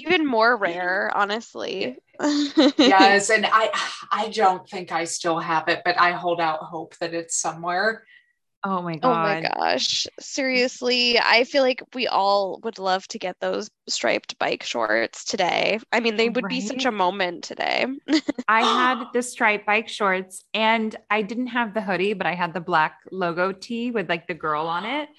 even 0.00 0.26
more 0.26 0.56
rare, 0.58 1.10
honestly. 1.14 1.96
yes, 2.20 3.30
and 3.30 3.46
I 3.46 3.70
I 4.10 4.28
don't 4.28 4.68
think 4.68 4.92
I 4.92 5.04
still 5.04 5.38
have 5.38 5.68
it, 5.68 5.82
but 5.84 5.98
I 6.00 6.12
hold 6.12 6.40
out 6.40 6.60
hope 6.60 6.96
that 6.98 7.14
it's 7.14 7.36
somewhere. 7.36 8.04
Oh, 8.66 8.78
oh 8.78 8.82
my 8.82 8.96
god. 8.96 9.10
Oh 9.10 9.14
my 9.14 9.40
gosh. 9.40 10.06
Mm. 10.06 10.08
Seriously, 10.20 11.18
I 11.18 11.44
feel 11.44 11.62
like 11.62 11.82
we 11.94 12.06
all 12.06 12.60
would 12.64 12.78
love 12.78 13.06
to 13.08 13.18
get 13.18 13.36
those 13.40 13.68
striped 13.88 14.38
bike 14.38 14.62
shorts 14.62 15.24
today. 15.24 15.78
I 15.92 16.00
mean, 16.00 16.16
they 16.16 16.30
would 16.30 16.48
be 16.48 16.62
such 16.62 16.86
a 16.86 16.90
moment 16.90 17.44
today. 17.44 17.86
I 18.48 18.62
had 18.62 19.04
the 19.12 19.22
striped 19.22 19.66
bike 19.66 19.88
shorts 19.88 20.42
and 20.54 20.96
I 21.10 21.22
didn't 21.22 21.48
have 21.48 21.74
the 21.74 21.82
hoodie, 21.82 22.14
but 22.14 22.26
I 22.26 22.34
had 22.34 22.54
the 22.54 22.60
black 22.60 23.00
logo 23.12 23.52
tee 23.52 23.90
with 23.90 24.08
like 24.08 24.26
the 24.26 24.34
girl 24.34 24.66
on 24.66 24.86
it. 24.86 25.10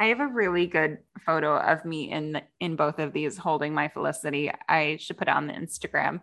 I 0.00 0.06
have 0.06 0.20
a 0.20 0.26
really 0.26 0.66
good 0.66 0.98
photo 1.26 1.58
of 1.58 1.84
me 1.84 2.10
in 2.10 2.40
in 2.60 2.76
both 2.76 2.98
of 2.98 3.12
these 3.12 3.36
holding 3.36 3.74
my 3.74 3.88
Felicity. 3.88 4.50
I 4.68 4.96
should 4.96 5.18
put 5.18 5.28
it 5.28 5.34
on 5.34 5.46
the 5.46 5.52
Instagram. 5.52 6.20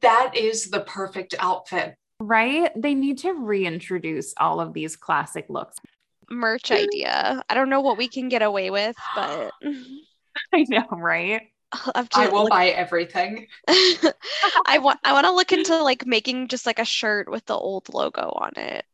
That 0.00 0.36
is 0.36 0.70
the 0.70 0.80
perfect 0.80 1.34
outfit. 1.40 1.96
Right? 2.20 2.70
They 2.76 2.94
need 2.94 3.18
to 3.18 3.32
reintroduce 3.32 4.34
all 4.38 4.60
of 4.60 4.72
these 4.72 4.96
classic 4.96 5.46
looks. 5.48 5.76
Merch 6.30 6.70
idea. 6.70 7.42
I 7.48 7.54
don't 7.54 7.70
know 7.70 7.80
what 7.80 7.96
we 7.96 8.08
can 8.08 8.28
get 8.28 8.42
away 8.42 8.70
with, 8.70 8.96
but 9.14 9.52
I 10.52 10.64
know, 10.68 10.86
right? 10.90 11.42
I'll 11.72 11.92
have 11.94 12.08
I 12.14 12.28
will 12.28 12.42
look- 12.42 12.50
buy 12.50 12.68
everything. 12.68 13.46
I 13.68 14.78
want 14.78 15.00
I 15.04 15.12
want 15.12 15.26
to 15.26 15.32
look 15.32 15.52
into 15.52 15.82
like 15.82 16.06
making 16.06 16.48
just 16.48 16.66
like 16.66 16.78
a 16.78 16.84
shirt 16.84 17.30
with 17.30 17.44
the 17.46 17.54
old 17.54 17.92
logo 17.92 18.22
on 18.22 18.52
it. 18.56 18.84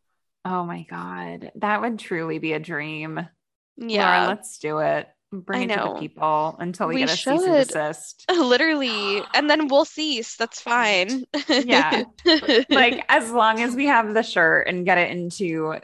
Oh 0.45 0.65
my 0.65 0.83
god, 0.83 1.53
that 1.57 1.81
would 1.81 1.99
truly 1.99 2.39
be 2.39 2.53
a 2.53 2.61
dream. 2.61 3.27
Yeah. 3.77 4.17
Laura, 4.17 4.29
let's 4.29 4.59
do 4.59 4.79
it. 4.79 5.09
Bring 5.41 5.63
I 5.63 5.65
it 5.65 5.77
to 5.77 5.77
know. 5.77 5.95
the 5.95 6.01
people 6.01 6.57
until 6.59 6.89
we, 6.89 6.97
We 6.97 7.01
get 7.03 7.11
a 7.11 7.17
cease 7.17 7.43
and 7.45 7.55
desist. 7.55 8.25
Literally. 8.31 9.23
And 9.35 9.49
then 9.51 9.69
we'll 9.69 9.85
cease. 9.85 10.37
That's 10.37 10.61
fine. 10.61 11.25
Yeah. 11.49 12.05
like 12.71 13.05
as 13.09 13.31
long 13.31 13.61
as 13.61 13.75
we 13.75 13.87
have 13.87 14.15
the 14.15 14.23
shirt 14.23 14.69
and 14.69 14.85
get 14.85 14.99
it 14.99 15.11
into 15.11 15.77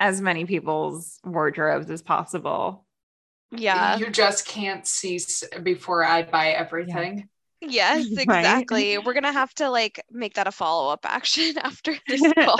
as 0.00 0.20
many 0.20 0.44
people's 0.44 1.18
wardrobes 1.24 1.90
as 1.90 2.02
possible. 2.02 2.84
yeah. 3.50 3.96
You 3.98 4.10
just 4.10 4.46
can't 4.46 4.86
cease 4.86 5.44
before 5.62 6.04
I 6.04 6.22
buy 6.24 6.48
everything. 6.50 7.28
Yes, 7.60 8.06
Right? 8.26 8.40
exactly. 8.40 8.98
We're 8.98 9.14
gonna 9.14 9.32
have 9.32 9.54
to 9.54 9.70
like 9.70 10.02
make 10.10 10.34
that 10.34 10.46
a 10.46 10.52
follow-up 10.52 11.00
action 11.04 11.56
after 11.58 11.94
this 12.06 12.20
call. 12.38 12.58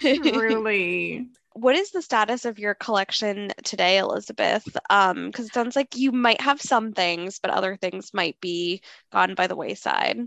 Truly. 0.00 1.28
What 1.54 1.76
is 1.76 1.90
the 1.90 2.02
status 2.02 2.44
of 2.44 2.58
your 2.58 2.74
collection 2.74 3.52
today, 3.64 3.98
Elizabeth? 3.98 4.64
Um, 4.90 5.26
because 5.26 5.46
it 5.46 5.54
sounds 5.54 5.76
like 5.76 5.96
you 5.96 6.12
might 6.12 6.40
have 6.40 6.60
some 6.60 6.92
things, 6.92 7.38
but 7.38 7.50
other 7.50 7.76
things 7.76 8.14
might 8.14 8.40
be 8.40 8.82
gone 9.12 9.34
by 9.34 9.46
the 9.46 9.56
wayside. 9.56 10.18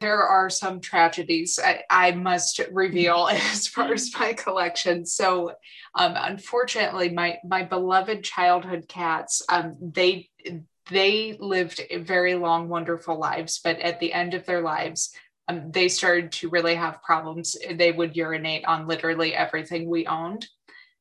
There 0.00 0.22
are 0.22 0.50
some 0.50 0.80
tragedies 0.80 1.60
I, 1.64 1.82
I 1.88 2.10
must 2.10 2.60
reveal 2.72 3.28
as 3.32 3.68
far 3.68 3.92
as 3.92 4.10
my 4.18 4.32
collection. 4.32 5.06
So, 5.06 5.52
um, 5.94 6.14
unfortunately, 6.16 7.10
my 7.10 7.38
my 7.44 7.62
beloved 7.62 8.24
childhood 8.24 8.88
cats, 8.88 9.42
um, 9.48 9.76
they 9.80 10.30
they 10.90 11.36
lived 11.38 11.80
very 12.00 12.34
long, 12.34 12.68
wonderful 12.68 13.18
lives, 13.18 13.60
but 13.62 13.78
at 13.78 14.00
the 14.00 14.12
end 14.12 14.34
of 14.34 14.44
their 14.46 14.60
lives, 14.60 15.14
um, 15.48 15.70
they 15.70 15.88
started 15.88 16.32
to 16.32 16.48
really 16.48 16.74
have 16.74 17.02
problems. 17.02 17.56
They 17.70 17.92
would 17.92 18.16
urinate 18.16 18.64
on 18.64 18.86
literally 18.86 19.34
everything 19.34 19.88
we 19.88 20.06
owned. 20.06 20.46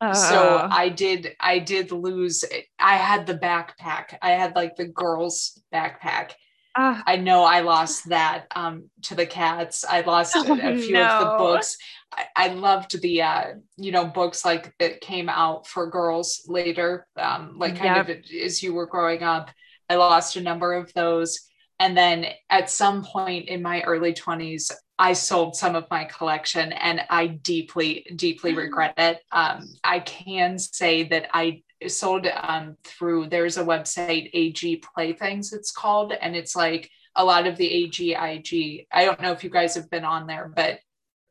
Uh. 0.02 0.14
So 0.14 0.68
I 0.70 0.90
did, 0.90 1.36
I 1.40 1.60
did 1.60 1.92
lose. 1.92 2.44
I 2.80 2.96
had 2.96 3.28
the 3.28 3.38
backpack. 3.38 4.18
I 4.22 4.32
had 4.32 4.56
like 4.56 4.76
the 4.76 4.88
girls' 4.88 5.62
backpack. 5.74 6.32
Uh, 6.74 7.02
I 7.06 7.18
know 7.18 7.44
I 7.44 7.62
lost 7.62 8.10
that 8.10 8.48
um, 8.56 8.90
to 9.04 9.16
the 9.16 9.26
cats. 9.26 9.84
I 9.88 10.02
lost 10.02 10.36
oh, 10.38 10.54
a, 10.54 10.78
few 10.78 10.94
no. 10.94 11.06
of 11.06 11.20
the 11.20 11.38
books. 11.38 11.78
I, 12.14 12.26
I 12.36 12.48
loved 12.48 13.02
the, 13.02 13.22
uh, 13.22 13.46
you 13.78 13.92
know, 13.92 14.06
books 14.06 14.46
like 14.46 14.74
that 14.80 15.02
came 15.02 15.28
out 15.28 15.68
for 15.68 15.90
girls 15.90 16.44
later, 16.48 17.08
um, 17.18 17.58
like 17.58 17.76
kind 17.76 18.08
yep. 18.08 18.10
of 18.10 18.26
as 18.44 18.64
you 18.64 18.74
were 18.74 18.86
growing 18.86 19.22
up. 19.22 19.52
I 19.90 19.96
lost 19.96 20.38
a 20.38 20.42
number 20.42 20.74
of 20.74 20.94
those. 20.94 21.42
And 21.80 21.98
then 21.98 22.28
at 22.50 22.70
some 22.70 23.04
point 23.04 23.50
in 23.50 23.62
my 23.62 23.82
early 23.82 24.14
20s, 24.14 24.72
I 25.02 25.14
sold 25.14 25.56
some 25.56 25.76
of 25.76 25.88
my 25.90 26.04
collection 26.04 26.74
and 26.74 27.02
I 27.10 27.26
deeply, 27.26 28.06
deeply 28.16 28.54
regret 28.54 28.94
it. 28.98 29.20
Um, 29.32 29.68
I 29.84 30.00
can 30.00 30.60
say 30.60 31.06
that 31.06 31.28
I 31.34 31.64
sold 31.88 32.28
um, 32.28 32.78
through, 32.84 33.30
there's 33.30 33.58
a 33.58 33.64
website, 33.64 34.30
AG 34.32 34.84
Playthings, 34.94 35.54
it's 35.54 35.72
called, 35.72 36.14
and 36.14 36.36
it's 36.36 36.56
like 36.56 36.88
a 37.16 37.26
lot 37.26 37.48
of 37.48 37.58
the 37.58 37.68
AGIG. 37.68 38.86
I 38.92 39.06
don't 39.06 39.20
know 39.22 39.32
if 39.32 39.44
you 39.44 39.50
guys 39.50 39.74
have 39.74 39.90
been 39.90 40.06
on 40.06 40.28
there, 40.28 40.54
but 40.56 40.78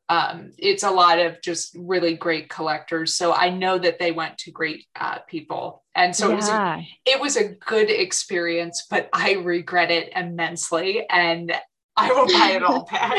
um, 0.08 0.50
it's 0.58 0.82
a 0.82 0.90
lot 0.90 1.20
of 1.20 1.40
just 1.40 1.76
really 1.78 2.14
great 2.16 2.48
collectors. 2.48 3.14
So 3.14 3.32
I 3.32 3.50
know 3.50 3.78
that 3.78 4.00
they 4.00 4.10
went 4.10 4.36
to 4.38 4.50
great 4.50 4.84
uh, 4.98 5.20
people, 5.28 5.84
and 5.94 6.14
so 6.16 6.26
yeah. 6.26 6.32
it 6.32 6.36
was 6.36 6.48
a, 6.48 6.86
it 7.06 7.20
was 7.20 7.36
a 7.36 7.54
good 7.54 7.88
experience. 7.88 8.88
But 8.90 9.08
I 9.12 9.34
regret 9.34 9.92
it 9.92 10.12
immensely, 10.16 11.08
and 11.08 11.54
I 11.96 12.12
will 12.12 12.26
buy 12.26 12.52
it 12.52 12.62
all 12.62 12.84
back. 12.90 13.14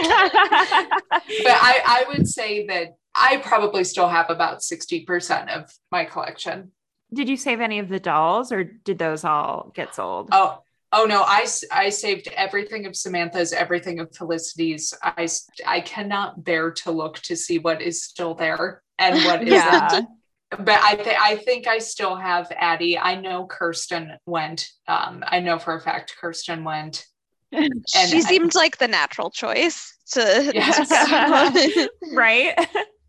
but 1.10 1.22
I, 1.48 1.82
I 1.86 2.06
would 2.10 2.28
say 2.28 2.66
that 2.68 2.96
I 3.14 3.38
probably 3.38 3.84
still 3.84 4.08
have 4.08 4.30
about 4.30 4.64
sixty 4.64 5.02
percent 5.02 5.50
of 5.50 5.72
my 5.92 6.06
collection. 6.06 6.72
Did 7.14 7.28
you 7.30 7.36
save 7.38 7.60
any 7.60 7.80
of 7.80 7.90
the 7.90 8.00
dolls, 8.00 8.52
or 8.52 8.64
did 8.64 8.98
those 8.98 9.24
all 9.24 9.72
get 9.76 9.94
sold? 9.96 10.30
Oh, 10.32 10.60
Oh 10.94 11.06
no, 11.06 11.24
I, 11.26 11.46
I 11.72 11.88
saved 11.88 12.28
everything 12.36 12.86
of 12.86 12.98
Samantha's, 12.98 13.54
everything 13.54 14.02
of 14.02 14.14
Felicity's. 14.14 14.94
I, 15.02 15.26
I 15.66 15.80
cannot 15.80 16.44
bear 16.44 16.70
to 16.72 16.92
look 16.92 17.20
to 17.20 17.36
see 17.38 17.60
what 17.60 17.82
is 17.82 18.04
still 18.04 18.34
there 18.36 18.84
and 19.00 19.16
what 19.24 19.42
isn't. 19.48 19.48
yeah. 19.54 20.02
But 20.50 20.82
I, 20.84 20.96
th- 20.96 21.16
I 21.18 21.38
think 21.38 21.66
I 21.66 21.78
still 21.78 22.18
have 22.18 22.52
Addy. 22.54 22.98
I 22.98 23.16
know 23.16 23.46
Kirsten 23.46 24.18
went. 24.26 24.68
Um, 24.86 25.24
I 25.26 25.40
know 25.40 25.60
for 25.60 25.76
a 25.76 25.80
fact 25.80 26.14
Kirsten 26.20 26.66
went. 26.66 27.06
And 27.54 27.86
she 27.86 28.22
seemed 28.22 28.56
like 28.56 28.78
the 28.78 28.88
natural 28.88 29.30
choice 29.30 29.98
to 30.12 30.52
yes. 30.54 31.90
right 32.14 32.54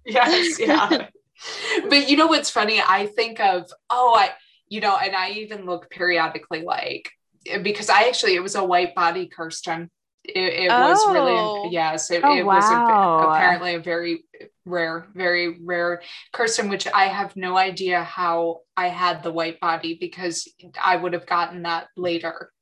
yes 0.04 0.58
yeah 0.58 1.06
but 1.88 2.08
you 2.08 2.16
know 2.16 2.26
what's 2.26 2.50
funny 2.50 2.80
i 2.80 3.06
think 3.06 3.40
of 3.40 3.70
oh 3.90 4.14
i 4.16 4.30
you 4.68 4.80
know 4.80 4.96
and 4.96 5.14
i 5.14 5.30
even 5.30 5.64
look 5.64 5.90
periodically 5.90 6.62
like 6.62 7.08
because 7.62 7.88
I 7.88 8.08
actually 8.08 8.34
it 8.34 8.42
was 8.42 8.54
a 8.54 8.64
white 8.64 8.94
body 8.94 9.26
Kirsten. 9.26 9.90
It, 10.24 10.38
it 10.38 10.70
oh. 10.70 10.80
was 10.88 11.12
really 11.12 11.32
oh. 11.32 11.68
yes. 11.70 12.10
It, 12.10 12.22
oh, 12.22 12.36
it 12.36 12.44
wow. 12.44 12.54
was 12.54 12.70
a, 12.70 13.28
apparently 13.28 13.74
a 13.74 13.80
very 13.80 14.24
rare, 14.64 15.08
very 15.14 15.58
rare 15.60 16.02
Kirsten, 16.32 16.68
which 16.68 16.86
I 16.86 17.06
have 17.06 17.34
no 17.34 17.56
idea 17.56 18.04
how 18.04 18.60
I 18.76 18.88
had 18.88 19.22
the 19.22 19.32
white 19.32 19.58
body 19.58 19.96
because 20.00 20.48
I 20.80 20.96
would 20.96 21.12
have 21.12 21.26
gotten 21.26 21.62
that 21.62 21.88
later. 21.96 22.52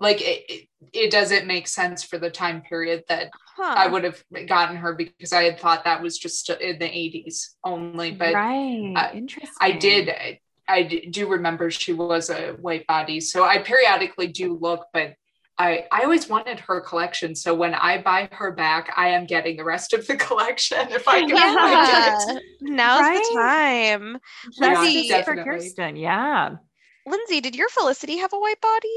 Like 0.00 0.20
it, 0.20 0.68
it 0.92 1.10
doesn't 1.10 1.46
make 1.46 1.66
sense 1.66 2.04
for 2.04 2.18
the 2.18 2.30
time 2.30 2.62
period 2.62 3.04
that 3.08 3.30
huh. 3.56 3.74
I 3.76 3.88
would 3.88 4.04
have 4.04 4.22
gotten 4.46 4.76
her 4.76 4.94
because 4.94 5.32
I 5.32 5.42
had 5.44 5.58
thought 5.58 5.84
that 5.84 6.02
was 6.02 6.18
just 6.18 6.48
in 6.50 6.78
the 6.78 6.86
80s 6.86 7.54
only. 7.64 8.12
But 8.12 8.34
right, 8.34 8.92
uh, 8.96 9.10
interesting. 9.14 9.56
I 9.60 9.72
did 9.72 10.38
I 10.68 10.82
do 10.82 11.28
remember 11.28 11.70
she 11.70 11.94
was 11.94 12.28
a 12.30 12.52
white 12.52 12.86
body. 12.86 13.20
So 13.20 13.44
I 13.44 13.58
periodically 13.58 14.26
do 14.28 14.54
look, 14.60 14.86
but 14.92 15.14
I, 15.60 15.86
I 15.90 16.02
always 16.02 16.28
wanted 16.28 16.60
her 16.60 16.80
collection. 16.80 17.34
So 17.34 17.54
when 17.54 17.74
I 17.74 18.00
buy 18.00 18.28
her 18.30 18.52
back, 18.52 18.92
I 18.96 19.08
am 19.08 19.26
getting 19.26 19.56
the 19.56 19.64
rest 19.64 19.92
of 19.92 20.06
the 20.06 20.16
collection 20.16 20.88
if 20.90 21.08
I 21.08 21.20
can 21.20 21.30
yeah. 21.30 22.18
find 22.18 22.38
it. 22.38 22.42
Now's 22.60 23.00
right? 23.00 23.22
the 23.22 23.34
time. 23.34 24.18
Lindsey, 24.58 25.08
yeah, 25.08 25.22
for 25.22 25.42
Kirsten. 25.42 25.96
Yeah. 25.96 26.56
Lindsey, 27.06 27.40
did 27.40 27.56
your 27.56 27.70
Felicity 27.70 28.18
have 28.18 28.32
a 28.34 28.38
white 28.38 28.60
body? 28.60 28.94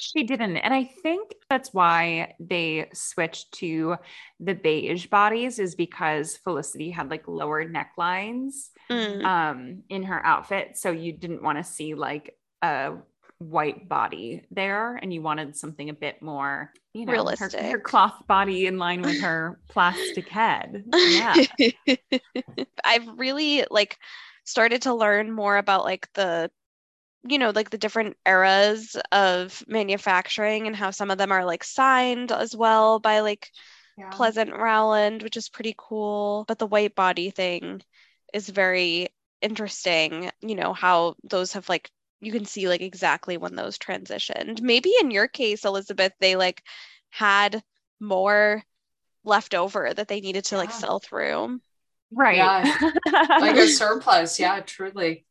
She 0.00 0.24
didn't. 0.24 0.56
And 0.56 0.72
I 0.72 0.84
think 0.84 1.34
that's 1.48 1.72
why 1.72 2.34
they 2.40 2.88
switched 2.92 3.52
to 3.54 3.96
the 4.38 4.54
beige 4.54 5.06
bodies, 5.06 5.58
is 5.58 5.74
because 5.74 6.36
Felicity 6.38 6.90
had 6.90 7.10
like 7.10 7.28
lower 7.28 7.64
necklines 7.64 8.70
mm. 8.90 9.24
um, 9.24 9.82
in 9.88 10.04
her 10.04 10.24
outfit. 10.24 10.76
So 10.76 10.90
you 10.90 11.12
didn't 11.12 11.42
want 11.42 11.58
to 11.58 11.64
see 11.64 11.94
like 11.94 12.36
a 12.62 12.94
white 13.40 13.88
body 13.88 14.42
there 14.50 14.96
and 14.96 15.14
you 15.14 15.22
wanted 15.22 15.56
something 15.56 15.88
a 15.88 15.94
bit 15.94 16.20
more 16.20 16.70
you 16.92 17.06
know 17.06 17.12
realistic 17.12 17.58
her, 17.58 17.70
her 17.70 17.78
cloth 17.78 18.26
body 18.26 18.66
in 18.66 18.76
line 18.76 19.00
with 19.00 19.18
her 19.18 19.58
plastic 19.68 20.28
head 20.28 20.84
yeah 20.92 21.34
i've 22.84 23.08
really 23.16 23.64
like 23.70 23.96
started 24.44 24.82
to 24.82 24.92
learn 24.92 25.32
more 25.32 25.56
about 25.56 25.84
like 25.84 26.06
the 26.12 26.50
you 27.28 27.38
know 27.38 27.50
like 27.50 27.70
the 27.70 27.78
different 27.78 28.16
eras 28.26 28.96
of 29.12 29.62
manufacturing 29.66 30.66
and 30.66 30.76
how 30.76 30.90
some 30.90 31.10
of 31.10 31.18
them 31.18 31.32
are 31.32 31.44
like 31.44 31.62
signed 31.62 32.32
as 32.32 32.56
well 32.56 32.98
by 32.98 33.20
like 33.20 33.50
yeah. 33.98 34.08
pleasant 34.10 34.56
rowland 34.56 35.22
which 35.22 35.36
is 35.36 35.48
pretty 35.48 35.74
cool 35.76 36.44
but 36.48 36.58
the 36.58 36.66
white 36.66 36.94
body 36.94 37.30
thing 37.30 37.82
is 38.32 38.48
very 38.48 39.08
interesting, 39.42 40.30
you 40.40 40.54
know, 40.54 40.72
how 40.72 41.16
those 41.24 41.52
have 41.52 41.68
like 41.68 41.90
you 42.20 42.32
can 42.32 42.44
see 42.44 42.68
like 42.68 42.82
exactly 42.82 43.36
when 43.36 43.54
those 43.54 43.78
transitioned. 43.78 44.60
Maybe 44.60 44.92
in 45.00 45.10
your 45.10 45.28
case, 45.28 45.64
Elizabeth, 45.64 46.12
they 46.20 46.36
like 46.36 46.62
had 47.08 47.62
more 47.98 48.62
left 49.24 49.54
over 49.54 49.92
that 49.92 50.08
they 50.08 50.20
needed 50.20 50.44
to 50.46 50.54
yeah. 50.54 50.60
like 50.60 50.70
sell 50.70 51.00
through. 51.00 51.60
Right. 52.12 52.36
Yeah. 52.36 52.90
like 53.40 53.56
a 53.56 53.68
surplus. 53.68 54.38
Yeah, 54.38 54.60
truly. 54.60 55.24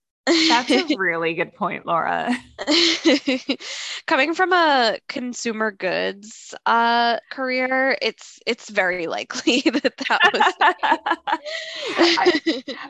That's 0.47 0.75
a 0.75 0.86
really 0.95 1.34
good 1.34 1.53
point, 1.53 1.86
Laura. 1.86 2.36
Coming 4.07 4.34
from 4.34 4.53
a 4.53 4.99
consumer 5.07 5.71
goods 5.71 6.53
uh, 6.65 7.19
career, 7.30 7.97
it's 8.01 8.39
it's 8.45 8.69
very 8.69 9.07
likely 9.07 9.61
that 9.65 9.97
that 10.09 10.21
was. 10.34 10.55
I, 12.17 12.34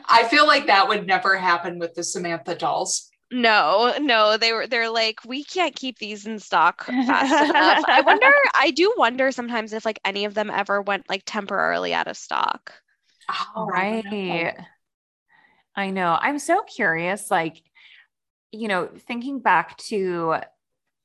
I 0.08 0.24
feel 0.24 0.46
like 0.46 0.66
that 0.66 0.88
would 0.88 1.06
never 1.06 1.36
happen 1.36 1.78
with 1.78 1.94
the 1.94 2.02
Samantha 2.02 2.54
dolls. 2.54 3.10
No, 3.32 3.94
no, 4.00 4.36
they 4.36 4.52
were 4.52 4.66
they're 4.66 4.90
like 4.90 5.20
we 5.24 5.44
can't 5.44 5.76
keep 5.76 5.98
these 5.98 6.26
in 6.26 6.40
stock 6.40 6.92
fast 7.06 7.40
enough. 7.40 7.84
I 7.88 8.00
wonder 8.00 8.26
I 8.54 8.72
do 8.72 8.92
wonder 8.96 9.30
sometimes 9.30 9.72
if 9.72 9.84
like 9.84 10.00
any 10.04 10.24
of 10.24 10.34
them 10.34 10.50
ever 10.50 10.82
went 10.82 11.08
like 11.08 11.22
temporarily 11.26 11.94
out 11.94 12.08
of 12.08 12.16
stock. 12.16 12.72
Oh, 13.28 13.66
right. 13.66 14.54
I 15.76 15.90
know. 15.90 16.18
I'm 16.20 16.38
so 16.38 16.62
curious, 16.62 17.30
like, 17.30 17.62
you 18.52 18.68
know, 18.68 18.88
thinking 19.06 19.40
back 19.40 19.76
to 19.78 20.36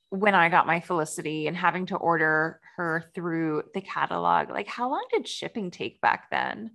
when 0.09 0.35
I 0.35 0.49
got 0.49 0.67
my 0.67 0.79
Felicity 0.79 1.47
and 1.47 1.55
having 1.55 1.85
to 1.87 1.95
order 1.95 2.59
her 2.77 3.05
through 3.13 3.63
the 3.73 3.81
catalog, 3.81 4.49
like, 4.49 4.67
how 4.67 4.89
long 4.89 5.05
did 5.11 5.27
shipping 5.27 5.71
take 5.71 6.01
back 6.01 6.29
then? 6.31 6.71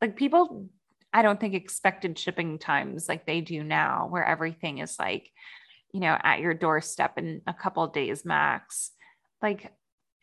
Like, 0.00 0.16
people, 0.16 0.68
I 1.12 1.22
don't 1.22 1.38
think 1.38 1.54
expected 1.54 2.18
shipping 2.18 2.58
times 2.58 3.08
like 3.08 3.26
they 3.26 3.40
do 3.40 3.62
now, 3.62 4.08
where 4.10 4.24
everything 4.24 4.78
is 4.78 4.98
like, 4.98 5.30
you 5.92 6.00
know, 6.00 6.16
at 6.22 6.40
your 6.40 6.54
doorstep 6.54 7.18
in 7.18 7.42
a 7.46 7.54
couple 7.54 7.86
days 7.86 8.24
max. 8.24 8.90
Like, 9.42 9.72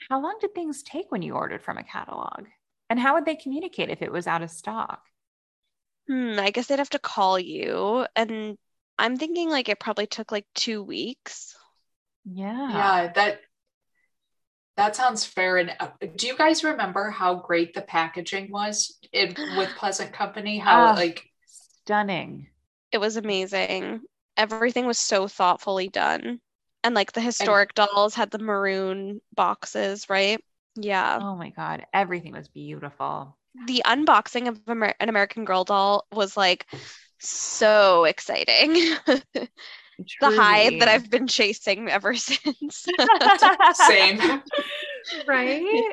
how 0.09 0.21
long 0.21 0.37
did 0.41 0.53
things 0.55 0.83
take 0.83 1.11
when 1.11 1.21
you 1.21 1.35
ordered 1.35 1.63
from 1.63 1.77
a 1.77 1.83
catalog? 1.83 2.47
And 2.89 2.99
how 2.99 3.13
would 3.13 3.25
they 3.25 3.35
communicate 3.35 3.89
if 3.89 4.01
it 4.01 4.11
was 4.11 4.27
out 4.27 4.41
of 4.41 4.49
stock? 4.49 5.03
Hmm, 6.07 6.35
I 6.39 6.51
guess 6.51 6.67
they'd 6.67 6.79
have 6.79 6.89
to 6.91 6.99
call 6.99 7.39
you. 7.39 8.05
And 8.15 8.57
I'm 8.99 9.17
thinking 9.17 9.49
like 9.49 9.69
it 9.69 9.79
probably 9.79 10.07
took 10.07 10.31
like 10.31 10.45
two 10.53 10.83
weeks. 10.83 11.55
Yeah. 12.25 12.75
Yeah, 12.75 13.11
that 13.13 13.41
that 14.77 14.95
sounds 14.95 15.25
fair. 15.25 15.57
And 15.57 15.75
uh, 15.79 15.89
do 16.15 16.27
you 16.27 16.37
guys 16.37 16.63
remember 16.63 17.09
how 17.11 17.35
great 17.35 17.73
the 17.73 17.81
packaging 17.81 18.51
was 18.51 18.97
in 19.11 19.35
with 19.55 19.69
Pleasant 19.75 20.13
Company? 20.13 20.57
How 20.59 20.87
uh, 20.87 20.93
like 20.95 21.23
stunning. 21.45 22.47
It 22.91 22.99
was 22.99 23.17
amazing. 23.17 24.01
Everything 24.37 24.85
was 24.85 24.97
so 24.97 25.27
thoughtfully 25.27 25.89
done. 25.89 26.39
And 26.83 26.95
like 26.95 27.11
the 27.11 27.21
historic 27.21 27.71
and, 27.77 27.87
dolls 27.87 28.15
had 28.15 28.31
the 28.31 28.39
maroon 28.39 29.21
boxes, 29.35 30.09
right? 30.09 30.43
Yeah. 30.75 31.19
Oh 31.21 31.35
my 31.35 31.49
God. 31.49 31.85
Everything 31.93 32.33
was 32.33 32.47
beautiful. 32.47 33.37
The 33.67 33.83
unboxing 33.85 34.47
of 34.47 34.59
Amer- 34.67 34.95
an 34.99 35.09
American 35.09 35.45
Girl 35.45 35.63
doll 35.63 36.05
was 36.11 36.37
like 36.37 36.65
so 37.19 38.05
exciting. 38.05 38.73
the 40.19 40.29
high 40.29 40.69
that 40.79 40.87
I've 40.87 41.09
been 41.09 41.27
chasing 41.27 41.89
ever 41.89 42.15
since. 42.15 42.87
Same. 43.73 44.19
right? 45.27 45.83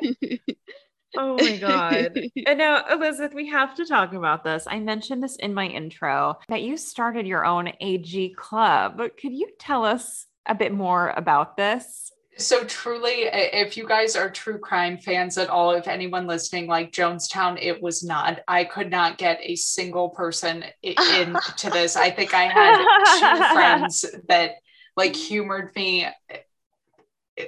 Oh 1.17 1.35
my 1.37 1.57
God. 1.57 2.19
and 2.45 2.57
now, 2.57 2.85
Elizabeth, 2.91 3.33
we 3.33 3.47
have 3.47 3.75
to 3.75 3.85
talk 3.85 4.13
about 4.13 4.43
this. 4.43 4.65
I 4.67 4.79
mentioned 4.79 5.23
this 5.23 5.35
in 5.37 5.53
my 5.53 5.65
intro 5.65 6.39
that 6.47 6.61
you 6.61 6.77
started 6.77 7.27
your 7.27 7.45
own 7.45 7.71
AG 7.81 8.35
club. 8.37 9.01
Could 9.19 9.33
you 9.33 9.49
tell 9.59 9.85
us 9.85 10.27
a 10.45 10.55
bit 10.55 10.71
more 10.73 11.13
about 11.15 11.57
this? 11.57 12.11
So, 12.39 12.63
truly, 12.63 13.27
if 13.31 13.77
you 13.77 13.87
guys 13.87 14.15
are 14.15 14.29
true 14.29 14.57
crime 14.57 14.97
fans 14.97 15.37
at 15.37 15.49
all, 15.49 15.71
if 15.71 15.87
anyone 15.87 16.25
listening 16.25 16.67
like 16.67 16.91
Jonestown, 16.91 17.61
it 17.61 17.81
was 17.81 18.03
not. 18.03 18.39
I 18.47 18.63
could 18.63 18.89
not 18.89 19.17
get 19.17 19.39
a 19.41 19.55
single 19.55 20.09
person 20.09 20.63
into 20.81 21.69
this. 21.71 21.95
I 21.95 22.09
think 22.09 22.33
I 22.33 22.45
had 22.45 22.77
two 23.19 23.43
friends 23.53 24.05
that 24.27 24.55
like 24.95 25.15
humored 25.15 25.75
me 25.75 26.07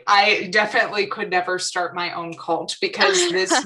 I 0.08 0.48
definitely 0.52 1.08
could 1.08 1.30
never 1.30 1.60
start 1.60 1.96
my 1.96 2.14
own 2.14 2.34
cult 2.38 2.78
because 2.82 3.30
this 3.32 3.52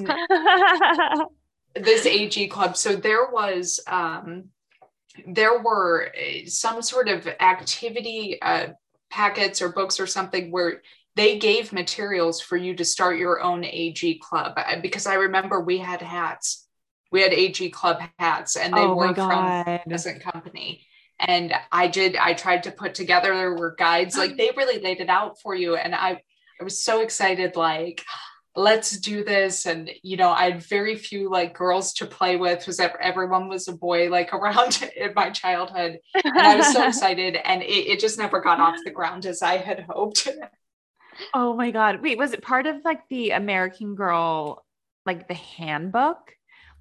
this 1.75 2.05
AG 2.05 2.47
club. 2.47 2.77
So 2.77 2.95
there 2.95 3.29
was 3.31 3.79
um, 3.87 4.45
there 5.27 5.61
were 5.61 6.11
eh, 6.15 6.43
some 6.47 6.81
sort 6.81 7.09
of 7.09 7.27
activity 7.39 8.41
uh, 8.41 8.69
packets 9.09 9.61
or 9.61 9.69
books 9.69 9.99
or 9.99 10.07
something 10.07 10.51
where 10.51 10.81
they 11.15 11.37
gave 11.37 11.71
materials 11.71 12.41
for 12.41 12.57
you 12.57 12.75
to 12.75 12.85
start 12.85 13.17
your 13.17 13.41
own 13.41 13.63
AG 13.63 14.19
club 14.19 14.57
because 14.81 15.07
I 15.07 15.15
remember 15.15 15.61
we 15.61 15.77
had 15.77 16.01
hats. 16.01 16.67
We 17.11 17.21
had 17.21 17.31
AG 17.31 17.69
club 17.69 18.01
hats 18.19 18.57
and 18.57 18.73
they 18.73 18.81
oh 18.81 18.95
were 18.95 19.13
from 19.13 19.31
a 19.31 19.81
Pleasant 19.87 20.21
Company. 20.21 20.85
And 21.17 21.53
i 21.71 21.87
did 21.87 22.17
i 22.17 22.33
tried 22.33 22.63
to 22.63 22.71
put 22.71 22.93
together 22.93 23.33
there 23.33 23.55
were 23.55 23.75
guides 23.79 24.17
like 24.17 24.35
they 24.35 24.51
really 24.57 24.81
laid 24.81 24.99
it 24.99 25.09
out 25.09 25.39
for 25.39 25.55
you. 25.55 25.77
And 25.77 25.95
i 25.95 26.21
i 26.59 26.63
was 26.63 26.83
so 26.83 27.01
excited 27.01 27.55
like 27.55 28.03
let's 28.57 28.97
do 28.99 29.23
this. 29.23 29.65
And 29.65 29.89
you 30.03 30.17
know 30.17 30.31
i 30.31 30.51
had 30.51 30.61
very 30.63 30.97
few 30.97 31.31
like 31.31 31.53
girls 31.53 31.93
to 31.93 32.05
play 32.05 32.35
with 32.35 32.59
because 32.59 32.81
everyone 32.99 33.47
was 33.47 33.69
a 33.69 33.73
boy 33.73 34.09
like 34.09 34.33
around 34.37 34.91
in 34.97 35.13
my 35.15 35.29
childhood. 35.29 35.99
And 36.13 36.37
i 36.37 36.57
was 36.57 36.73
so 36.73 36.85
excited 36.87 37.37
and 37.37 37.61
it, 37.61 37.87
it 37.87 37.99
just 38.01 38.17
never 38.17 38.41
got 38.41 38.59
off 38.59 38.75
the 38.83 38.91
ground 38.91 39.25
as 39.25 39.41
i 39.41 39.55
had 39.55 39.85
hoped 39.87 40.27
oh 41.33 41.55
my 41.55 41.71
god 41.71 42.01
wait 42.01 42.17
was 42.17 42.33
it 42.33 42.41
part 42.41 42.65
of 42.65 42.77
like 42.83 43.01
the 43.09 43.31
american 43.31 43.95
girl 43.95 44.65
like 45.05 45.27
the 45.27 45.33
handbook 45.33 46.31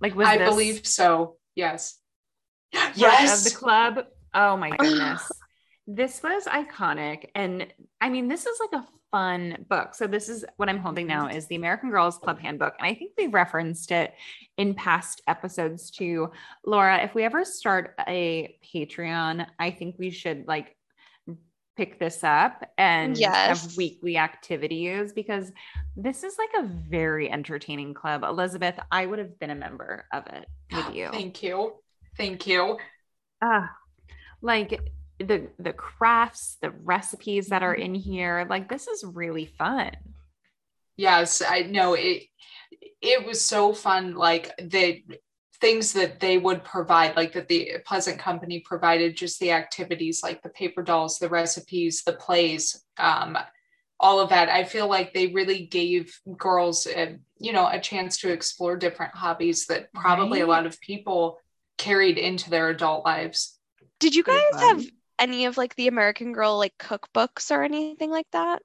like 0.01 0.15
was 0.15 0.27
i 0.27 0.39
this... 0.39 0.49
believe 0.49 0.87
so 0.87 1.37
yes 1.55 1.99
yes 2.95 3.47
of 3.47 3.53
the 3.53 3.59
club 3.59 4.07
Oh 4.35 4.57
my 4.57 4.71
goodness. 4.79 5.31
this 5.87 6.23
was 6.23 6.45
iconic. 6.45 7.31
And 7.35 7.67
I 8.01 8.11
mean, 8.11 8.29
this 8.29 8.47
is 8.47 8.59
like 8.61 8.83
a 8.83 8.87
fun 9.11 9.65
book. 9.69 9.95
So 9.95 10.07
this 10.07 10.29
is 10.29 10.45
what 10.57 10.69
I'm 10.69 10.79
holding 10.79 11.07
now 11.07 11.29
is 11.29 11.47
the 11.47 11.55
American 11.55 11.91
Girls 11.91 12.19
Club 12.19 12.41
Handbook. 12.41 12.75
And 12.79 12.87
I 12.87 12.95
think 12.95 13.13
we've 13.17 13.33
referenced 13.33 13.93
it 13.93 14.13
in 14.59 14.75
past 14.75 15.23
episodes 15.29 15.91
too. 15.91 16.31
Laura, 16.67 17.03
if 17.03 17.15
we 17.15 17.23
ever 17.23 17.45
start 17.45 17.95
a 18.09 18.57
Patreon, 18.75 19.47
I 19.59 19.71
think 19.71 19.97
we 19.99 20.11
should 20.11 20.49
like 20.49 20.77
pick 21.77 21.99
this 21.99 22.23
up 22.23 22.65
and 22.79 23.19
yes. 23.19 23.63
have 23.63 23.77
weekly 23.77 24.17
activities 24.17 25.13
because 25.13 25.51
this 25.97 26.23
is 26.23 26.37
like 26.39 26.65
a 26.65 26.69
very 26.69 27.31
entertaining 27.31 27.95
club. 27.95 28.23
Elizabeth, 28.23 28.79
I 28.91 29.07
would 29.07 29.19
have 29.19 29.39
been 29.39 29.51
a 29.51 29.55
member 29.55 30.07
of 30.13 30.27
it 30.27 30.47
with 30.73 30.91
you. 30.95 31.09
Thank 31.11 31.43
you. 31.43 31.75
Thank 32.17 32.47
you. 32.47 32.79
Ah, 33.43 33.71
like 34.41 34.81
the 35.19 35.49
the 35.59 35.73
crafts 35.73 36.57
the 36.61 36.71
recipes 36.71 37.49
that 37.49 37.63
are 37.63 37.75
mm-hmm. 37.75 37.95
in 37.95 37.95
here 37.95 38.47
like 38.51 38.69
this 38.69 38.89
is 38.89 39.05
really 39.05 39.47
fun 39.47 39.91
yes 40.97 41.43
i 41.49 41.63
know 41.63 41.95
it 41.95 42.25
it 43.01 43.25
was 43.25 43.41
so 43.41 43.73
fun 43.73 44.15
like 44.15 44.51
the 44.59 45.03
things 45.65 45.93
that 45.95 46.21
they 46.21 46.37
would 46.37 46.63
provide 46.63 47.17
like 47.17 47.33
that 47.33 47.49
the 47.49 47.73
pleasant 47.87 48.19
company 48.19 48.61
provided 48.61 49.17
just 49.17 49.41
the 49.41 49.51
activities 49.51 50.23
like 50.23 50.43
the 50.43 50.49
paper 50.51 50.83
dolls 50.83 51.19
the 51.19 51.29
recipes 51.29 52.03
the 52.05 52.13
plays 52.13 52.85
um, 52.99 53.39
all 53.99 54.21
of 54.21 54.29
that 54.29 54.49
i 54.49 54.63
feel 54.63 54.89
like 54.89 55.15
they 55.15 55.29
really 55.29 55.67
gave 55.67 56.19
girls 56.37 56.87
a, 56.87 57.17
you 57.39 57.53
know 57.53 57.67
a 57.67 57.81
chance 57.81 58.19
to 58.19 58.31
explore 58.31 58.77
different 58.77 59.15
hobbies 59.15 59.67
that 59.67 59.93
probably 59.95 60.41
right. 60.41 60.49
a 60.49 60.51
lot 60.51 60.67
of 60.67 60.81
people 60.81 61.39
carried 61.79 62.19
into 62.19 62.51
their 62.51 62.69
adult 62.69 63.05
lives 63.05 63.59
did 64.01 64.15
you 64.15 64.23
guys 64.23 64.43
have 64.59 64.85
any 65.19 65.47
of 65.47 65.57
like 65.57 65.75
the 65.77 65.89
American 65.89 66.33
Girl 66.33 66.59
like 66.59 66.77
cookbooks 66.79 67.51
or 67.51 67.63
anything 67.63 68.11
like 68.11 68.27
that? 68.33 68.63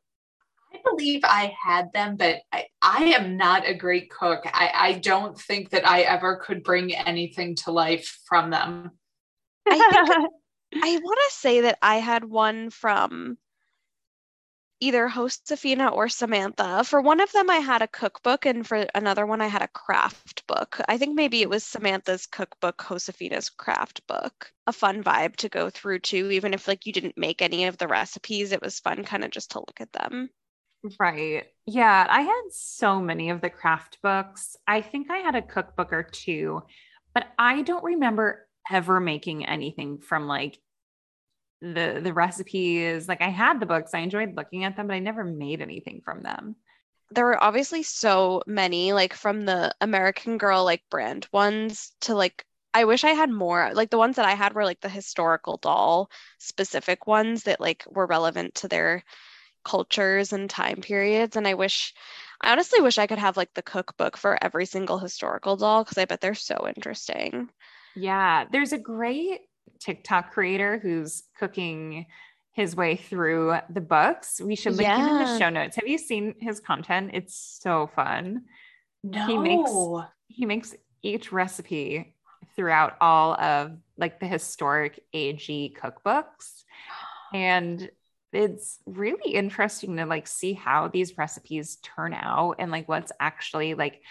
I 0.73 0.77
believe 0.83 1.21
I 1.23 1.53
had 1.61 1.91
them, 1.93 2.15
but 2.15 2.37
I, 2.51 2.65
I 2.81 3.03
am 3.17 3.37
not 3.37 3.67
a 3.67 3.73
great 3.73 4.09
cook. 4.09 4.41
I, 4.45 4.71
I 4.73 4.93
don't 4.93 5.37
think 5.37 5.71
that 5.71 5.87
I 5.87 6.01
ever 6.01 6.37
could 6.37 6.63
bring 6.63 6.93
anything 6.95 7.55
to 7.57 7.71
life 7.71 8.19
from 8.25 8.51
them. 8.51 8.91
I 9.67 9.77
think 9.77 10.29
I 10.83 10.97
want 10.97 11.19
to 11.29 11.35
say 11.35 11.61
that 11.61 11.79
I 11.81 11.95
had 11.95 12.23
one 12.23 12.69
from 12.69 13.37
either 14.79 15.07
Josefina 15.09 15.89
or 15.89 16.07
Samantha. 16.09 16.83
For 16.83 17.01
one 17.01 17.19
of 17.19 17.31
them, 17.31 17.49
I 17.49 17.57
had 17.57 17.81
a 17.81 17.87
cookbook, 17.87 18.45
and 18.45 18.65
for 18.65 18.85
another 18.95 19.25
one, 19.25 19.41
I 19.41 19.47
had 19.47 19.61
a 19.61 19.67
craft 19.67 20.47
book. 20.47 20.79
I 20.87 20.97
think 20.97 21.15
maybe 21.15 21.41
it 21.41 21.49
was 21.49 21.63
Samantha's 21.63 22.25
cookbook, 22.25 22.85
Josefina's 22.87 23.49
craft 23.49 24.05
book. 24.07 24.51
A 24.67 24.71
fun 24.73 25.03
vibe 25.03 25.35
to 25.37 25.49
go 25.49 25.69
through 25.69 25.99
too, 25.99 26.31
even 26.31 26.53
if 26.53 26.67
like 26.67 26.85
you 26.85 26.93
didn't 26.93 27.17
make 27.17 27.41
any 27.41 27.65
of 27.65 27.77
the 27.77 27.87
recipes. 27.87 28.51
It 28.51 28.61
was 28.61 28.79
fun 28.79 29.03
kind 29.03 29.23
of 29.23 29.31
just 29.31 29.51
to 29.51 29.59
look 29.59 29.81
at 29.81 29.91
them. 29.91 30.29
Right. 30.99 31.45
Yeah. 31.65 32.07
I 32.09 32.21
had 32.21 32.41
so 32.51 33.01
many 33.01 33.29
of 33.29 33.41
the 33.41 33.49
craft 33.49 33.97
books. 34.01 34.55
I 34.65 34.81
think 34.81 35.11
I 35.11 35.17
had 35.17 35.35
a 35.35 35.41
cookbook 35.41 35.91
or 35.91 36.03
two, 36.03 36.63
but 37.13 37.27
I 37.37 37.63
don't 37.63 37.83
remember 37.83 38.47
ever 38.71 38.99
making 38.99 39.45
anything 39.45 39.99
from 39.99 40.27
like 40.27 40.59
the 41.61 41.99
the 42.01 42.13
recipes 42.13 43.07
like 43.07 43.21
i 43.21 43.27
had 43.29 43.59
the 43.59 43.65
books 43.65 43.93
i 43.93 43.99
enjoyed 43.99 44.35
looking 44.35 44.63
at 44.63 44.77
them 44.77 44.87
but 44.87 44.93
i 44.93 44.99
never 44.99 45.23
made 45.23 45.61
anything 45.61 46.01
from 46.05 46.23
them 46.23 46.55
there 47.11 47.25
were 47.25 47.43
obviously 47.43 47.83
so 47.83 48.41
many 48.47 48.93
like 48.93 49.13
from 49.13 49.41
the 49.41 49.73
american 49.81 50.37
girl 50.37 50.63
like 50.63 50.81
brand 50.89 51.27
ones 51.33 51.91
to 51.99 52.15
like 52.15 52.45
i 52.73 52.85
wish 52.85 53.03
i 53.03 53.09
had 53.09 53.29
more 53.29 53.71
like 53.73 53.89
the 53.89 53.97
ones 53.97 54.15
that 54.15 54.25
i 54.25 54.35
had 54.35 54.53
were 54.53 54.63
like 54.63 54.79
the 54.79 54.87
historical 54.87 55.57
doll 55.57 56.09
specific 56.37 57.07
ones 57.07 57.43
that 57.43 57.59
like 57.59 57.83
were 57.89 58.05
relevant 58.05 58.55
to 58.55 58.69
their 58.69 59.03
cultures 59.69 60.33
and 60.33 60.49
time 60.49 60.77
periods 60.81 61.35
and 61.35 61.47
i 61.47 61.53
wish 61.53 61.93
i 62.41 62.51
honestly 62.51 62.81
wish 62.81 62.97
i 62.97 63.07
could 63.07 63.19
have 63.19 63.37
like 63.37 63.53
the 63.53 63.61
cookbook 63.61 64.17
for 64.17 64.37
every 64.43 64.65
single 64.65 64.97
historical 64.97 65.55
doll 65.57 65.83
because 65.83 65.97
i 65.97 66.05
bet 66.05 66.21
they're 66.21 66.33
so 66.33 66.67
interesting 66.67 67.49
yeah 67.95 68.45
there's 68.51 68.73
a 68.73 68.77
great 68.77 69.41
TikTok 69.79 70.31
creator 70.31 70.77
who's 70.77 71.23
cooking 71.37 72.05
his 72.53 72.75
way 72.75 72.95
through 72.95 73.57
the 73.69 73.81
books. 73.81 74.41
We 74.41 74.55
should 74.55 74.75
link 74.75 74.87
yeah. 74.87 74.97
him 74.97 75.15
in 75.15 75.23
the 75.23 75.39
show 75.39 75.49
notes. 75.49 75.75
Have 75.75 75.87
you 75.87 75.97
seen 75.97 76.35
his 76.39 76.59
content? 76.59 77.11
It's 77.13 77.59
so 77.61 77.87
fun. 77.95 78.43
No. 79.03 79.25
He 79.27 79.37
makes 79.37 79.71
he 80.27 80.45
makes 80.45 80.75
each 81.01 81.31
recipe 81.31 82.15
throughout 82.55 82.97
all 82.99 83.33
of 83.35 83.77
like 83.97 84.19
the 84.19 84.27
historic 84.27 85.01
AG 85.13 85.75
cookbooks. 85.81 86.63
And 87.33 87.89
it's 88.31 88.79
really 88.85 89.33
interesting 89.33 89.97
to 89.97 90.05
like 90.05 90.27
see 90.27 90.53
how 90.53 90.87
these 90.87 91.17
recipes 91.17 91.77
turn 91.77 92.13
out 92.13 92.55
and 92.59 92.71
like 92.71 92.87
what's 92.87 93.11
actually 93.19 93.73
like 93.73 94.01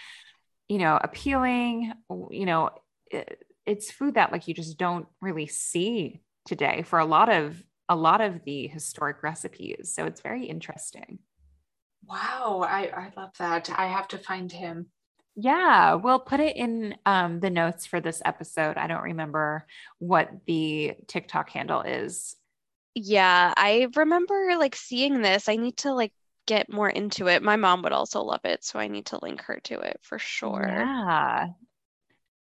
you 0.67 0.77
know 0.77 0.99
appealing 1.01 1.93
you 2.31 2.45
know 2.45 2.69
it, 3.11 3.43
it's 3.65 3.91
food 3.91 4.15
that 4.15 4.31
like 4.31 4.47
you 4.47 4.53
just 4.53 4.77
don't 4.77 5.07
really 5.21 5.47
see 5.47 6.21
today 6.45 6.81
for 6.81 6.99
a 6.99 7.05
lot 7.05 7.29
of 7.29 7.63
a 7.89 7.95
lot 7.95 8.21
of 8.21 8.43
the 8.45 8.67
historic 8.67 9.23
recipes. 9.23 9.91
So 9.93 10.05
it's 10.05 10.21
very 10.21 10.45
interesting. 10.45 11.19
Wow, 12.07 12.63
I, 12.67 12.85
I 12.85 13.11
love 13.17 13.31
that. 13.39 13.69
I 13.75 13.87
have 13.87 14.07
to 14.09 14.17
find 14.17 14.51
him. 14.51 14.87
Yeah, 15.35 15.95
we'll 15.95 16.19
put 16.19 16.39
it 16.39 16.55
in 16.55 16.95
um, 17.05 17.39
the 17.39 17.49
notes 17.49 17.85
for 17.85 17.99
this 17.99 18.21
episode. 18.23 18.77
I 18.77 18.87
don't 18.87 19.03
remember 19.03 19.65
what 19.97 20.29
the 20.45 20.93
TikTok 21.07 21.49
handle 21.49 21.81
is. 21.81 22.35
Yeah, 23.01 23.53
I 23.55 23.87
remember 23.95 24.57
like 24.57 24.75
seeing 24.75 25.21
this. 25.21 25.47
I 25.47 25.55
need 25.55 25.77
to 25.77 25.93
like 25.93 26.11
get 26.45 26.71
more 26.71 26.89
into 26.89 27.27
it. 27.27 27.41
My 27.41 27.55
mom 27.55 27.81
would 27.83 27.93
also 27.93 28.21
love 28.21 28.41
it, 28.43 28.65
so 28.65 28.77
I 28.77 28.89
need 28.89 29.05
to 29.07 29.19
link 29.21 29.41
her 29.43 29.61
to 29.65 29.79
it 29.79 29.99
for 30.01 30.19
sure. 30.19 30.67
Yeah. 30.67 31.47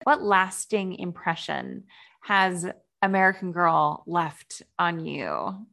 What 0.03 0.24
lasting 0.24 0.95
impression 0.95 1.84
has 2.22 2.66
American 3.03 3.51
Girl 3.51 4.03
left 4.08 4.64
on 4.80 5.05
you? 5.05 5.68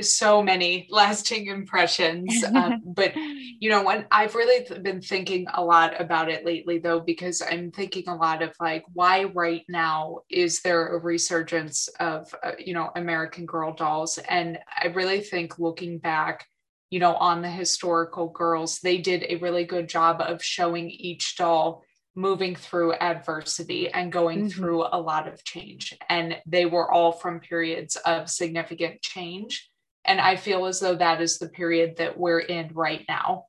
So 0.00 0.42
many 0.42 0.86
lasting 0.90 1.46
impressions 1.46 2.44
um, 2.54 2.82
but 2.94 3.14
you 3.16 3.70
know 3.70 3.82
when 3.82 4.06
i've 4.10 4.34
really 4.34 4.64
th- 4.64 4.82
been 4.82 5.00
thinking 5.00 5.46
a 5.54 5.64
lot 5.64 5.98
about 6.00 6.28
it 6.28 6.44
lately 6.44 6.78
though 6.78 7.00
because 7.00 7.42
i'm 7.42 7.70
thinking 7.70 8.06
a 8.08 8.14
lot 8.14 8.42
of 8.42 8.52
like 8.60 8.84
why 8.92 9.24
right 9.24 9.64
now 9.68 10.18
is 10.30 10.60
there 10.60 10.94
a 10.94 10.98
resurgence 10.98 11.88
of 12.00 12.32
uh, 12.42 12.52
you 12.58 12.74
know 12.74 12.90
american 12.96 13.46
girl 13.46 13.72
dolls? 13.72 14.18
And 14.18 14.58
i 14.76 14.88
really 14.88 15.20
think 15.20 15.58
looking 15.58 15.98
back 15.98 16.46
you 16.90 17.00
know 17.00 17.14
on 17.14 17.40
the 17.40 17.50
historical 17.50 18.28
girls 18.28 18.80
they 18.80 18.98
did 18.98 19.24
a 19.28 19.36
really 19.36 19.64
good 19.64 19.88
job 19.88 20.20
of 20.20 20.44
showing 20.44 20.90
each 20.90 21.36
doll 21.36 21.82
moving 22.14 22.56
through 22.56 22.94
adversity 22.94 23.88
and 23.88 24.10
going 24.10 24.40
mm-hmm. 24.40 24.48
through 24.48 24.82
a 24.90 25.00
lot 25.00 25.28
of 25.28 25.44
change. 25.44 25.96
And 26.08 26.36
they 26.46 26.66
were 26.66 26.90
all 26.90 27.12
from 27.12 27.38
periods 27.38 27.94
of 27.94 28.28
significant 28.28 29.00
change 29.02 29.70
and 30.08 30.20
I 30.20 30.36
feel 30.36 30.64
as 30.64 30.80
though 30.80 30.94
that 30.94 31.20
is 31.20 31.38
the 31.38 31.50
period 31.50 31.98
that 31.98 32.18
we're 32.18 32.40
in 32.40 32.70
right 32.72 33.04
now. 33.08 33.44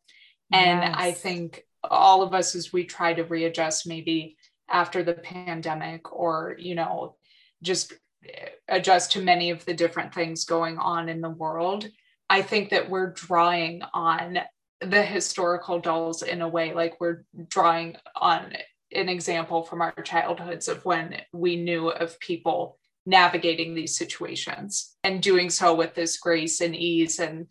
And 0.52 0.82
yes. 0.82 0.96
I 0.96 1.12
think 1.14 1.64
all 1.84 2.22
of 2.22 2.34
us, 2.34 2.54
as 2.54 2.74
we 2.74 2.84
try 2.84 3.14
to 3.14 3.24
readjust, 3.24 3.88
maybe 3.88 4.36
after 4.70 5.02
the 5.02 5.14
pandemic 5.14 6.12
or, 6.12 6.56
you 6.60 6.76
know, 6.76 7.16
just 7.64 7.94
eh, 8.28 8.50
adjust 8.68 9.14
to 9.14 9.22
many 9.22 9.52
of 9.52 9.64
the 9.64 9.74
different 9.74 10.14
things 10.14 10.44
going 10.44 10.78
on 10.78 11.08
in 11.08 11.22
the 11.22 11.30
world, 11.30 11.88
I 12.30 12.42
think 12.42 12.72
that 12.72 12.90
we're 12.90 13.14
drawing 13.14 13.82
on 13.94 14.40
the 14.82 15.02
historical 15.02 15.80
dolls 15.80 16.24
in 16.24 16.42
a 16.42 16.48
way 16.48 16.74
like 16.74 17.00
we're 17.00 17.24
drawing 17.48 17.96
on 18.16 18.54
an 18.92 19.08
example 19.08 19.64
from 19.64 19.82
our 19.82 19.94
childhoods 20.04 20.68
of 20.68 20.84
when 20.84 21.22
we 21.32 21.56
knew 21.56 21.90
of 21.90 22.20
people 22.20 22.78
navigating 23.10 23.74
these 23.74 23.98
situations 23.98 24.96
and 25.04 25.22
doing 25.22 25.50
so 25.50 25.74
with 25.74 25.96
this 25.96 26.18
grace 26.18 26.62
and 26.62 26.76
ease. 26.76 27.20
And 27.20 27.48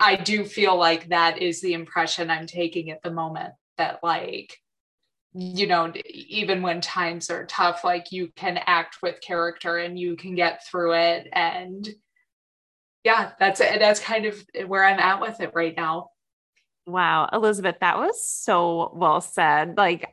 I 0.00 0.16
do 0.16 0.44
feel 0.44 0.76
like 0.76 1.08
that 1.08 1.40
is 1.40 1.60
the 1.60 1.72
impression 1.72 2.30
I'm 2.30 2.46
taking 2.46 2.90
at 2.90 3.02
the 3.02 3.12
moment 3.12 3.54
that, 3.78 4.00
like, 4.02 4.58
you 5.32 5.66
know, 5.66 5.92
even 6.06 6.62
when 6.62 6.80
times 6.80 7.30
are 7.30 7.46
tough, 7.46 7.84
like 7.84 8.10
you 8.10 8.32
can 8.34 8.58
act 8.66 8.98
with 9.02 9.20
character 9.20 9.78
and 9.78 9.98
you 9.98 10.16
can 10.16 10.34
get 10.34 10.66
through 10.66 10.94
it. 10.94 11.28
And 11.32 11.88
yeah, 13.04 13.32
that's 13.38 13.60
it. 13.60 13.78
That's 13.78 14.00
kind 14.00 14.26
of 14.26 14.44
where 14.66 14.84
I'm 14.84 14.98
at 14.98 15.20
with 15.20 15.40
it 15.40 15.52
right 15.54 15.76
now. 15.76 16.08
Wow, 16.86 17.28
Elizabeth, 17.32 17.76
that 17.80 17.98
was 17.98 18.26
so 18.26 18.90
well 18.94 19.20
said. 19.20 19.76
Like, 19.76 20.08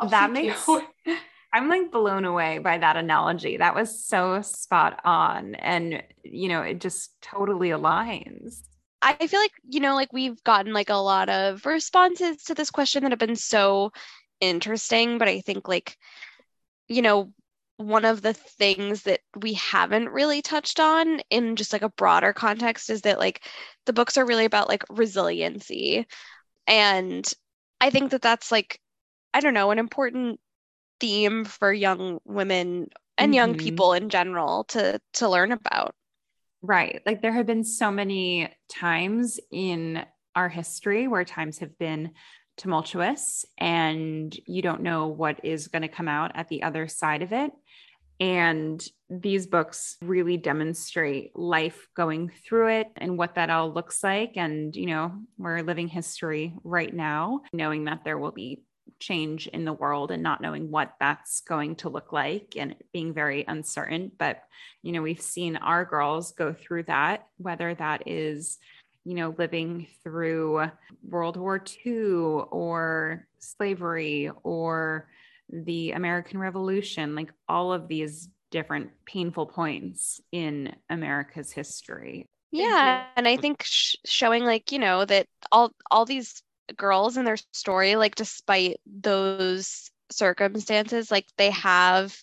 oh, 0.00 0.08
that 0.08 0.32
makes 0.32 0.66
I'm 1.56 1.70
like 1.70 1.90
blown 1.90 2.26
away 2.26 2.58
by 2.58 2.76
that 2.76 2.98
analogy. 2.98 3.56
That 3.56 3.74
was 3.74 4.04
so 4.04 4.42
spot 4.42 5.00
on. 5.04 5.54
And, 5.54 6.02
you 6.22 6.48
know, 6.50 6.60
it 6.60 6.82
just 6.82 7.18
totally 7.22 7.70
aligns. 7.70 8.60
I 9.00 9.26
feel 9.26 9.40
like, 9.40 9.52
you 9.66 9.80
know, 9.80 9.94
like 9.94 10.12
we've 10.12 10.42
gotten 10.44 10.74
like 10.74 10.90
a 10.90 10.96
lot 10.96 11.30
of 11.30 11.64
responses 11.64 12.44
to 12.44 12.54
this 12.54 12.70
question 12.70 13.02
that 13.02 13.12
have 13.12 13.18
been 13.18 13.36
so 13.36 13.92
interesting. 14.38 15.16
But 15.16 15.28
I 15.28 15.40
think, 15.40 15.66
like, 15.66 15.96
you 16.88 17.00
know, 17.00 17.32
one 17.78 18.04
of 18.04 18.20
the 18.20 18.34
things 18.34 19.04
that 19.04 19.20
we 19.40 19.54
haven't 19.54 20.10
really 20.10 20.42
touched 20.42 20.78
on 20.78 21.20
in 21.30 21.56
just 21.56 21.72
like 21.72 21.82
a 21.82 21.88
broader 21.88 22.34
context 22.34 22.90
is 22.90 23.00
that 23.02 23.18
like 23.18 23.42
the 23.86 23.94
books 23.94 24.18
are 24.18 24.26
really 24.26 24.44
about 24.44 24.68
like 24.68 24.84
resiliency. 24.90 26.06
And 26.66 27.26
I 27.80 27.88
think 27.88 28.10
that 28.10 28.20
that's 28.20 28.52
like, 28.52 28.78
I 29.32 29.40
don't 29.40 29.54
know, 29.54 29.70
an 29.70 29.78
important 29.78 30.38
theme 31.00 31.44
for 31.44 31.72
young 31.72 32.18
women 32.24 32.88
and 33.18 33.30
mm-hmm. 33.30 33.34
young 33.34 33.54
people 33.56 33.92
in 33.92 34.08
general 34.08 34.64
to 34.64 35.00
to 35.14 35.28
learn 35.28 35.52
about 35.52 35.94
right 36.62 37.02
like 37.06 37.22
there 37.22 37.32
have 37.32 37.46
been 37.46 37.64
so 37.64 37.90
many 37.90 38.48
times 38.68 39.38
in 39.50 40.04
our 40.34 40.48
history 40.48 41.08
where 41.08 41.24
times 41.24 41.58
have 41.58 41.78
been 41.78 42.12
tumultuous 42.56 43.44
and 43.58 44.38
you 44.46 44.62
don't 44.62 44.82
know 44.82 45.08
what 45.08 45.44
is 45.44 45.68
going 45.68 45.82
to 45.82 45.88
come 45.88 46.08
out 46.08 46.32
at 46.34 46.48
the 46.48 46.62
other 46.62 46.88
side 46.88 47.22
of 47.22 47.32
it 47.32 47.52
and 48.18 48.82
these 49.10 49.46
books 49.46 49.96
really 50.00 50.36
demonstrate 50.36 51.36
life 51.36 51.86
going 51.94 52.30
through 52.44 52.68
it 52.68 52.88
and 52.96 53.18
what 53.18 53.34
that 53.34 53.50
all 53.50 53.72
looks 53.72 54.02
like. 54.02 54.32
And, 54.36 54.74
you 54.74 54.86
know, 54.86 55.12
we're 55.36 55.60
living 55.60 55.88
history 55.88 56.54
right 56.64 56.92
now, 56.92 57.42
knowing 57.52 57.84
that 57.84 58.04
there 58.04 58.18
will 58.18 58.32
be 58.32 58.62
change 58.98 59.46
in 59.46 59.64
the 59.64 59.72
world 59.72 60.10
and 60.10 60.22
not 60.22 60.40
knowing 60.40 60.70
what 60.70 60.94
that's 61.00 61.40
going 61.40 61.76
to 61.76 61.88
look 61.88 62.12
like 62.12 62.54
and 62.56 62.74
being 62.92 63.12
very 63.12 63.44
uncertain. 63.46 64.10
But, 64.18 64.42
you 64.82 64.92
know, 64.92 65.02
we've 65.02 65.20
seen 65.20 65.56
our 65.56 65.84
girls 65.84 66.32
go 66.32 66.52
through 66.52 66.84
that, 66.84 67.26
whether 67.38 67.74
that 67.74 68.04
is, 68.06 68.58
you 69.04 69.14
know, 69.14 69.34
living 69.38 69.86
through 70.02 70.70
World 71.02 71.36
War 71.36 71.62
II 71.84 72.02
or 72.50 73.26
slavery 73.38 74.30
or 74.42 75.08
the 75.50 75.92
American 75.92 76.38
Revolution, 76.38 77.14
like 77.14 77.32
all 77.48 77.72
of 77.72 77.88
these 77.88 78.28
different 78.50 78.90
painful 79.04 79.46
points 79.46 80.20
in 80.32 80.74
America's 80.90 81.52
history. 81.52 82.26
Yeah, 82.52 83.04
and 83.16 83.28
I 83.28 83.36
think 83.36 83.62
sh- 83.64 83.96
showing 84.06 84.44
like, 84.44 84.72
you 84.72 84.78
know, 84.78 85.04
that 85.04 85.26
all 85.52 85.72
all 85.90 86.04
these 86.04 86.42
girls 86.76 87.16
in 87.16 87.24
their 87.24 87.36
story 87.52 87.96
like 87.96 88.14
despite 88.14 88.78
those 88.86 89.90
circumstances 90.10 91.10
like 91.10 91.26
they 91.36 91.50
have 91.50 92.16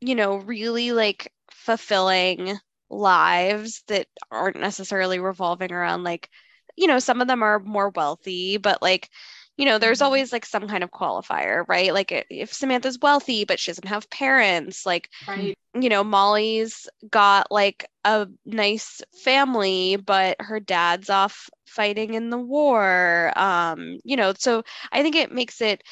you 0.00 0.14
know 0.14 0.36
really 0.36 0.92
like 0.92 1.32
fulfilling 1.50 2.58
lives 2.90 3.82
that 3.88 4.06
aren't 4.30 4.60
necessarily 4.60 5.18
revolving 5.18 5.72
around 5.72 6.04
like 6.04 6.28
you 6.76 6.86
know 6.86 6.98
some 6.98 7.20
of 7.20 7.28
them 7.28 7.42
are 7.42 7.58
more 7.60 7.90
wealthy 7.90 8.56
but 8.56 8.82
like 8.82 9.08
you 9.56 9.64
know 9.64 9.78
there's 9.78 9.98
mm-hmm. 9.98 10.06
always 10.06 10.32
like 10.32 10.44
some 10.44 10.66
kind 10.66 10.82
of 10.82 10.90
qualifier 10.90 11.64
right 11.68 11.92
like 11.94 12.26
if 12.30 12.52
samantha's 12.52 12.98
wealthy 13.00 13.44
but 13.44 13.58
she 13.58 13.70
doesn't 13.70 13.88
have 13.88 14.08
parents 14.10 14.84
like 14.84 15.08
right. 15.28 15.56
you 15.74 15.88
know 15.88 16.04
molly's 16.04 16.88
got 17.10 17.50
like 17.50 17.86
a 18.04 18.26
nice 18.44 19.00
family 19.22 19.96
but 19.96 20.36
her 20.40 20.60
dad's 20.60 21.10
off 21.10 21.48
fighting 21.66 22.14
in 22.14 22.30
the 22.30 22.38
war 22.38 23.32
um 23.36 23.98
you 24.04 24.16
know 24.16 24.32
so 24.36 24.62
i 24.92 25.02
think 25.02 25.16
it 25.16 25.32
makes 25.32 25.60
it 25.60 25.82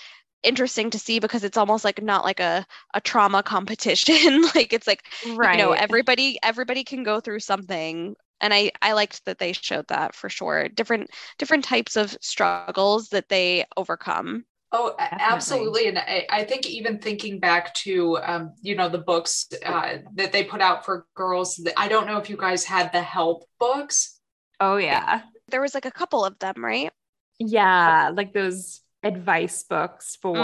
interesting 0.42 0.90
to 0.90 0.98
see 0.98 1.20
because 1.20 1.44
it's 1.44 1.56
almost 1.56 1.84
like 1.84 2.02
not 2.02 2.24
like 2.24 2.40
a, 2.40 2.66
a 2.94 3.00
trauma 3.00 3.42
competition 3.42 4.42
like 4.54 4.72
it's 4.72 4.86
like 4.86 5.04
right. 5.34 5.56
you 5.56 5.64
know 5.64 5.72
everybody 5.72 6.38
everybody 6.42 6.82
can 6.84 7.02
go 7.04 7.20
through 7.20 7.38
something 7.38 8.16
and 8.42 8.52
i 8.52 8.70
i 8.82 8.92
liked 8.92 9.24
that 9.24 9.38
they 9.38 9.52
showed 9.52 9.86
that 9.88 10.14
for 10.14 10.28
sure 10.28 10.68
different 10.68 11.08
different 11.38 11.64
types 11.64 11.96
of 11.96 12.16
struggles 12.20 13.08
that 13.08 13.28
they 13.28 13.64
overcome 13.76 14.44
Oh, 14.74 14.94
Definitely. 14.98 15.26
absolutely. 15.26 15.88
And 15.88 15.98
I, 15.98 16.26
I, 16.30 16.44
think 16.44 16.66
even 16.66 16.98
thinking 16.98 17.38
back 17.38 17.74
to, 17.74 18.18
um, 18.22 18.54
you 18.62 18.74
know, 18.74 18.88
the 18.88 18.96
books 18.96 19.46
uh, 19.66 19.98
that 20.14 20.32
they 20.32 20.44
put 20.44 20.62
out 20.62 20.86
for 20.86 21.06
girls, 21.14 21.62
I 21.76 21.88
don't 21.88 22.06
know 22.06 22.16
if 22.16 22.30
you 22.30 22.38
guys 22.38 22.64
had 22.64 22.90
the 22.90 23.02
help 23.02 23.44
books. 23.60 24.18
Oh, 24.60 24.78
yeah. 24.78 25.22
There 25.48 25.60
was 25.60 25.74
like 25.74 25.84
a 25.84 25.90
couple 25.90 26.24
of 26.24 26.38
them, 26.38 26.64
right? 26.64 26.90
Yeah. 27.38 28.12
Like 28.14 28.32
those 28.32 28.80
advice 29.02 29.62
books 29.64 30.16
for 30.22 30.36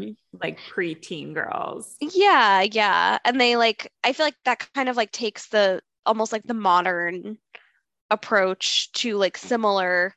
mm. 0.00 0.16
like 0.42 0.58
preteen 0.74 1.34
girls. 1.34 1.94
Yeah. 2.00 2.62
Yeah. 2.62 3.18
And 3.22 3.38
they 3.38 3.56
like, 3.56 3.92
I 4.02 4.14
feel 4.14 4.24
like 4.24 4.36
that 4.46 4.66
kind 4.74 4.88
of 4.88 4.96
like 4.96 5.12
takes 5.12 5.48
the 5.48 5.82
almost 6.06 6.32
like 6.32 6.44
the 6.44 6.54
modern 6.54 7.36
approach 8.14 8.90
to 8.92 9.16
like 9.16 9.36
similar 9.36 10.14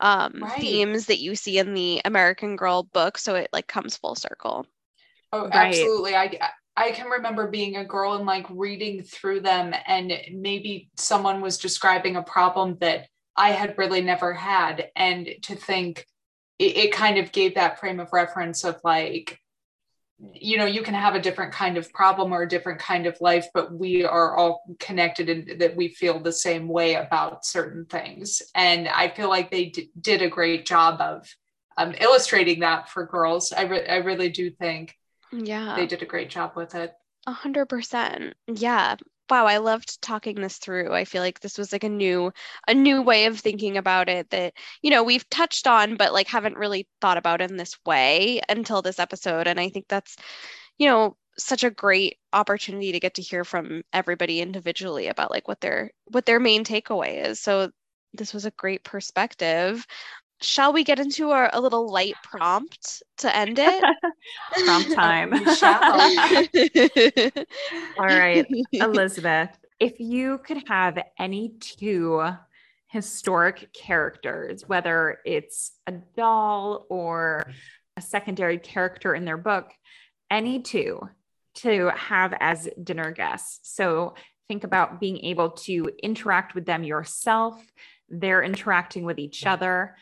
um, 0.00 0.38
right. 0.40 0.60
themes 0.60 1.06
that 1.06 1.18
you 1.18 1.34
see 1.34 1.58
in 1.58 1.74
the 1.74 2.00
American 2.04 2.56
Girl 2.56 2.84
book. 2.84 3.18
So 3.18 3.34
it 3.34 3.50
like 3.52 3.66
comes 3.66 3.96
full 3.96 4.14
circle. 4.14 4.66
Oh, 5.32 5.48
right. 5.48 5.52
absolutely. 5.52 6.16
I 6.16 6.50
I 6.76 6.92
can 6.92 7.08
remember 7.08 7.48
being 7.48 7.76
a 7.76 7.84
girl 7.84 8.14
and 8.14 8.24
like 8.24 8.46
reading 8.48 9.02
through 9.02 9.40
them, 9.40 9.74
and 9.86 10.12
maybe 10.32 10.88
someone 10.96 11.40
was 11.40 11.58
describing 11.58 12.16
a 12.16 12.22
problem 12.22 12.78
that 12.80 13.08
I 13.36 13.50
had 13.50 13.76
really 13.76 14.00
never 14.00 14.32
had, 14.32 14.88
and 14.96 15.28
to 15.42 15.54
think 15.54 16.06
it, 16.58 16.76
it 16.76 16.92
kind 16.92 17.18
of 17.18 17.32
gave 17.32 17.54
that 17.54 17.78
frame 17.78 18.00
of 18.00 18.12
reference 18.12 18.64
of 18.64 18.80
like 18.82 19.38
you 20.34 20.56
know 20.58 20.66
you 20.66 20.82
can 20.82 20.94
have 20.94 21.14
a 21.14 21.20
different 21.20 21.52
kind 21.52 21.76
of 21.76 21.92
problem 21.92 22.32
or 22.32 22.42
a 22.42 22.48
different 22.48 22.78
kind 22.78 23.06
of 23.06 23.16
life 23.20 23.46
but 23.54 23.72
we 23.72 24.04
are 24.04 24.36
all 24.36 24.62
connected 24.78 25.28
and 25.28 25.60
that 25.60 25.74
we 25.74 25.88
feel 25.88 26.20
the 26.20 26.32
same 26.32 26.68
way 26.68 26.94
about 26.94 27.44
certain 27.44 27.84
things. 27.86 28.42
And 28.54 28.88
i 28.88 29.08
feel 29.08 29.28
like 29.28 29.50
they 29.50 29.66
d- 29.66 29.90
did 30.00 30.22
a 30.22 30.28
great 30.28 30.66
job 30.66 31.00
of 31.00 31.28
um, 31.78 31.94
illustrating 31.98 32.60
that 32.60 32.90
for 32.90 33.06
girls. 33.06 33.52
I, 33.52 33.62
re- 33.62 33.88
I 33.88 33.96
really 33.98 34.28
do 34.28 34.50
think 34.50 34.94
yeah. 35.32 35.76
they 35.76 35.86
did 35.86 36.02
a 36.02 36.06
great 36.06 36.28
job 36.28 36.52
with 36.54 36.74
it. 36.74 36.92
A 37.26 37.32
hundred 37.32 37.66
percent. 37.66 38.34
Yeah 38.46 38.96
wow, 39.30 39.46
I 39.46 39.58
loved 39.58 40.00
talking 40.02 40.36
this 40.40 40.58
through. 40.58 40.92
I 40.92 41.04
feel 41.04 41.22
like 41.22 41.40
this 41.40 41.58
was 41.58 41.72
like 41.72 41.84
a 41.84 41.88
new 41.88 42.32
a 42.68 42.74
new 42.74 43.02
way 43.02 43.26
of 43.26 43.38
thinking 43.38 43.76
about 43.76 44.08
it 44.08 44.30
that, 44.30 44.54
you 44.82 44.90
know, 44.90 45.02
we've 45.04 45.28
touched 45.30 45.66
on 45.66 45.96
but 45.96 46.12
like 46.12 46.28
haven't 46.28 46.56
really 46.58 46.88
thought 47.00 47.16
about 47.18 47.40
in 47.40 47.56
this 47.56 47.76
way 47.86 48.40
until 48.48 48.82
this 48.82 48.98
episode 48.98 49.46
and 49.46 49.60
I 49.60 49.68
think 49.70 49.86
that's 49.88 50.16
you 50.78 50.86
know, 50.88 51.16
such 51.38 51.64
a 51.64 51.70
great 51.70 52.18
opportunity 52.32 52.92
to 52.92 53.00
get 53.00 53.14
to 53.14 53.22
hear 53.22 53.44
from 53.44 53.82
everybody 53.92 54.40
individually 54.40 55.08
about 55.08 55.30
like 55.30 55.48
what 55.48 55.60
their 55.60 55.90
what 56.06 56.26
their 56.26 56.40
main 56.40 56.64
takeaway 56.64 57.24
is. 57.26 57.40
So 57.40 57.70
this 58.12 58.34
was 58.34 58.44
a 58.44 58.50
great 58.52 58.84
perspective. 58.84 59.86
Shall 60.42 60.72
we 60.72 60.84
get 60.84 60.98
into 60.98 61.30
our 61.30 61.50
a 61.52 61.60
little 61.60 61.90
light 61.90 62.14
prompt 62.22 63.02
to 63.18 63.34
end 63.34 63.58
it? 63.58 63.84
Prompt 64.64 64.92
time. 64.92 65.34
All 67.98 68.06
right, 68.06 68.46
Elizabeth, 68.72 69.50
if 69.78 70.00
you 70.00 70.38
could 70.38 70.66
have 70.68 70.98
any 71.18 71.54
two 71.60 72.26
historic 72.86 73.72
characters, 73.72 74.66
whether 74.66 75.18
it's 75.24 75.72
a 75.86 75.92
doll 76.16 76.86
or 76.88 77.46
a 77.96 78.00
secondary 78.00 78.58
character 78.58 79.14
in 79.14 79.24
their 79.24 79.36
book, 79.36 79.72
any 80.30 80.60
two 80.62 81.00
to 81.56 81.90
have 81.94 82.34
as 82.40 82.68
dinner 82.82 83.10
guests. 83.10 83.74
So 83.74 84.14
think 84.48 84.64
about 84.64 85.00
being 85.00 85.18
able 85.24 85.50
to 85.50 85.90
interact 86.02 86.54
with 86.54 86.66
them 86.66 86.82
yourself, 86.82 87.60
they're 88.08 88.42
interacting 88.42 89.04
with 89.04 89.18
each 89.18 89.46
other. 89.46 89.96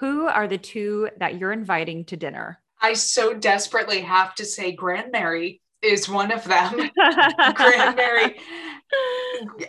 Who 0.00 0.26
are 0.26 0.48
the 0.48 0.58
two 0.58 1.10
that 1.18 1.38
you're 1.38 1.52
inviting 1.52 2.06
to 2.06 2.16
dinner? 2.16 2.58
I 2.80 2.94
so 2.94 3.34
desperately 3.34 4.00
have 4.00 4.34
to 4.36 4.46
say 4.46 4.72
Grand 4.72 5.12
Mary 5.12 5.60
is 5.82 6.08
one 6.08 6.32
of 6.32 6.42
them. 6.44 6.90
Grand 7.54 7.96
Mary. 7.96 8.40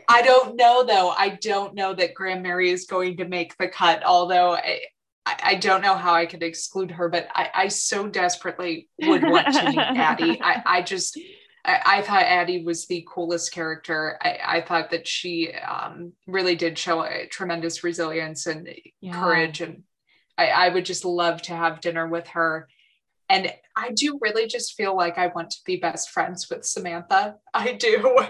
I 0.07 0.21
don't 0.21 0.55
know 0.55 0.85
though. 0.85 1.09
I 1.09 1.37
don't 1.41 1.75
know 1.75 1.93
that 1.93 2.13
Grand 2.13 2.43
Mary 2.43 2.69
is 2.69 2.85
going 2.85 3.17
to 3.17 3.27
make 3.27 3.57
the 3.57 3.67
cut, 3.67 4.03
although 4.05 4.55
I, 4.55 4.79
I 5.25 5.55
don't 5.55 5.81
know 5.81 5.95
how 5.95 6.13
I 6.13 6.25
could 6.25 6.43
exclude 6.43 6.91
her, 6.91 7.09
but 7.09 7.27
I, 7.35 7.49
I 7.53 7.67
so 7.67 8.07
desperately 8.07 8.87
would 9.01 9.23
want 9.23 9.53
to 9.53 9.69
meet 9.69 9.77
Addy. 9.79 10.41
I, 10.41 10.63
I 10.65 10.81
just 10.81 11.19
I, 11.63 11.81
I, 11.85 12.01
thought 12.01 12.23
Addy 12.23 12.63
was 12.63 12.87
the 12.87 13.05
coolest 13.07 13.51
character. 13.51 14.17
I, 14.21 14.39
I 14.45 14.61
thought 14.61 14.91
that 14.91 15.07
she 15.07 15.53
um, 15.53 16.13
really 16.25 16.55
did 16.55 16.77
show 16.77 17.03
a 17.03 17.27
tremendous 17.27 17.83
resilience 17.83 18.47
and 18.47 18.67
yeah. 18.99 19.13
courage. 19.13 19.61
And 19.61 19.83
I, 20.41 20.67
I 20.67 20.69
would 20.69 20.85
just 20.85 21.05
love 21.05 21.41
to 21.43 21.53
have 21.53 21.81
dinner 21.81 22.07
with 22.07 22.27
her. 22.29 22.67
And 23.29 23.51
I 23.77 23.91
do 23.91 24.19
really 24.21 24.47
just 24.47 24.75
feel 24.75 24.95
like 24.95 25.17
I 25.17 25.27
want 25.27 25.51
to 25.51 25.57
be 25.65 25.77
best 25.77 26.09
friends 26.09 26.49
with 26.49 26.65
Samantha. 26.65 27.35
I 27.53 27.73
do. 27.73 28.19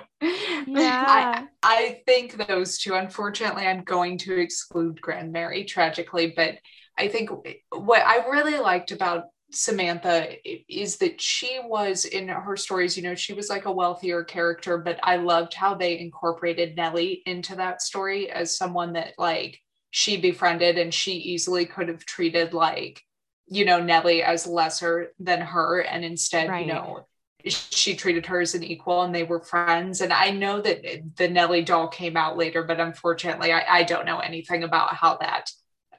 Yeah. 0.68 1.06
I, 1.08 1.48
I 1.64 2.02
think 2.06 2.48
those 2.48 2.78
two, 2.78 2.94
unfortunately, 2.94 3.66
I'm 3.66 3.84
going 3.84 4.20
to 4.20 4.40
exclude 4.40 5.02
Grand 5.02 5.32
Mary 5.32 5.66
tragically, 5.66 6.34
but 6.36 6.60
I 7.00 7.08
think 7.08 7.32
what 7.72 8.06
I 8.06 8.28
really 8.30 8.60
liked 8.60 8.92
about 8.92 9.24
Samantha 9.52 10.36
is 10.72 10.98
that 10.98 11.20
she 11.20 11.60
was 11.64 12.06
in 12.06 12.28
her 12.28 12.56
stories, 12.56 12.96
you 12.96 13.02
know, 13.02 13.16
she 13.16 13.34
was 13.34 13.50
like 13.50 13.66
a 13.66 13.72
wealthier 13.72 14.24
character, 14.24 14.78
but 14.78 15.00
I 15.02 15.16
loved 15.16 15.56
how 15.56 15.74
they 15.74 16.00
incorporated 16.00 16.76
Nellie 16.76 17.24
into 17.26 17.56
that 17.56 17.82
story 17.82 18.30
as 18.30 18.56
someone 18.56 18.94
that 18.94 19.14
like 19.18 19.60
she 19.92 20.18
befriended 20.18 20.78
and 20.78 20.94
she 20.94 21.14
easily 21.14 21.66
could 21.66 21.90
have 21.90 22.06
treated 22.06 22.54
like, 22.54 23.02
you 23.48 23.66
know, 23.66 23.82
Nellie 23.82 24.24
as 24.24 24.48
lesser 24.48 25.12
than 25.20 25.42
her. 25.42 25.82
And 25.82 26.04
instead, 26.04 26.50
right. 26.50 26.66
you 26.66 26.74
know, 26.74 27.06
she 27.46 27.96
treated 27.96 28.26
her 28.28 28.42
as 28.42 28.56
an 28.56 28.64
equal 28.64 29.04
and 29.04 29.14
they 29.14 29.24
were 29.24 29.42
friends. 29.42 30.02
And 30.02 30.14
I 30.14 30.32
know 30.32 30.62
that 30.62 30.84
the 31.18 31.28
Nellie 31.28 31.64
doll 31.64 31.88
came 31.88 32.16
out 32.16 32.38
later, 32.38 32.64
but 32.64 32.80
unfortunately, 32.80 33.52
I, 33.52 33.64
I 33.70 33.84
don't 33.84 34.06
know 34.06 34.20
anything 34.20 34.64
about 34.64 34.96
how 34.96 35.18
that 35.18 35.52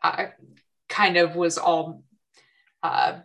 uh, 0.02 0.26
kind 0.88 1.16
of 1.16 1.36
was 1.36 1.58
all 1.58 2.02
uh, 2.82 3.20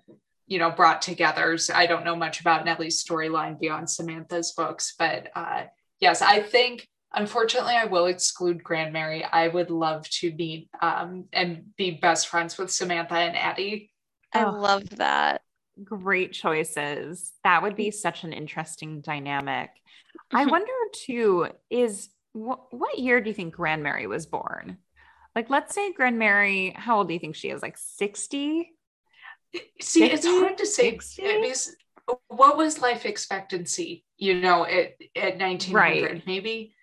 you 0.47 0.59
know, 0.59 0.71
brought 0.71 1.01
together. 1.01 1.57
So 1.57 1.73
I 1.73 1.85
don't 1.85 2.05
know 2.05 2.15
much 2.15 2.39
about 2.39 2.65
Nellie's 2.65 3.03
storyline 3.03 3.59
beyond 3.59 3.89
Samantha's 3.89 4.53
books, 4.53 4.95
but 4.97 5.29
uh, 5.35 5.63
yes, 5.99 6.21
I 6.21 6.41
think 6.41 6.87
unfortunately 7.13 7.75
I 7.75 7.85
will 7.85 8.07
exclude 8.07 8.63
Grand 8.63 8.93
Mary. 8.93 9.23
I 9.23 9.47
would 9.47 9.69
love 9.69 10.09
to 10.09 10.31
meet 10.33 10.69
um, 10.81 11.25
and 11.33 11.75
be 11.77 11.91
best 11.91 12.27
friends 12.27 12.57
with 12.57 12.71
Samantha 12.71 13.15
and 13.15 13.35
Addy. 13.35 13.91
I 14.33 14.45
oh, 14.45 14.51
love 14.51 14.89
that. 14.97 15.41
Great 15.83 16.33
choices. 16.33 17.31
That 17.43 17.63
would 17.63 17.75
be 17.75 17.91
such 17.91 18.23
an 18.23 18.33
interesting 18.33 19.01
dynamic. 19.01 19.69
I 20.33 20.45
wonder 20.45 20.71
too, 20.93 21.47
is 21.69 22.09
wh- 22.33 22.71
what 22.71 22.99
year 22.99 23.21
do 23.21 23.29
you 23.29 23.33
think 23.33 23.55
Grand 23.55 23.83
Mary 23.83 24.07
was 24.07 24.25
born? 24.25 24.77
Like, 25.35 25.49
let's 25.49 25.75
say 25.75 25.93
Grand 25.93 26.17
Mary, 26.17 26.73
how 26.75 26.97
old 26.97 27.07
do 27.07 27.13
you 27.13 27.19
think 27.19 27.35
she 27.35 27.49
is? 27.49 27.61
Like 27.61 27.77
60? 27.77 28.71
See, 29.53 29.61
60, 29.79 30.03
it's 30.03 30.25
hard 30.25 30.57
to 30.57 30.65
say 30.65 30.91
because 30.91 31.75
what 32.27 32.57
was 32.57 32.81
life 32.81 33.05
expectancy, 33.05 34.03
you 34.17 34.39
know, 34.39 34.65
at, 34.65 34.93
at 35.15 35.37
1900? 35.37 35.71
Right. 35.73 36.23
Maybe 36.25 36.73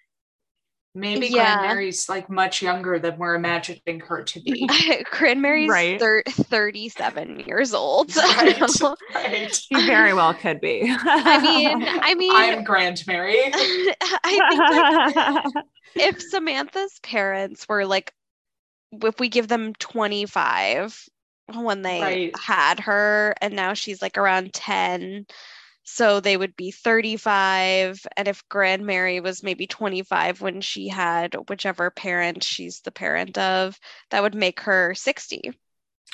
maybe 0.95 1.26
yeah. 1.26 1.59
Grand 1.59 1.74
Mary's 1.74 2.09
like 2.09 2.30
much 2.30 2.62
younger 2.62 2.99
than 2.99 3.18
we're 3.18 3.34
imagining 3.34 4.01
her 4.01 4.22
to 4.22 4.40
be. 4.40 4.68
Grand 5.11 5.42
Mary's 5.42 5.68
right. 5.68 5.99
thir- 5.99 6.22
37 6.28 7.40
years 7.47 7.74
old. 7.74 8.12
Right, 8.24 8.61
right. 9.14 9.55
She 9.55 9.74
very 9.86 10.12
well 10.12 10.34
could 10.34 10.61
be. 10.61 10.82
I 10.86 11.40
mean, 11.40 11.84
I 11.84 12.14
mean, 12.14 12.34
I'm 12.34 12.64
Grand 12.64 13.03
Mary. 13.07 13.36
I 13.38 15.42
think 15.45 15.55
like, 15.55 15.64
if 15.95 16.22
Samantha's 16.22 16.99
parents 17.03 17.66
were 17.68 17.86
like, 17.86 18.12
if 18.92 19.20
we 19.20 19.28
give 19.28 19.49
them 19.49 19.74
25 19.74 21.09
when 21.55 21.82
they 21.82 22.01
right. 22.01 22.38
had 22.38 22.80
her 22.80 23.34
and 23.40 23.55
now 23.55 23.74
she's 23.74 24.01
like 24.01 24.16
around 24.16 24.53
10 24.53 25.26
so 25.85 26.20
they 26.20 26.37
would 26.37 26.57
be 26.57 26.70
35 26.70 28.01
and 28.16 28.28
if 28.28 28.47
grand 28.49 28.85
mary 28.85 29.20
was 29.20 29.43
maybe 29.43 29.66
25 29.66 30.41
when 30.41 30.61
she 30.61 30.89
had 30.89 31.37
whichever 31.49 31.91
parent 31.91 32.43
she's 32.43 32.80
the 32.80 32.91
parent 32.91 33.39
of 33.39 33.78
that 34.11 34.22
would 34.22 34.35
make 34.35 34.61
her 34.61 34.95
60 34.95 35.53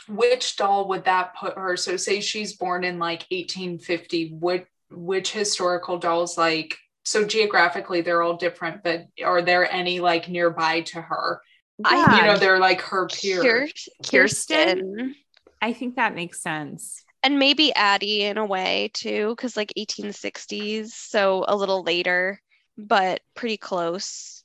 which 0.09 0.57
doll 0.57 0.89
would 0.89 1.05
that 1.05 1.35
put 1.37 1.57
her 1.57 1.77
so 1.77 1.97
say 1.97 2.21
she's 2.21 2.57
born 2.57 2.85
in 2.85 2.99
like 2.99 3.27
1850 3.31 4.37
what 4.39 4.67
which 4.91 5.33
historical 5.33 5.99
dolls 5.99 6.37
like 6.37 6.77
so 7.05 7.25
geographically 7.25 8.01
they're 8.01 8.23
all 8.23 8.37
different 8.37 8.83
but 8.83 9.07
are 9.25 9.43
there 9.43 9.71
any 9.71 10.01
like 10.01 10.29
nearby 10.29 10.81
to 10.81 11.01
her 11.01 11.41
I, 11.85 12.19
you 12.19 12.27
know, 12.27 12.37
they're 12.37 12.59
like 12.59 12.83
her 12.83 13.07
peers. 13.07 13.43
Kirsten. 13.43 13.95
Kirsten. 14.05 15.15
I 15.63 15.73
think 15.73 15.97
that 15.97 16.15
makes 16.15 16.43
sense. 16.43 17.05
And 17.23 17.39
maybe 17.39 17.75
Addy 17.75 18.23
in 18.23 18.39
a 18.39 18.45
way 18.45 18.91
too, 18.95 19.35
because 19.37 19.57
like 19.57 19.73
1860s, 19.77 20.89
so 20.89 21.45
a 21.47 21.57
little 21.57 21.83
later, 21.83 22.41
but 22.79 23.21
pretty 23.35 23.59
close, 23.59 24.43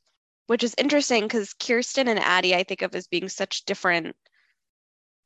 which 0.47 0.63
is 0.63 0.75
interesting 0.77 1.23
because 1.23 1.53
Kirsten 1.53 2.07
and 2.07 2.19
Addy 2.19 2.53
I 2.53 2.63
think 2.63 2.81
of 2.81 2.93
as 2.93 3.07
being 3.07 3.29
such 3.29 3.63
different, 3.65 4.15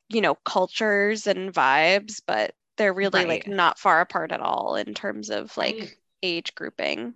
you 0.08 0.20
know, 0.20 0.36
cultures 0.36 1.26
and 1.26 1.52
vibes, 1.52 2.20
but 2.24 2.54
they're 2.76 2.94
really 2.94 3.20
right. 3.24 3.28
like 3.28 3.48
not 3.48 3.78
far 3.78 4.00
apart 4.00 4.32
at 4.32 4.40
all 4.40 4.76
in 4.76 4.94
terms 4.94 5.28
of 5.28 5.56
like 5.56 5.78
right. 5.78 5.96
age 6.22 6.54
grouping. 6.54 7.14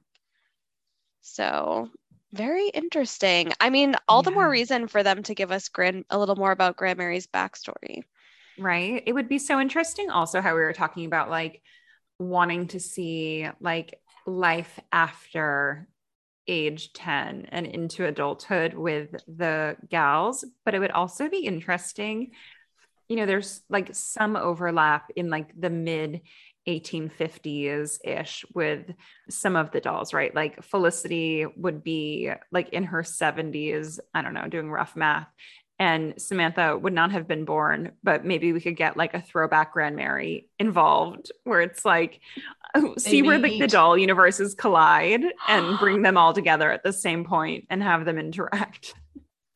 So 1.22 1.90
very 2.32 2.68
interesting. 2.68 3.52
I 3.60 3.70
mean, 3.70 3.94
all 4.08 4.20
yeah. 4.20 4.30
the 4.30 4.30
more 4.32 4.50
reason 4.50 4.88
for 4.88 5.04
them 5.04 5.22
to 5.22 5.34
give 5.34 5.52
us 5.52 5.68
grand 5.68 6.04
a 6.10 6.18
little 6.18 6.36
more 6.36 6.50
about 6.50 6.76
Grand 6.76 6.98
Mary's 6.98 7.28
backstory. 7.28 8.02
Right. 8.58 9.02
It 9.06 9.12
would 9.12 9.28
be 9.28 9.38
so 9.38 9.60
interesting 9.60 10.10
also 10.10 10.40
how 10.40 10.54
we 10.54 10.60
were 10.60 10.72
talking 10.72 11.06
about 11.06 11.28
like 11.28 11.60
wanting 12.18 12.68
to 12.68 12.80
see 12.80 13.48
like 13.60 14.00
life 14.26 14.78
after 14.92 15.88
age 16.46 16.92
10 16.92 17.46
and 17.50 17.66
into 17.66 18.06
adulthood 18.06 18.74
with 18.74 19.10
the 19.26 19.76
gals, 19.88 20.44
but 20.64 20.74
it 20.74 20.78
would 20.78 20.90
also 20.92 21.28
be 21.28 21.38
interesting. 21.38 22.30
You 23.08 23.16
know, 23.16 23.26
there's 23.26 23.62
like 23.68 23.94
some 23.94 24.36
overlap 24.36 25.10
in 25.16 25.30
like 25.30 25.58
the 25.58 25.70
mid 25.70 26.22
1850s 26.66 27.98
ish 28.04 28.44
with 28.54 28.90
some 29.28 29.56
of 29.56 29.70
the 29.72 29.80
dolls, 29.80 30.14
right? 30.14 30.34
Like 30.34 30.62
Felicity 30.62 31.46
would 31.56 31.82
be 31.82 32.30
like 32.52 32.70
in 32.70 32.84
her 32.84 33.02
70s, 33.02 34.00
I 34.14 34.22
don't 34.22 34.34
know, 34.34 34.48
doing 34.48 34.70
rough 34.70 34.96
math 34.96 35.28
and 35.78 36.14
Samantha 36.18 36.78
would 36.78 36.92
not 36.92 37.10
have 37.10 37.26
been 37.26 37.44
born, 37.44 37.92
but 38.02 38.24
maybe 38.24 38.52
we 38.52 38.60
could 38.60 38.76
get 38.76 38.96
like 38.96 39.14
a 39.14 39.20
throwback 39.20 39.72
Grand 39.72 39.96
Mary 39.96 40.48
involved 40.58 41.32
where 41.42 41.60
it's 41.60 41.84
like 41.84 42.20
uh, 42.74 42.94
see 42.96 43.22
where 43.22 43.38
like 43.38 43.58
the 43.58 43.66
doll 43.66 43.98
universes 43.98 44.54
collide 44.54 45.24
and 45.48 45.78
bring 45.78 46.02
them 46.02 46.16
all 46.16 46.32
together 46.32 46.70
at 46.70 46.84
the 46.84 46.92
same 46.92 47.24
point 47.24 47.66
and 47.70 47.82
have 47.82 48.04
them 48.04 48.18
interact. 48.18 48.94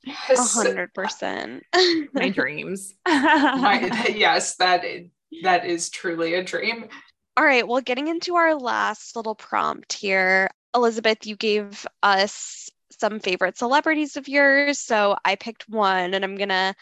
A 0.07 0.13
hundred 0.37 0.93
percent. 0.93 1.65
My 2.13 2.29
dreams. 2.35 2.95
My, 3.07 4.07
yes, 4.15 4.57
that 4.57 4.85
is, 4.85 5.07
that 5.43 5.67
is 5.67 5.91
truly 5.91 6.35
a 6.35 6.43
dream. 6.43 6.89
All 7.37 7.45
right. 7.45 7.67
Well, 7.67 7.81
getting 7.81 8.09
into 8.09 8.35
our 8.35 8.57
last 8.57 9.15
little 9.15 9.37
prompt 9.37 9.93
here, 9.93 10.51
Elizabeth, 10.75 11.27
you 11.27 11.37
gave 11.37 11.87
us 12.03 12.71
some 13.01 13.21
favorite 13.21 13.59
celebrities 13.59 14.17
of 14.17 14.29
yours. 14.29 14.79
So 14.81 15.17
I 15.25 15.37
picked 15.37 15.69
one 15.69 16.15
and 16.15 16.25
I'm 16.25 16.37
going 16.37 16.49
to 16.51 16.75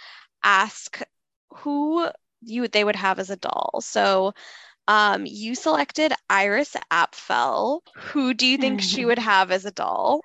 ask 0.42 1.00
who 1.50 2.08
you 2.42 2.68
they 2.68 2.84
would 2.84 2.96
have 2.96 3.18
as 3.18 3.30
a 3.30 3.36
doll. 3.36 3.80
So 3.82 4.32
Um, 4.88 5.26
you 5.26 5.54
selected 5.54 6.12
Iris 6.30 6.76
Apfel. 6.92 7.80
Who 7.96 8.34
do 8.34 8.46
you 8.46 8.58
think 8.58 8.80
she 8.82 9.04
would 9.06 9.18
have 9.20 9.50
as 9.52 9.66
a 9.66 9.72
doll? 9.72 10.22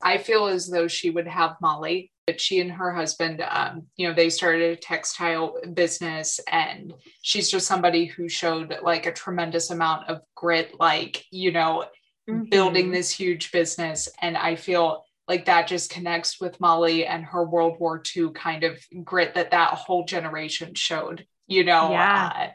I 0.00 0.18
feel 0.18 0.46
as 0.46 0.68
though 0.68 0.88
she 0.88 1.10
would 1.10 1.26
have 1.26 1.56
Molly. 1.60 2.12
But 2.26 2.40
she 2.42 2.60
and 2.60 2.70
her 2.72 2.92
husband, 2.94 3.42
um, 3.48 3.86
you 3.96 4.06
know, 4.06 4.12
they 4.14 4.28
started 4.28 4.70
a 4.70 4.76
textile 4.76 5.56
business, 5.72 6.38
and 6.46 6.92
she's 7.22 7.50
just 7.50 7.66
somebody 7.66 8.04
who 8.04 8.28
showed 8.28 8.76
like 8.82 9.06
a 9.06 9.12
tremendous 9.12 9.70
amount 9.70 10.08
of 10.10 10.20
grit, 10.34 10.78
like, 10.78 11.24
you 11.30 11.52
know, 11.52 11.86
mm-hmm. 12.28 12.44
building 12.44 12.90
this 12.90 13.10
huge 13.10 13.50
business. 13.52 14.08
And 14.20 14.36
I 14.36 14.56
feel 14.56 15.04
like 15.26 15.44
that 15.44 15.68
just 15.68 15.90
connects 15.90 16.40
with 16.40 16.60
Molly 16.60 17.06
and 17.06 17.24
her 17.24 17.44
World 17.44 17.76
War 17.78 18.02
II 18.16 18.30
kind 18.34 18.64
of 18.64 18.78
grit 19.04 19.34
that 19.34 19.50
that 19.50 19.74
whole 19.74 20.04
generation 20.04 20.74
showed, 20.74 21.26
you 21.46 21.64
know, 21.64 21.90
yeah. 21.90 22.32
uh, 22.34 22.48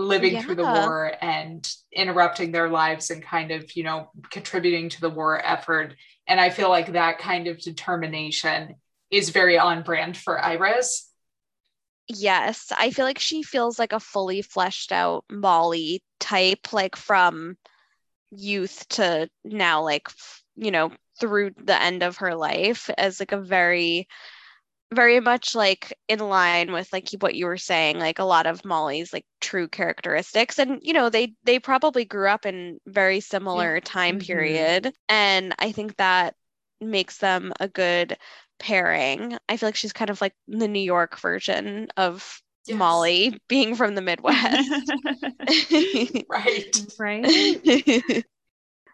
living 0.00 0.34
yeah. 0.34 0.42
through 0.42 0.54
the 0.54 0.62
war 0.62 1.12
and 1.20 1.68
interrupting 1.92 2.52
their 2.52 2.70
lives 2.70 3.10
and 3.10 3.22
kind 3.22 3.50
of, 3.50 3.74
you 3.76 3.82
know, 3.82 4.10
contributing 4.30 4.88
to 4.90 5.00
the 5.00 5.10
war 5.10 5.44
effort. 5.44 5.94
And 6.26 6.40
I 6.40 6.50
feel 6.50 6.68
like 6.68 6.92
that 6.92 7.18
kind 7.18 7.46
of 7.46 7.60
determination 7.60 8.76
is 9.10 9.30
very 9.30 9.58
on 9.58 9.82
brand 9.82 10.16
for 10.16 10.42
Iris. 10.42 11.10
Yes, 12.08 12.72
I 12.76 12.90
feel 12.90 13.04
like 13.04 13.18
she 13.18 13.42
feels 13.42 13.78
like 13.78 13.92
a 13.92 14.00
fully 14.00 14.40
fleshed 14.42 14.92
out 14.92 15.24
Molly 15.30 16.02
type, 16.20 16.72
like 16.72 16.96
from 16.96 17.56
youth 18.36 18.88
to 18.90 19.28
now, 19.44 19.82
like, 19.82 20.08
you 20.56 20.70
know, 20.70 20.92
through 21.20 21.50
the 21.56 21.80
end 21.80 22.02
of 22.02 22.18
her 22.18 22.34
life 22.34 22.90
as 22.96 23.20
like 23.20 23.32
a 23.32 23.40
very 23.40 24.06
very 24.94 25.18
much 25.18 25.54
like 25.54 25.98
in 26.08 26.20
line 26.20 26.72
with 26.72 26.92
like 26.92 27.08
what 27.18 27.34
you 27.34 27.46
were 27.46 27.56
saying 27.56 27.98
like 27.98 28.20
a 28.20 28.24
lot 28.24 28.46
of 28.46 28.64
molly's 28.64 29.12
like 29.12 29.26
true 29.40 29.68
characteristics. 29.68 30.58
And 30.58 30.78
you 30.82 30.92
know 30.92 31.10
they 31.10 31.34
they 31.44 31.58
probably 31.58 32.04
grew 32.04 32.28
up 32.28 32.46
in 32.46 32.78
very 32.86 33.20
similar 33.20 33.80
time 33.80 34.18
mm-hmm. 34.18 34.26
period. 34.26 34.94
And 35.08 35.54
i 35.58 35.72
think 35.72 35.96
that 35.96 36.34
makes 36.80 37.18
them 37.18 37.52
a 37.58 37.68
good 37.68 38.16
pairing. 38.58 39.36
I 39.48 39.56
feel 39.56 39.68
like 39.68 39.76
she's 39.76 39.92
kind 39.92 40.10
of 40.10 40.20
like 40.20 40.34
the 40.46 40.68
new 40.68 40.80
york 40.80 41.18
version 41.18 41.88
of 41.96 42.40
yes. 42.66 42.78
molly 42.78 43.38
being 43.48 43.74
from 43.74 43.94
the 43.94 44.02
midwest 44.02 44.92
right 46.28 46.86
right 46.98 48.24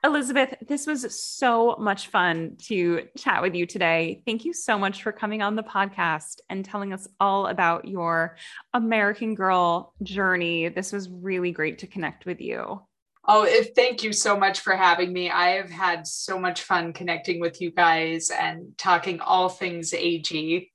Elizabeth, 0.05 0.55
this 0.67 0.85
was 0.85 1.17
so 1.17 1.77
much 1.79 2.09
fun 2.09 2.57
to 2.63 3.07
chat 3.17 3.41
with 3.41 3.55
you 3.55 3.67
today. 3.67 4.21
Thank 4.27 4.45
you 4.45 4.53
so 4.53 4.77
much 4.77 5.05
for 5.05 5.13
coming 5.13 5.43
on 5.43 5.55
the 5.55 5.63
podcast 5.63 6.41
and 6.51 6.65
telling 6.65 6.93
us 6.93 7.07
all 7.21 7.47
about 7.47 7.87
your 7.87 8.37
American 8.75 9.37
Girl 9.37 9.95
journey. 10.03 10.69
This 10.69 10.93
was 10.93 11.09
really 11.09 11.53
great 11.53 11.79
to 11.79 11.87
connect 11.87 12.27
with 12.27 12.41
you. 12.41 12.83
Oh, 13.29 13.49
thank 13.77 14.03
you 14.03 14.13
so 14.13 14.37
much 14.37 14.59
for 14.59 14.75
having 14.75 15.13
me. 15.13 15.31
I 15.31 15.51
have 15.51 15.71
had 15.71 16.09
so 16.09 16.37
much 16.37 16.63
fun 16.63 16.93
connecting 16.93 17.39
with 17.39 17.61
you 17.61 17.71
guys 17.71 18.31
and 18.31 18.77
talking 18.77 19.21
all 19.21 19.49
things 19.49 19.95
AG. 19.95 20.72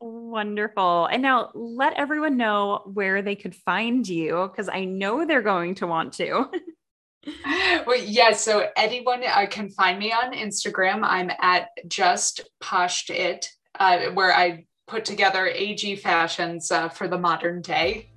Wonderful. 0.00 1.06
And 1.06 1.22
now 1.22 1.50
let 1.54 1.94
everyone 1.94 2.36
know 2.36 2.82
where 2.92 3.22
they 3.22 3.34
could 3.34 3.54
find 3.54 4.06
you 4.06 4.48
because 4.50 4.68
I 4.68 4.84
know 4.84 5.24
they're 5.24 5.42
going 5.42 5.74
to 5.76 5.86
want 5.86 6.12
to. 6.14 6.48
well, 7.86 7.98
yeah. 7.98 8.32
So 8.32 8.68
anyone 8.76 9.22
uh, 9.26 9.46
can 9.50 9.70
find 9.70 9.98
me 9.98 10.12
on 10.12 10.32
Instagram. 10.34 11.00
I'm 11.02 11.30
at 11.40 11.68
just 11.88 12.48
poshed 12.60 13.10
it, 13.10 13.48
uh, 13.78 14.06
where 14.14 14.32
I 14.32 14.66
put 14.86 15.04
together 15.04 15.46
AG 15.46 15.96
fashions 15.96 16.70
uh, 16.70 16.88
for 16.88 17.08
the 17.08 17.18
modern 17.18 17.60
day. 17.60 18.08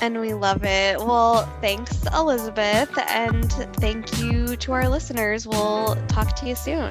And 0.00 0.20
we 0.20 0.34
love 0.34 0.64
it. 0.64 0.98
Well, 0.98 1.44
thanks, 1.60 2.06
Elizabeth. 2.14 2.96
And 3.08 3.50
thank 3.76 4.20
you 4.20 4.56
to 4.56 4.72
our 4.72 4.88
listeners. 4.88 5.46
We'll 5.46 5.96
talk 6.06 6.36
to 6.36 6.48
you 6.48 6.54
soon. 6.54 6.90